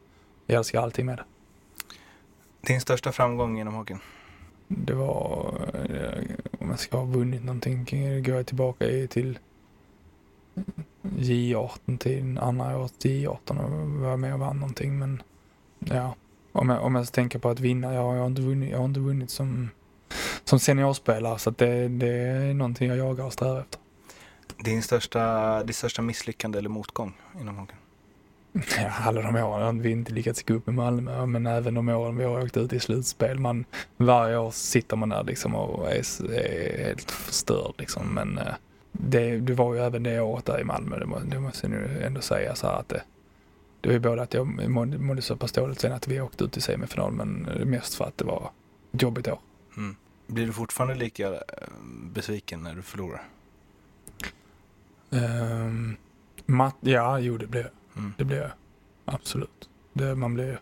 jag 0.46 0.58
älskar 0.58 0.82
allting 0.82 1.06
med 1.06 1.18
det. 1.18 1.24
Din 2.62 2.82
största 2.82 3.12
framgång 3.12 3.60
inom 3.60 3.74
hockeyn? 3.74 4.00
Det 4.78 4.94
var, 4.94 5.54
eh, 5.90 6.36
om 6.60 6.70
jag 6.70 6.80
ska 6.80 6.98
ha 6.98 7.06
vunnit 7.06 7.44
någonting, 7.44 7.86
går 8.24 8.36
jag 8.36 8.46
tillbaka 8.46 8.86
till 9.10 9.40
J18 11.02 11.98
till 11.98 12.38
andra 12.38 12.78
året 12.78 12.94
J18 13.06 13.60
och 13.60 13.90
var 13.90 14.18
med 14.18 14.34
och 14.34 14.40
vann 14.40 14.60
någonting. 14.60 15.00
Men 15.00 15.24
ja, 15.80 16.16
om 16.52 16.70
jag, 16.70 16.84
om 16.84 16.96
jag 16.96 17.12
tänker 17.12 17.40
på 17.40 17.50
att 17.50 17.60
vinna, 17.60 17.94
jag 17.94 18.02
har 18.02 18.28
inte 18.28 18.42
vunnit, 18.42 18.72
jag 18.72 18.78
har 18.78 18.86
inte 18.86 19.00
vunnit 19.00 19.30
som, 19.30 19.70
som 20.44 20.60
seniorspelare 20.60 21.40
så 21.40 21.50
att 21.50 21.58
det, 21.58 21.88
det 21.88 22.08
är 22.08 22.54
någonting 22.54 22.90
jag 22.90 22.98
jagar 22.98 23.26
och 23.26 23.34
strävar 23.34 23.60
efter. 23.60 23.80
Din 24.64 24.84
största, 24.84 25.64
ditt 25.64 25.76
största 25.76 26.02
misslyckande 26.02 26.60
eller 26.60 26.70
motgång 26.70 27.14
inom 27.42 27.58
hockeyn? 27.58 27.78
Ja, 28.54 28.92
alla 29.04 29.22
de 29.22 29.36
åren 29.36 29.82
vi 29.82 29.92
inte 29.92 30.14
lyckats 30.14 30.44
gå 30.44 30.54
upp 30.54 30.66
med 30.66 30.76
Malmö, 30.76 31.26
men 31.26 31.48
även 31.48 31.74
de 31.74 31.90
åren 31.90 32.18
vi 32.18 32.24
har 32.24 32.44
åkt 32.44 32.58
ut 32.58 32.74
i 32.74 32.80
slutspel. 32.80 33.40
Man, 33.40 33.66
varje 33.98 34.38
år 34.38 34.52
sitter 34.52 34.96
man 34.96 35.10
där 35.10 35.24
liksom 35.24 35.56
och 35.56 35.92
är, 35.92 36.32
är 36.34 36.86
helt 36.88 37.12
förstörd 37.12 37.74
liksom. 37.78 38.08
Men 38.14 38.38
eh, 38.38 38.54
det, 38.92 39.38
det 39.38 39.54
var 39.54 39.74
ju 39.74 39.80
även 39.80 40.04
det 40.04 40.22
året 40.22 40.46
där 40.46 40.60
i 40.60 40.64
Malmö, 40.64 41.00
det, 41.00 41.06
må, 41.06 41.20
det 41.20 41.40
måste 41.40 41.68
jag 41.68 41.72
nu 41.72 42.04
ändå 42.04 42.22
säga 42.22 42.56
så 42.56 42.68
här 42.68 42.80
att 42.80 42.90
det, 42.90 43.04
det 43.82 43.90
var 43.90 43.94
ju 43.94 44.00
både 44.00 44.22
att 44.22 44.34
jag 44.34 44.70
mådde, 44.70 44.98
mådde 44.98 45.22
så 45.22 45.36
pass 45.36 45.52
dåligt 45.52 45.80
sen 45.80 45.92
att 45.92 46.08
vi 46.08 46.22
åkte 46.22 46.44
ut 46.44 46.58
i 46.58 46.62
semifinal, 46.62 47.12
men 47.12 47.30
mest 47.64 47.96
för 47.96 48.06
att 48.06 48.18
det 48.18 48.26
var 48.26 48.52
ett 48.94 49.02
jobbigt 49.02 49.28
år. 49.28 49.40
Mm. 49.78 49.96
Blir 50.28 50.46
du 50.46 50.54
fortfarande 50.54 50.96
lika 50.96 51.28
eh, 51.34 51.40
besviken 52.14 52.64
när 52.64 52.76
du 52.76 52.82
förlorar? 52.82 53.24
Um, 55.10 55.98
mat, 56.46 56.76
ja, 56.80 57.20
jo 57.20 57.38
det 57.38 57.48
blir 57.48 57.62
jag. 57.62 57.72
Mm. 57.98 58.14
Det 58.18 58.24
blir 58.24 58.38
jag. 58.42 58.52
Absolut. 59.06 59.70
Det, 59.94 60.16
man 60.16 60.34
blir 60.34 60.60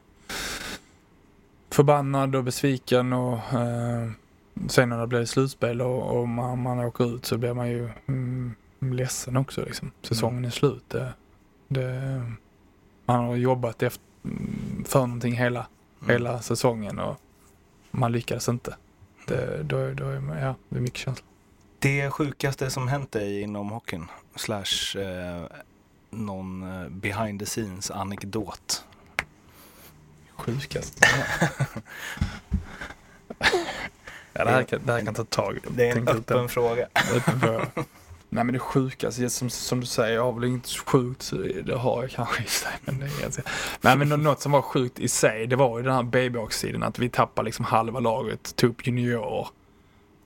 förbannad 1.69 2.35
och 2.35 2.43
besviken 2.43 3.13
och 3.13 3.53
eh, 3.53 4.09
sen 4.67 4.89
när 4.89 4.97
det 4.99 5.07
blir 5.07 5.25
slutspel 5.25 5.81
och, 5.81 6.19
och 6.19 6.27
man, 6.27 6.61
man 6.61 6.79
åker 6.79 7.15
ut 7.15 7.25
så 7.25 7.37
blir 7.37 7.53
man 7.53 7.69
ju 7.69 7.89
mm, 8.07 8.55
ledsen 8.79 9.37
också 9.37 9.65
liksom. 9.65 9.91
Säsongen 10.01 10.45
är 10.45 10.49
slut. 10.49 10.83
Det, 10.89 11.13
det, 11.67 12.21
man 13.05 13.25
har 13.25 13.35
jobbat 13.35 13.83
efter, 13.83 14.03
för 14.85 14.99
någonting 14.99 15.33
hela, 15.33 15.67
Mm. 16.01 16.11
hela 16.11 16.41
säsongen 16.41 16.99
och 16.99 17.17
man 17.91 18.11
lyckades 18.11 18.49
inte. 18.49 18.75
Det, 19.27 19.63
då, 19.63 19.93
då 19.93 20.05
är 20.09 20.19
man, 20.19 20.37
ja, 20.37 20.55
det 20.69 20.77
är 20.77 20.81
mycket 20.81 20.99
känsla. 20.99 21.25
Det 21.79 22.09
sjukaste 22.09 22.69
som 22.69 22.87
hänt 22.87 23.11
dig 23.11 23.41
inom 23.41 23.69
hockeyn? 23.69 24.07
Slash 24.35 24.97
eh, 25.01 25.43
någon 26.11 26.81
eh, 26.83 26.89
behind 26.89 27.39
the 27.39 27.45
scenes 27.45 27.91
anekdot? 27.91 28.83
Sjukast. 30.35 30.99
ja, 34.33 34.45
det, 34.45 34.51
här 34.51 34.63
kan, 34.63 34.79
det 34.85 34.91
här 34.91 35.05
kan 35.05 35.13
ta 35.13 35.23
tag. 35.23 35.57
Det 35.71 35.89
är 35.89 35.97
en 35.97 36.07
öppen 36.07 36.49
fråga. 36.49 36.87
Öppen 37.15 37.39
fråga. 37.39 37.67
Nej 38.29 38.43
men 38.43 38.53
det 38.53 38.59
sjukaste, 38.59 39.29
som, 39.29 39.49
som 39.49 39.79
du 39.79 39.85
säger, 39.85 40.15
jag 40.15 40.23
har 40.23 40.31
väl 40.33 40.43
inget 40.43 40.67
sjukt, 40.67 41.31
det 41.65 41.75
har 41.75 42.01
jag 42.01 42.11
kanske 42.11 42.43
i 42.43 42.47
sig. 42.47 42.71
Men 42.85 42.99
det 42.99 43.05
är 43.05 43.21
ganska... 43.21 43.41
Nej 43.81 43.97
men 43.97 44.09
nå- 44.09 44.17
något 44.17 44.41
som 44.41 44.51
var 44.51 44.61
sjukt 44.61 44.99
i 44.99 45.07
sig, 45.07 45.47
det 45.47 45.55
var 45.55 45.77
ju 45.79 45.83
den 45.85 45.93
här 45.93 46.03
babyhawks-tiden, 46.03 46.83
att 46.83 46.99
vi 46.99 47.09
tappade 47.09 47.45
liksom 47.45 47.65
halva 47.65 47.99
laget, 47.99 48.55
tog 48.55 48.69
upp 48.69 48.87
juniorer. 48.87 49.47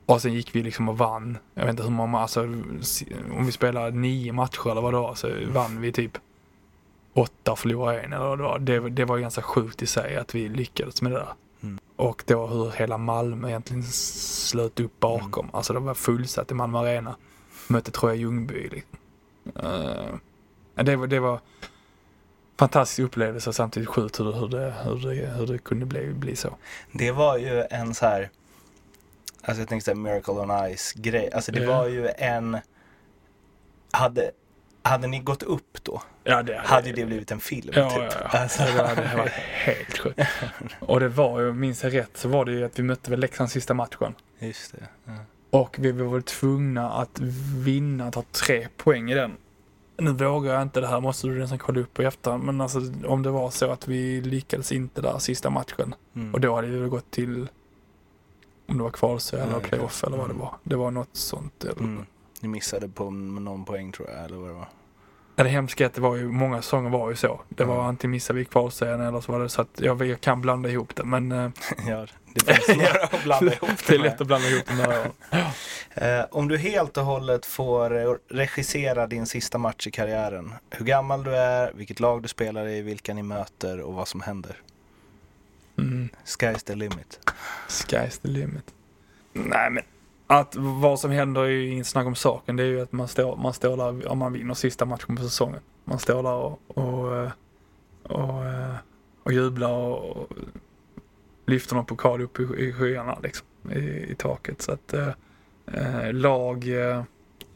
Och 0.06 0.22
sen 0.22 0.34
gick 0.34 0.56
vi 0.56 0.64
liksom 0.64 0.90
och 0.90 0.98
vann. 0.98 1.38
Jag 1.54 1.62
vet 1.62 1.70
inte 1.70 1.84
hur 1.84 1.90
många, 1.90 2.20
alltså 2.20 2.42
om 3.32 3.46
vi 3.46 3.52
spelade 3.52 3.92
nio 3.92 4.34
matcher 4.34 4.72
eller 4.72 4.82
vad 4.82 4.94
det 4.94 4.98
var 4.98 5.16
så 5.16 5.30
vann 5.48 5.82
vi 5.82 5.92
typ 5.92 6.18
åtta 7.14 7.52
och 7.52 7.60
förlorade 7.60 8.02
en 8.02 8.14
eller 8.14 8.26
vad 8.26 8.40
det 8.40 8.44
var. 8.44 8.60
Det, 8.60 8.90
det 8.90 9.06
var 9.06 9.18
ganska 9.18 9.42
sjukt 9.42 9.82
i 9.82 9.88
sig 9.88 10.16
att 10.16 10.36
vi 10.36 10.50
lyckades 10.50 11.02
med 11.02 11.12
det 11.12 11.18
där. 11.18 11.34
Mm. 11.64 11.80
Och 11.96 12.24
då 12.28 12.48
hur 12.48 12.72
hela 12.72 12.98
Malmö 12.98 13.48
egentligen 13.48 13.84
slöt 13.84 14.80
upp 14.80 15.00
bakom. 15.00 15.50
Alltså 15.54 15.74
det 15.74 15.80
var 15.80 15.94
fullsatt 15.94 16.52
i 16.52 16.54
Malmö 16.54 16.80
Arena. 16.80 17.16
Mötte 17.68 17.92
Troja 17.92 18.16
Ljungby 18.16 18.70
liksom. 18.70 19.00
Uh, 19.64 20.84
det, 20.84 20.96
var, 20.96 21.08
det 21.08 21.20
var 21.20 21.40
fantastisk 22.58 23.00
upplevelse 23.00 23.54
samtidigt 23.54 23.90
sjukt 23.90 24.20
hur, 24.20 24.34
hur, 24.34 24.48
det, 24.48 24.74
hur, 24.84 25.10
det, 25.10 25.38
hur 25.38 25.48
det 25.48 25.58
kunde 25.58 25.86
bli, 25.86 26.14
bli 26.14 26.36
så. 26.36 26.56
Det 26.92 27.12
var 27.12 27.38
ju 27.38 27.64
en 27.70 27.94
så 27.94 28.06
här, 28.06 28.30
alltså 29.46 29.62
jag 29.62 29.68
tänkte 29.70 29.86
så 29.86 29.92
här 29.92 29.96
Miracle 29.96 30.34
on 30.34 30.76
Ice 30.78 30.94
grej. 30.94 31.30
Alltså 31.34 31.52
det 31.52 31.66
var 31.66 31.88
ju 31.88 32.08
en, 32.18 32.58
hade, 33.92 34.32
hade 34.82 35.08
ni 35.08 35.20
gått 35.20 35.44
upp 35.44 35.84
då? 35.84 36.02
Ja, 36.24 36.44
det, 36.44 36.58
Hade 36.66 36.92
det 36.92 37.06
blivit 37.06 37.32
en 37.32 37.40
film 37.40 37.74
Ja, 37.76 37.90
typ? 37.90 38.00
ja, 38.00 38.10
ja. 38.32 38.40
Alltså, 38.40 38.64
Det 38.64 38.72
var, 38.84 38.96
det 38.96 39.18
var 39.18 39.28
helt 39.66 39.98
sjukt. 39.98 40.20
Och 40.80 41.00
det 41.00 41.10
var 41.10 41.40
ju, 41.42 41.54
minns 41.54 41.84
jag 41.84 41.94
rätt, 41.96 42.18
så 42.18 42.30
var 42.30 42.46
det 42.46 42.52
ju 42.52 42.66
att 42.66 42.80
vi 42.80 42.84
mötte 42.84 43.12
väl 43.12 43.20
Leksand 43.20 43.52
sista 43.52 43.74
matchen. 43.74 44.14
Just 44.40 44.72
det. 44.72 44.88
Ja. 45.06 45.14
Och 45.50 45.76
vi 45.80 45.92
var 45.92 46.14
väl 46.14 46.24
tvungna 46.24 46.92
att 46.92 47.20
vinna, 47.66 48.12
ta 48.12 48.24
tre 48.32 48.68
poäng 48.78 49.12
i 49.12 49.14
den. 49.14 49.38
Nu 49.98 50.12
vågar 50.12 50.54
jag 50.54 50.62
inte, 50.62 50.82
det 50.82 50.88
här 50.88 51.00
måste 51.00 51.28
du 51.28 51.40
nästan 51.40 51.58
kolla 51.58 51.80
upp 51.80 52.00
i 52.00 52.04
efterhand, 52.04 52.44
men 52.44 52.62
alltså 52.62 52.80
om 53.06 53.24
det 53.24 53.30
var 53.30 53.50
så 53.50 53.72
att 53.72 53.88
vi 53.88 54.22
lyckades 54.22 54.72
inte 54.72 55.02
där 55.02 55.18
sista 55.20 55.50
matchen. 55.50 55.96
Mm. 56.16 56.34
Och 56.34 56.40
då 56.42 56.56
hade 56.56 56.68
vi 56.68 56.78
väl 56.78 56.90
gått 56.90 57.12
till, 57.12 57.48
om 58.68 58.78
det 58.78 58.84
var 58.84 58.92
kvalserie 58.92 59.44
eller 59.44 59.54
Ja, 59.54 59.60
playoff 59.60 60.04
eller 60.04 60.18
vad 60.18 60.26
det 60.28 60.32
mm. 60.34 60.42
var. 60.46 60.56
Det 60.64 60.76
var 60.76 60.92
något 60.92 61.10
sånt. 61.16 61.64
Eller, 61.64 61.74
Mm. 61.82 62.06
Ni 62.42 62.48
missade 62.48 62.90
på 62.90 63.10
någon 63.12 63.66
poäng 63.66 63.92
tror 63.92 64.10
jag, 64.10 64.26
eller 64.26 64.38
vad 64.38 64.50
det 64.50 64.54
var. 64.54 64.68
Ja, 65.36 65.44
det 65.44 65.50
hemska 65.50 65.84
är 65.84 65.88
att 65.88 65.94
det 65.94 66.02
var 66.02 66.16
ju, 66.16 66.28
många 66.32 66.62
säsonger 66.62 66.90
var 66.90 67.10
ju 67.10 67.16
så. 67.16 67.42
Det 67.50 67.64
var 67.64 67.76
Mm. 67.76 67.86
antingen 67.88 68.12
missade 68.12 68.40
vi 68.40 68.46
kvalserien 68.46 69.02
eller 69.02 69.22
så 69.22 69.32
var 69.32 69.40
det 69.40 69.50
så 69.50 69.62
att 69.62 69.70
jag, 69.80 70.06
jag 70.06 70.22
kan 70.22 70.42
blanda 70.42 70.70
ihop 70.70 70.96
det 70.96 71.04
men 71.04 71.32
eh, 71.32 71.50
ja, 71.88 72.06
det 72.34 72.46
finns 72.56 72.78
några 72.78 73.04
att 73.04 73.24
blanda 73.24 73.54
ihop 73.54 73.70
det 73.88 73.94
är 73.96 74.00
med. 74.00 74.06
lätt 74.12 74.22
att 74.22 74.28
blanda 74.28 74.48
ihop 74.48 74.64
de 74.68 74.76
där 74.76 74.90
åren. 75.00 75.12
Eh, 75.94 76.26
om 76.32 76.48
du 76.48 76.58
helt 76.58 76.98
och 76.98 77.06
hållet 77.06 77.46
får 77.46 77.98
eh, 78.02 78.16
regissera 78.30 79.08
din 79.08 79.26
sista 79.26 79.58
match 79.58 79.88
i 79.88 79.92
karriären. 79.92 80.54
Hur 80.70 80.86
gammal 80.86 81.24
du 81.24 81.36
är, 81.36 81.72
vilket 81.76 82.00
lag 82.00 82.22
du 82.22 82.28
spelar 82.28 82.68
i, 82.68 82.82
vilka 82.82 83.14
ni 83.14 83.24
möter 83.24 83.80
och 83.82 83.94
vad 83.94 84.08
som 84.08 84.22
händer. 84.22 84.56
Mm. 85.78 86.10
Sky's 86.26 86.64
the 86.66 86.76
limit. 86.76 87.20
Sky's 87.70 88.22
the 88.22 88.28
limit. 88.28 88.74
Nej 89.34 89.70
men 89.70 89.84
att 90.28 90.56
vad 90.56 91.00
som 91.00 91.12
händer 91.12 91.42
är 91.42 91.48
ju 91.50 91.70
inget 91.70 91.88
snack 91.88 92.06
om 92.08 92.16
saken. 92.16 92.56
Det 92.56 92.64
är 92.64 92.68
ju 92.68 92.82
att 92.82 92.92
man 92.92 93.08
står, 93.08 93.36
man 93.36 93.54
står 93.54 93.78
där 93.78 94.08
om 94.08 94.18
man 94.18 94.34
vinner 94.34 94.54
sista 94.54 94.86
matchen 94.86 95.16
på 95.16 95.24
säsongen. 95.24 95.60
Man 95.84 96.00
står 96.00 96.24
där 96.24 96.32
och, 96.34 96.62
och, 96.68 97.18
eh, 97.18 97.32
och, 98.04 98.46
eh, 98.46 98.76
och 99.24 99.34
jublar 99.34 99.72
och, 99.74 100.28
lyfter 101.48 101.76
någon 101.76 101.86
pokal 101.86 102.22
upp 102.22 102.40
i, 102.40 102.44
i 102.44 102.74
skyarna 102.74 103.18
liksom. 103.24 103.48
I, 103.72 104.12
i 104.12 104.16
taket. 104.18 104.62
Så 104.62 104.72
att 104.72 104.94
eh, 104.94 105.10
eh, 105.74 106.14
lag, 106.14 106.68
eh, 106.90 107.04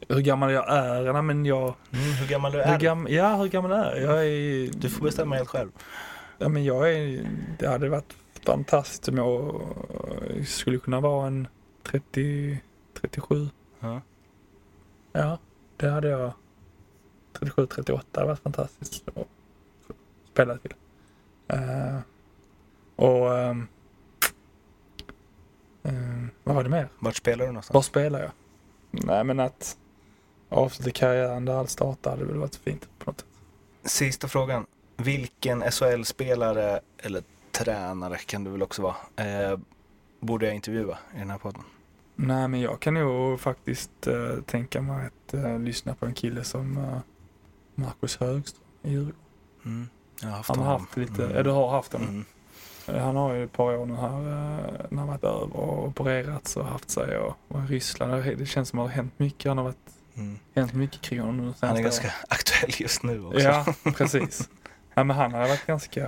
hur 0.08 0.20
gammal 0.20 0.52
jag 0.52 0.72
är? 0.72 1.12
Nej 1.12 1.22
men 1.22 1.46
jag, 1.46 1.74
Mm, 1.92 2.12
hur 2.12 2.26
gammal 2.26 2.52
du 2.52 2.58
hur 2.58 2.74
är? 2.74 2.78
gam, 2.78 3.06
ja 3.10 3.36
hur 3.36 3.48
gammal 3.48 3.72
är 3.72 3.96
jag? 3.96 4.02
Jag 4.02 4.26
är, 4.26 4.70
Du 4.80 4.90
får 4.90 5.04
bestämma 5.04 5.34
helt 5.36 5.48
själv. 5.48 5.70
Ja 6.42 6.48
men 6.48 6.64
jag 6.64 6.92
är, 6.94 7.26
det 7.58 7.68
hade 7.68 7.88
varit 7.88 8.16
fantastiskt 8.46 9.08
om 9.08 9.16
jag 9.16 9.62
eh, 10.30 10.44
skulle 10.44 10.78
kunna 10.78 11.00
vara 11.00 11.26
en 11.26 11.48
30, 11.82 12.60
37. 13.00 13.48
Ja. 13.80 14.00
Ja, 15.12 15.38
det 15.76 15.88
hade 15.88 16.08
jag. 16.08 16.32
37, 17.32 17.66
38 17.66 18.06
hade 18.12 18.26
varit 18.26 18.38
fantastiskt 18.40 19.08
att 19.08 19.26
spela 20.32 20.56
till. 20.58 20.74
Eh, 21.48 21.98
och 22.96 23.38
ehm, 23.38 23.66
ehm, 25.82 26.30
vad 26.44 26.54
var 26.54 26.62
det 26.64 26.70
mer? 26.70 26.88
Vart 26.98 27.16
spelar 27.16 27.38
du 27.38 27.46
Var 27.46 27.52
någonstans? 27.52 27.86
spelar 27.86 28.20
jag? 28.20 28.30
Nej 28.90 29.24
men 29.24 29.40
att 29.40 29.76
avsluta 30.48 30.90
karriären 30.90 31.44
där 31.44 31.54
allt 31.54 31.70
startade 31.70 32.16
hade 32.16 32.24
väl 32.24 32.36
varit 32.40 32.56
fint 32.56 32.88
på 32.98 33.10
något 33.10 33.20
sätt. 33.20 33.28
Sista 33.92 34.28
frågan. 34.28 34.66
Vilken 35.02 35.62
SHL-spelare 35.70 36.80
eller 36.98 37.22
tränare 37.52 38.16
kan 38.18 38.44
du 38.44 38.50
väl 38.50 38.62
också 38.62 38.82
vara, 38.82 38.96
eh, 39.16 39.58
borde 40.20 40.46
jag 40.46 40.54
intervjua 40.54 40.98
i 41.14 41.18
den 41.18 41.30
här 41.30 41.38
podden? 41.38 41.62
Nej 42.16 42.48
men 42.48 42.60
jag 42.60 42.80
kan 42.80 42.94
nog 42.94 43.40
faktiskt 43.40 44.06
eh, 44.06 44.40
tänka 44.46 44.80
mig 44.82 45.06
att 45.06 45.34
eh, 45.34 45.58
lyssna 45.58 45.94
på 45.94 46.06
en 46.06 46.14
kille 46.14 46.44
som 46.44 46.78
uh, 46.78 46.98
Marcus 47.74 48.16
Högström 48.16 48.64
i 48.82 48.90
Djurgården. 48.90 49.14
Mm. 49.64 49.88
Han 50.22 50.58
har 50.58 50.64
haft 50.78 50.96
lite, 50.96 51.24
Mm. 51.24 51.36
ja 51.36 51.42
du 51.42 51.50
har 51.50 51.70
haft 51.70 51.92
honom. 51.92 52.08
Mm. 52.08 52.24
Han 53.02 53.16
har 53.16 53.32
ju 53.34 53.44
ett 53.44 53.52
par 53.52 53.76
år 53.76 53.86
nu 53.86 53.94
här 53.94 54.18
eh, 54.18 54.86
när 54.90 54.98
han 54.98 55.06
varit 55.08 55.24
över 55.24 55.56
och 55.56 55.86
opererats 55.88 56.56
och 56.56 56.64
haft 56.66 56.90
sig 56.90 57.18
och, 57.18 57.36
och 57.48 57.60
i 57.60 57.66
Ryssland. 57.66 58.12
Det- 58.24 58.46
känns 58.46 58.68
som 58.68 58.78
att 58.78 58.84
det 58.86 58.90
har 58.90 58.96
hänt 58.96 59.18
mycket. 59.18 59.48
Han 59.50 59.58
har 59.58 59.64
varit, 59.64 59.76
Mm. 60.16 60.38
hänt 60.54 60.72
mycket 60.74 61.00
kring 61.00 61.20
honom 61.20 61.36
nu 61.46 61.52
Han 61.60 61.76
är 61.76 61.82
ganska 61.82 62.06
åren. 62.06 62.14
aktuell 62.28 62.70
just 62.78 63.02
nu 63.02 63.24
också. 63.24 63.40
Ja, 63.40 63.74
precis. 63.96 64.48
Ja, 64.94 65.04
men 65.04 65.16
han 65.16 65.34
har 65.34 65.48
varit 65.48 65.66
ganska 65.66 66.00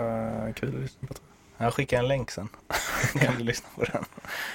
kul 0.57 0.69
att 0.75 0.81
lyssna 0.81 1.09
på. 1.09 1.15
Jag 1.59 1.75
skickar 1.75 1.99
en 1.99 2.09
länk 2.09 2.31
sen. 2.31 2.49
kan 3.21 3.35
du 3.39 3.45
lyssna 3.45 3.69
på 3.75 3.85
den. 3.85 4.05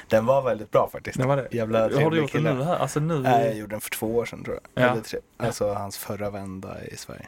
Den 0.08 0.26
var 0.26 0.42
väldigt 0.42 0.72
bra 0.72 0.90
faktiskt. 0.92 1.18
Det 1.20 1.26
var 1.28 1.38
det. 1.38 1.48
Jävla 1.52 1.82
har 1.82 2.12
du 2.12 2.18
gjort 2.18 2.32
kille. 2.32 2.54
nu 2.54 2.64
här? 2.64 2.76
Alltså 2.76 3.00
nu? 3.00 3.20
Nej, 3.20 3.46
jag 3.46 3.56
gjorde 3.58 3.74
den 3.74 3.82
för 3.82 3.90
två 3.90 4.16
år 4.16 4.26
sedan 4.26 4.44
tror 4.44 4.60
jag. 4.74 4.84
Ja. 4.84 4.92
Eller 4.92 5.02
tre. 5.02 5.20
Alltså 5.38 5.74
hans 5.74 5.98
förra 5.98 6.30
vända 6.30 6.84
i 6.86 6.98
Sverige. 6.98 7.28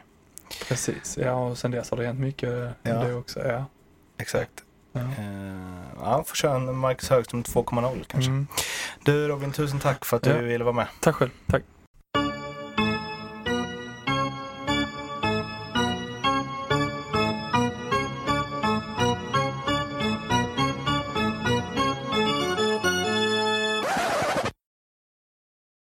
Precis. 0.68 1.18
Ja, 1.22 1.32
och 1.32 1.58
sen 1.58 1.70
dess 1.70 1.90
har 1.90 1.96
det 1.98 2.06
hänt 2.06 2.20
mycket 2.20 2.70
Ja. 2.82 2.94
det 3.04 3.14
också. 3.14 3.46
Ja. 3.46 3.64
Exakt. 4.18 4.50
Ja. 4.92 5.00
Eh, 5.00 5.80
ja, 6.00 6.24
får 6.26 6.36
köra 6.36 6.54
en 6.54 6.76
Marcus 6.76 7.10
Högström 7.10 7.42
2.0 7.42 8.04
kanske. 8.08 8.30
Mm. 8.30 8.46
Du 9.04 9.28
Robin, 9.28 9.52
tusen 9.52 9.78
tack 9.80 10.04
för 10.04 10.16
att 10.16 10.22
du 10.22 10.30
Ja. 10.30 10.38
ville 10.38 10.64
vara 10.64 10.74
med. 10.74 10.86
Tack 11.00 11.14
själv. 11.14 11.30
Tack. 11.46 11.62